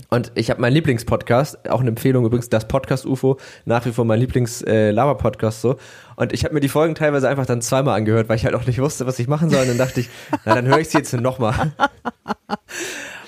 Und 0.09 0.31
ich 0.35 0.49
habe 0.49 0.61
meinen 0.61 0.73
Lieblingspodcast, 0.73 1.69
auch 1.69 1.79
eine 1.79 1.89
Empfehlung 1.89 2.25
übrigens, 2.25 2.49
das 2.49 2.67
Podcast 2.67 3.05
UFO, 3.05 3.37
nach 3.65 3.85
wie 3.85 3.91
vor 3.91 4.05
mein 4.05 4.19
Lieblings-Lava-Podcast 4.19 5.61
so. 5.61 5.77
Und 6.15 6.31
ich 6.31 6.43
habe 6.43 6.53
mir 6.53 6.59
die 6.59 6.69
Folgen 6.69 6.95
teilweise 6.95 7.27
einfach 7.27 7.45
dann 7.45 7.61
zweimal 7.61 7.97
angehört, 7.97 8.29
weil 8.29 8.35
ich 8.35 8.45
halt 8.45 8.55
auch 8.55 8.65
nicht 8.65 8.79
wusste, 8.79 9.07
was 9.07 9.17
ich 9.19 9.27
machen 9.27 9.49
soll. 9.49 9.61
Und 9.61 9.69
dann 9.69 9.77
dachte 9.77 10.01
ich, 10.01 10.09
na, 10.45 10.55
dann 10.55 10.67
höre 10.67 10.79
ich 10.79 10.89
sie 10.89 10.99
jetzt 10.99 11.13
nochmal. 11.13 11.73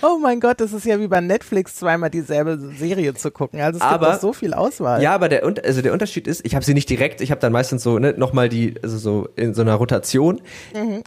Oh 0.01 0.17
mein 0.21 0.39
Gott, 0.39 0.59
das 0.59 0.73
ist 0.73 0.85
ja 0.85 0.99
wie 0.99 1.07
bei 1.07 1.21
Netflix 1.21 1.75
zweimal 1.75 2.09
dieselbe 2.09 2.57
Serie 2.77 3.13
zu 3.13 3.31
gucken. 3.31 3.59
Also 3.61 3.77
es 3.77 3.81
Aber- 3.83 4.09
gibt 4.11 4.21
so 4.21 4.33
viel 4.33 4.53
Auswahl. 4.53 5.01
Ja, 5.01 5.13
aber 5.15 5.29
der, 5.29 5.43
also 5.43 5.81
der 5.81 5.93
Unterschied 5.93 6.27
ist, 6.27 6.45
ich 6.45 6.55
habe 6.55 6.63
sie 6.65 6.73
nicht 6.73 6.89
direkt, 6.89 7.21
ich 7.21 7.31
habe 7.31 7.41
dann 7.41 7.51
meistens 7.51 7.83
so 7.83 7.97
ne, 7.99 8.13
nochmal 8.17 8.49
die, 8.49 8.75
also 8.83 8.97
so 8.97 9.29
in 9.35 9.53
so 9.53 9.61
einer 9.61 9.75
Rotation. 9.75 10.41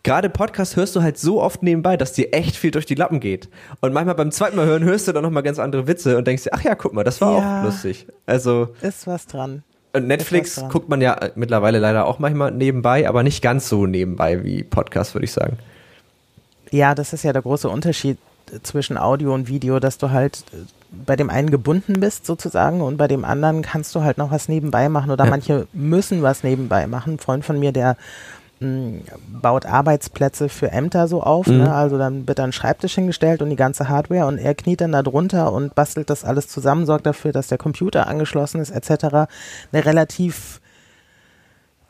Gerade 0.03 0.31
Podcast 0.31 0.77
hörst 0.77 0.97
du 0.97 1.03
halt 1.03 1.19
so 1.19 1.41
oft 1.43 1.63
nebenbei, 1.63 1.97
dass 1.97 2.13
dir 2.13 2.33
echt 2.33 2.57
viel 2.57 2.71
durch 2.71 2.87
die 2.87 2.95
Lappen 2.95 3.21
geht. 3.21 3.49
Und 3.81 3.93
manchmal 3.93 4.15
beim 4.15 4.31
zweiten 4.31 4.57
Mal 4.57 4.67
hören 4.67 4.85
hörst 4.85 5.07
du 5.09 5.13
dann 5.13 5.23
nochmal 5.23 5.43
ganz 5.43 5.59
andere 5.59 5.87
Witze 5.87 6.17
und 6.17 6.27
denkst 6.27 6.45
dir, 6.45 6.51
ach 6.53 6.63
ja, 6.63 6.75
guck 6.75 6.93
mal, 6.93 7.05
das 7.05 7.21
war 7.21 7.39
Ja. 7.39 7.61
auch 7.61 7.65
lustig. 7.65 8.07
Also 8.27 8.69
Ist 8.83 9.07
was 9.07 9.27
dran. 9.27 9.63
Und 9.93 10.07
Netflix 10.07 10.63
guckt 10.71 10.89
man 10.89 11.01
ja 11.01 11.15
äh, 11.15 11.31
mittlerweile 11.35 11.79
leider 11.79 12.07
auch 12.07 12.19
manchmal 12.19 12.51
nebenbei, 12.53 13.09
aber 13.09 13.23
nicht 13.23 13.43
ganz 13.43 13.69
so 13.69 13.87
nebenbei 13.87 14.45
wie 14.45 14.63
Podcast, 14.63 15.15
würde 15.15 15.25
ich 15.25 15.33
sagen. 15.33 15.57
Ja, 16.71 16.95
das 16.95 17.15
ist 17.15 17.23
ja 17.25 17.33
der 17.33 17.41
große 17.43 17.69
Unterschied. 17.69 18.19
Zwischen 18.63 18.97
Audio 18.99 19.35
und 19.35 19.49
Video, 19.49 19.79
dass 19.81 19.99
du 19.99 20.11
halt 20.11 20.45
äh, 20.53 20.57
bei 21.07 21.17
dem 21.17 21.31
einen 21.31 21.51
gebunden 21.51 22.01
bist 22.01 22.25
sozusagen 22.27 22.81
und 22.81 22.97
bei 22.97 23.09
dem 23.09 23.25
anderen 23.25 23.63
kannst 23.63 23.95
du 23.95 24.03
halt 24.03 24.19
noch 24.19 24.31
was 24.31 24.49
nebenbei 24.49 24.89
machen 24.89 25.11
oder 25.11 25.25
Ja. 25.25 25.31
manche 25.31 25.67
müssen 25.73 26.23
was 26.23 26.43
nebenbei 26.43 26.87
machen. 26.87 27.15
Ein 27.15 27.19
Freund 27.19 27.45
von 27.45 27.59
mir, 27.59 27.73
der 27.73 27.97
mh, 28.61 29.01
baut 29.41 29.67
Arbeitsplätze 29.67 30.49
für 30.49 30.73
Ämter 30.73 31.07
so 31.09 31.23
auf, 31.23 31.47
Mhm. 31.47 31.59
ne? 31.59 31.73
also 31.75 31.97
dann 31.99 32.27
wird 32.27 32.41
ein 32.41 32.53
Schreibtisch 32.53 32.95
hingestellt 32.97 33.41
und 33.43 33.51
die 33.51 33.57
ganze 33.57 33.89
Hardware 33.89 34.27
und 34.27 34.39
er 34.39 34.55
kniet 34.55 34.81
dann 34.81 34.93
da 34.93 35.03
drunter 35.03 35.53
und 35.53 35.75
bastelt 35.75 36.11
das 36.11 36.25
alles 36.25 36.49
zusammen, 36.49 36.85
sorgt 36.87 37.07
dafür, 37.07 37.33
dass 37.33 37.47
der 37.49 37.59
Computer 37.59 38.07
angeschlossen 38.09 38.61
ist 38.61 38.71
etc. 38.71 39.05
Eine 39.73 39.85
relativ 39.85 40.61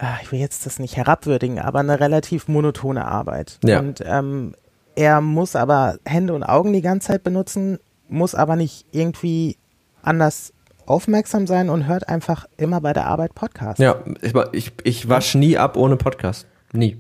ah, 0.01 0.17
ich 0.23 0.31
will 0.31 0.39
jetzt 0.39 0.65
das 0.67 0.79
nicht 0.79 0.97
herabwürdigen, 0.97 1.59
aber 1.59 1.81
eine 1.81 1.99
relativ 2.01 2.47
monotone 2.49 3.05
Arbeit. 3.05 3.59
Ja. 3.65 3.81
Und 3.81 4.03
ähm, 4.07 4.55
er 4.99 5.21
muss 5.21 5.55
aber 5.55 5.99
Hände 6.05 6.35
und 6.35 6.43
Augen 6.43 6.73
die 6.73 6.83
ganze 6.83 7.09
Zeit 7.09 7.23
benutzen, 7.23 7.79
muss 8.09 8.35
aber 8.35 8.57
nicht 8.57 8.85
irgendwie 8.91 9.57
anders 10.03 10.53
aufmerksam 10.87 11.47
sein 11.47 11.71
und 11.71 11.87
hört 11.87 12.09
einfach 12.09 12.47
immer 12.57 12.81
bei 12.81 12.93
der 12.93 13.07
Arbeit 13.07 13.35
Podcast. 13.35 13.79
Ja, 13.79 14.03
ich, 14.23 14.33
ich, 14.53 14.73
ich 14.83 15.09
wasch 15.09 15.35
nie 15.37 15.57
ab 15.57 15.77
ohne 15.77 15.97
Podcast. 15.97 16.47
Nie. 16.73 16.99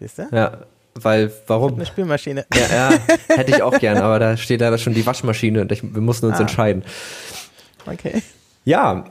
Siehst 0.00 0.18
du? 0.18 0.26
Ja, 0.32 0.58
weil, 0.94 1.30
warum? 1.46 1.74
Eine 1.74 1.86
Spülmaschine. 1.86 2.44
Ja, 2.52 2.90
ja, 2.90 2.98
hätte 3.36 3.50
ich 3.52 3.62
auch 3.62 3.78
gern, 3.78 3.98
aber 3.98 4.18
da 4.18 4.36
steht 4.36 4.60
leider 4.60 4.78
schon 4.78 4.92
die 4.94 5.06
Waschmaschine 5.06 5.60
und 5.60 5.70
ich, 5.72 5.82
wir 5.82 6.00
mussten 6.02 6.26
uns 6.26 6.38
Ah. 6.38 6.42
entscheiden. 6.42 6.82
Okay. 7.86 8.22
Ja, 8.64 9.04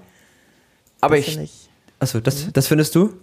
aber 0.99 1.15
Das 1.17 1.27
ich, 1.27 1.69
also 1.99 2.19
das, 2.19 2.51
das 2.51 2.67
findest 2.67 2.93
du? 2.95 3.13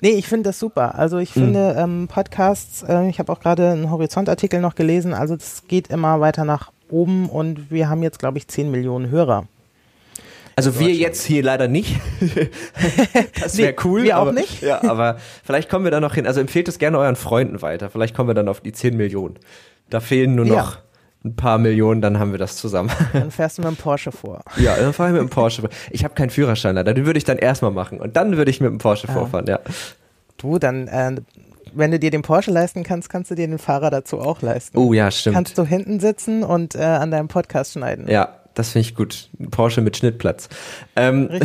Nee, 0.00 0.10
ich 0.10 0.26
finde 0.28 0.50
das 0.50 0.58
super. 0.58 0.96
Also 0.96 1.18
ich 1.18 1.30
finde 1.30 1.76
ähm, 1.78 2.08
Podcasts, 2.08 2.82
äh, 2.82 3.08
ich 3.08 3.18
habe 3.18 3.32
auch 3.32 3.40
gerade 3.40 3.70
einen 3.70 3.90
Horizontartikel 3.90 4.60
noch 4.60 4.74
gelesen, 4.74 5.14
also 5.14 5.36
das 5.36 5.64
geht 5.68 5.88
immer 5.88 6.20
weiter 6.20 6.44
nach 6.44 6.72
oben 6.90 7.28
und 7.28 7.70
wir 7.70 7.88
haben 7.88 8.02
jetzt, 8.02 8.18
glaube 8.18 8.38
ich, 8.38 8.48
10 8.48 8.70
Millionen 8.70 9.10
Hörer. 9.10 9.46
Also 10.56 10.78
wir 10.78 10.90
jetzt 10.90 11.24
hier 11.24 11.42
leider 11.42 11.66
nicht. 11.66 11.96
das 13.40 13.56
wäre 13.56 13.72
Nee, 13.72 13.76
cool. 13.84 14.04
wir 14.04 14.18
auch 14.18 14.22
aber, 14.22 14.32
nicht. 14.32 14.62
Ja, 14.62 14.82
aber 14.84 15.18
vielleicht 15.42 15.68
kommen 15.68 15.84
wir 15.84 15.90
da 15.90 16.00
noch 16.00 16.14
hin. 16.14 16.26
Also 16.26 16.40
empfehlt 16.40 16.68
es 16.68 16.78
gerne 16.78 16.98
euren 16.98 17.16
Freunden 17.16 17.60
weiter. 17.60 17.90
Vielleicht 17.90 18.14
kommen 18.14 18.28
wir 18.28 18.34
dann 18.34 18.48
auf 18.48 18.60
die 18.60 18.72
10 18.72 18.96
Millionen. 18.96 19.38
Da 19.90 20.00
fehlen 20.00 20.36
nur 20.36 20.46
Ja. 20.46 20.78
Ein 21.24 21.36
paar 21.36 21.56
Millionen, 21.58 22.02
dann 22.02 22.18
haben 22.18 22.32
wir 22.32 22.38
das 22.38 22.56
zusammen. 22.56 22.90
Dann 23.14 23.30
fährst 23.30 23.56
du 23.56 23.62
mit 23.62 23.70
dem 23.70 23.76
Porsche 23.76 24.12
vor. 24.12 24.42
ja, 24.56 24.76
dann 24.76 24.92
fahre 24.92 25.08
ich 25.08 25.12
mit 25.14 25.22
dem 25.22 25.30
Porsche. 25.30 25.68
Ich 25.90 26.04
habe 26.04 26.14
keinen 26.14 26.28
Führerschein 26.30 26.74
leider. 26.74 26.92
Den 26.92 27.06
würde 27.06 27.16
ich 27.16 27.24
dann 27.24 27.38
erstmal 27.38 27.70
machen. 27.70 27.98
Und 27.98 28.16
dann 28.16 28.36
würde 28.36 28.50
ich 28.50 28.60
mit 28.60 28.70
dem 28.70 28.78
Porsche 28.78 29.06
vorfahren, 29.06 29.46
ja. 29.46 29.58
Du, 30.36 30.58
dann, 30.58 30.86
äh, 30.88 31.16
wenn 31.72 31.90
du 31.90 31.98
dir 31.98 32.10
den 32.10 32.20
Porsche 32.22 32.50
leisten 32.50 32.82
kannst, 32.82 33.08
kannst 33.08 33.30
du 33.30 33.34
dir 33.34 33.46
den 33.46 33.58
Fahrer 33.58 33.88
dazu 33.90 34.20
auch 34.20 34.42
leisten. 34.42 34.76
Oh 34.76 34.92
ja, 34.92 35.10
stimmt. 35.10 35.34
Kannst 35.34 35.56
du 35.56 35.64
hinten 35.64 35.98
sitzen 35.98 36.42
und 36.42 36.74
äh, 36.74 36.82
an 36.82 37.10
deinem 37.10 37.28
Podcast 37.28 37.72
schneiden. 37.72 38.06
Ja, 38.08 38.40
das 38.52 38.72
finde 38.72 38.88
ich 38.88 38.94
gut. 38.94 39.30
Porsche 39.50 39.80
mit 39.80 39.96
Schnittplatz. 39.96 40.50
Ähm, 40.94 41.30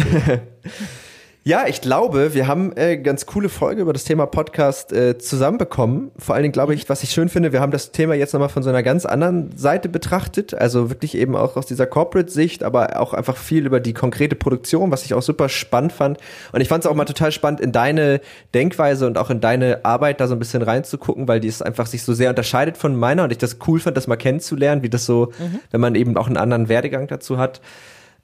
ja, 1.45 1.67
ich 1.67 1.79
glaube, 1.79 2.33
wir 2.33 2.47
haben 2.47 2.75
äh, 2.75 2.97
ganz 2.97 3.25
coole 3.25 3.47
Folge 3.47 3.81
über 3.81 3.93
das 3.93 4.03
Thema 4.03 4.25
Podcast 4.25 4.91
äh, 4.91 5.17
zusammenbekommen. 5.17 6.11
Vor 6.17 6.35
allen 6.35 6.43
Dingen 6.43 6.51
glaube 6.51 6.73
ich, 6.73 6.89
was 6.89 7.01
ich 7.01 7.11
schön 7.11 7.29
finde, 7.29 7.53
wir 7.53 7.61
haben 7.61 7.71
das 7.71 7.91
Thema 7.91 8.13
jetzt 8.13 8.33
nochmal 8.33 8.49
von 8.49 8.61
so 8.61 8.69
einer 8.69 8.83
ganz 8.83 9.05
anderen 9.05 9.57
Seite 9.57 9.87
betrachtet. 9.87 10.53
Also 10.53 10.89
wirklich 10.89 11.15
eben 11.15 11.37
auch 11.37 11.55
aus 11.55 11.65
dieser 11.65 11.87
Corporate-Sicht, 11.87 12.61
aber 12.61 12.99
auch 12.99 13.13
einfach 13.13 13.37
viel 13.37 13.65
über 13.65 13.79
die 13.79 13.93
konkrete 13.93 14.35
Produktion, 14.35 14.91
was 14.91 15.05
ich 15.05 15.13
auch 15.13 15.21
super 15.21 15.47
spannend 15.47 15.93
fand. 15.93 16.17
Und 16.51 16.59
ich 16.59 16.67
fand 16.67 16.83
es 16.83 16.89
auch 16.91 16.95
mal 16.95 17.05
total 17.05 17.31
spannend, 17.31 17.61
in 17.61 17.71
deine 17.71 18.19
Denkweise 18.53 19.07
und 19.07 19.17
auch 19.17 19.29
in 19.29 19.39
deine 19.39 19.85
Arbeit 19.85 20.19
da 20.19 20.27
so 20.27 20.35
ein 20.35 20.39
bisschen 20.39 20.61
reinzugucken, 20.61 21.29
weil 21.29 21.39
die 21.39 21.47
es 21.47 21.61
einfach 21.61 21.87
sich 21.87 22.03
so 22.03 22.13
sehr 22.13 22.29
unterscheidet 22.29 22.75
von 22.75 22.97
meiner 22.97 23.23
und 23.23 23.31
ich 23.31 23.37
das 23.37 23.57
cool 23.65 23.79
fand, 23.79 23.95
das 23.95 24.07
mal 24.07 24.17
kennenzulernen, 24.17 24.83
wie 24.83 24.89
das 24.89 25.05
so, 25.05 25.31
wenn 25.71 25.79
man 25.79 25.95
eben 25.95 26.17
auch 26.17 26.27
einen 26.27 26.37
anderen 26.37 26.67
Werdegang 26.67 27.07
dazu 27.07 27.37
hat. 27.37 27.61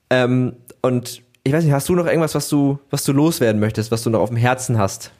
Ähm, 0.09 0.57
und 0.81 1.23
ich 1.45 1.53
weiß 1.53 1.63
nicht, 1.63 1.73
hast 1.73 1.87
du 1.87 1.95
noch 1.95 2.07
irgendwas, 2.07 2.33
was 2.33 2.49
du, 2.49 2.79
was 2.89 3.03
du 3.03 3.13
loswerden 3.13 3.61
möchtest, 3.61 3.91
was 3.91 4.01
du 4.01 4.09
noch 4.09 4.19
auf 4.19 4.29
dem 4.29 4.37
Herzen 4.37 4.79
hast? 4.79 5.11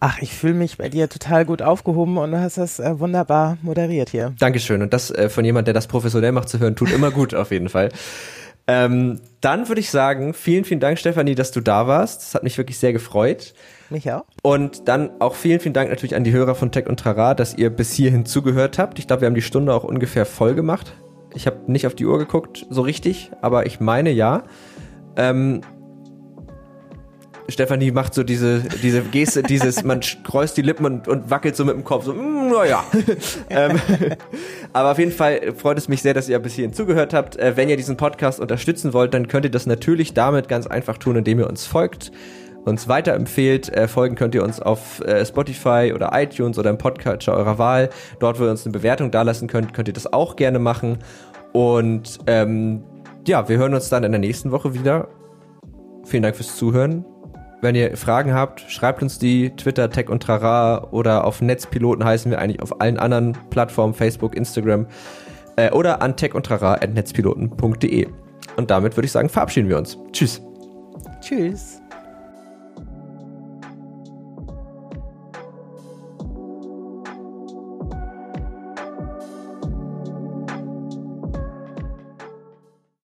Ach, 0.00 0.18
ich 0.22 0.32
fühle 0.32 0.54
mich 0.54 0.78
bei 0.78 0.88
dir 0.88 1.10
total 1.10 1.44
gut 1.44 1.60
aufgehoben 1.60 2.16
und 2.16 2.30
du 2.30 2.40
hast 2.40 2.56
das 2.56 2.80
äh, 2.80 2.98
wunderbar 2.98 3.58
moderiert 3.60 4.08
hier. 4.08 4.34
Dankeschön. 4.38 4.80
Und 4.80 4.94
das 4.94 5.10
äh, 5.10 5.28
von 5.28 5.44
jemand, 5.44 5.66
der 5.66 5.74
das 5.74 5.88
professionell 5.88 6.32
macht, 6.32 6.48
zu 6.48 6.58
hören, 6.58 6.74
tut 6.74 6.90
immer 6.90 7.10
gut, 7.10 7.34
auf 7.34 7.50
jeden 7.50 7.68
Fall. 7.68 7.90
Ähm, 8.66 9.20
dann 9.42 9.68
würde 9.68 9.82
ich 9.82 9.90
sagen, 9.90 10.32
vielen, 10.32 10.64
vielen 10.64 10.80
Dank, 10.80 10.98
Stefanie, 10.98 11.34
dass 11.34 11.50
du 11.50 11.60
da 11.60 11.86
warst. 11.86 12.22
Das 12.22 12.34
hat 12.34 12.42
mich 12.42 12.56
wirklich 12.56 12.78
sehr 12.78 12.94
gefreut. 12.94 13.52
Mich 13.90 14.10
auch. 14.10 14.24
Und 14.42 14.88
dann 14.88 15.10
auch 15.20 15.34
vielen, 15.34 15.60
vielen 15.60 15.74
Dank 15.74 15.90
natürlich 15.90 16.16
an 16.16 16.24
die 16.24 16.32
Hörer 16.32 16.54
von 16.54 16.72
Tech 16.72 16.86
und 16.86 16.98
Trara, 16.98 17.34
dass 17.34 17.54
ihr 17.54 17.68
bis 17.68 17.92
hierhin 17.92 18.24
zugehört 18.24 18.78
habt. 18.78 18.98
Ich 18.98 19.06
glaube, 19.06 19.20
wir 19.20 19.26
haben 19.26 19.34
die 19.34 19.42
Stunde 19.42 19.74
auch 19.74 19.84
ungefähr 19.84 20.24
voll 20.24 20.54
gemacht. 20.54 20.94
Ich 21.34 21.46
habe 21.46 21.70
nicht 21.70 21.86
auf 21.86 21.94
die 21.94 22.06
Uhr 22.06 22.18
geguckt, 22.18 22.64
so 22.70 22.80
richtig, 22.80 23.30
aber 23.42 23.66
ich 23.66 23.80
meine 23.80 24.10
ja. 24.10 24.44
Ähm, 25.16 25.60
Stefanie 27.48 27.90
macht 27.90 28.14
so 28.14 28.22
diese, 28.22 28.62
diese 28.82 29.02
Geste, 29.02 29.42
dieses, 29.48 29.84
man 29.84 30.00
kreuzt 30.24 30.56
die 30.56 30.62
Lippen 30.62 30.86
und, 30.86 31.08
und 31.08 31.30
wackelt 31.30 31.56
so 31.56 31.64
mit 31.64 31.74
dem 31.74 31.84
Kopf, 31.84 32.04
so, 32.04 32.14
mm, 32.14 32.50
naja. 32.50 32.84
ähm, 33.50 33.80
aber 34.72 34.92
auf 34.92 34.98
jeden 34.98 35.12
Fall 35.12 35.54
freut 35.56 35.78
es 35.78 35.88
mich 35.88 36.02
sehr, 36.02 36.14
dass 36.14 36.28
ihr 36.28 36.38
bis 36.38 36.54
hierhin 36.54 36.72
zugehört 36.72 37.12
habt. 37.12 37.36
Äh, 37.36 37.56
wenn 37.56 37.68
ihr 37.68 37.76
diesen 37.76 37.96
Podcast 37.96 38.40
unterstützen 38.40 38.92
wollt, 38.92 39.14
dann 39.14 39.28
könnt 39.28 39.44
ihr 39.44 39.50
das 39.50 39.66
natürlich 39.66 40.14
damit 40.14 40.48
ganz 40.48 40.66
einfach 40.66 40.98
tun, 40.98 41.16
indem 41.16 41.40
ihr 41.40 41.48
uns 41.48 41.66
folgt, 41.66 42.12
uns 42.64 42.88
weiterempfehlt. 42.88 43.68
Äh, 43.68 43.88
folgen 43.88 44.14
könnt 44.14 44.34
ihr 44.34 44.42
uns 44.42 44.60
auf 44.60 45.00
äh, 45.00 45.24
Spotify 45.24 45.92
oder 45.94 46.10
iTunes 46.14 46.58
oder 46.58 46.70
im 46.70 46.78
Podcatcher 46.78 47.34
eurer 47.34 47.58
Wahl. 47.58 47.90
Dort, 48.20 48.40
wo 48.40 48.44
ihr 48.44 48.50
uns 48.50 48.64
eine 48.64 48.72
Bewertung 48.72 49.10
dalassen 49.10 49.48
könnt, 49.48 49.74
könnt 49.74 49.88
ihr 49.88 49.94
das 49.94 50.10
auch 50.12 50.36
gerne 50.36 50.58
machen. 50.58 50.98
Und 51.52 52.18
ähm, 52.26 52.82
ja, 53.26 53.48
wir 53.48 53.58
hören 53.58 53.74
uns 53.74 53.88
dann 53.88 54.04
in 54.04 54.12
der 54.12 54.20
nächsten 54.20 54.50
Woche 54.50 54.74
wieder. 54.74 55.08
Vielen 56.04 56.22
Dank 56.22 56.36
fürs 56.36 56.56
Zuhören. 56.56 57.04
Wenn 57.60 57.74
ihr 57.74 57.96
Fragen 57.96 58.34
habt, 58.34 58.60
schreibt 58.68 59.02
uns 59.02 59.18
die 59.18 59.56
Twitter, 59.56 59.88
Tech 59.88 60.10
und 60.10 60.22
Trara 60.22 60.88
oder 60.90 61.24
auf 61.24 61.40
Netzpiloten 61.40 62.04
heißen 62.04 62.30
wir 62.30 62.38
eigentlich 62.38 62.60
auf 62.60 62.80
allen 62.80 62.98
anderen 62.98 63.36
Plattformen, 63.48 63.94
Facebook, 63.94 64.36
Instagram 64.36 64.86
äh, 65.56 65.70
oder 65.70 66.02
an 66.02 66.16
techundtrara.netzpiloten.de. 66.16 68.06
Und 68.56 68.70
damit 68.70 68.96
würde 68.96 69.06
ich 69.06 69.12
sagen, 69.12 69.30
verabschieden 69.30 69.70
wir 69.70 69.78
uns. 69.78 69.98
Tschüss. 70.12 70.42
Tschüss. 71.20 71.73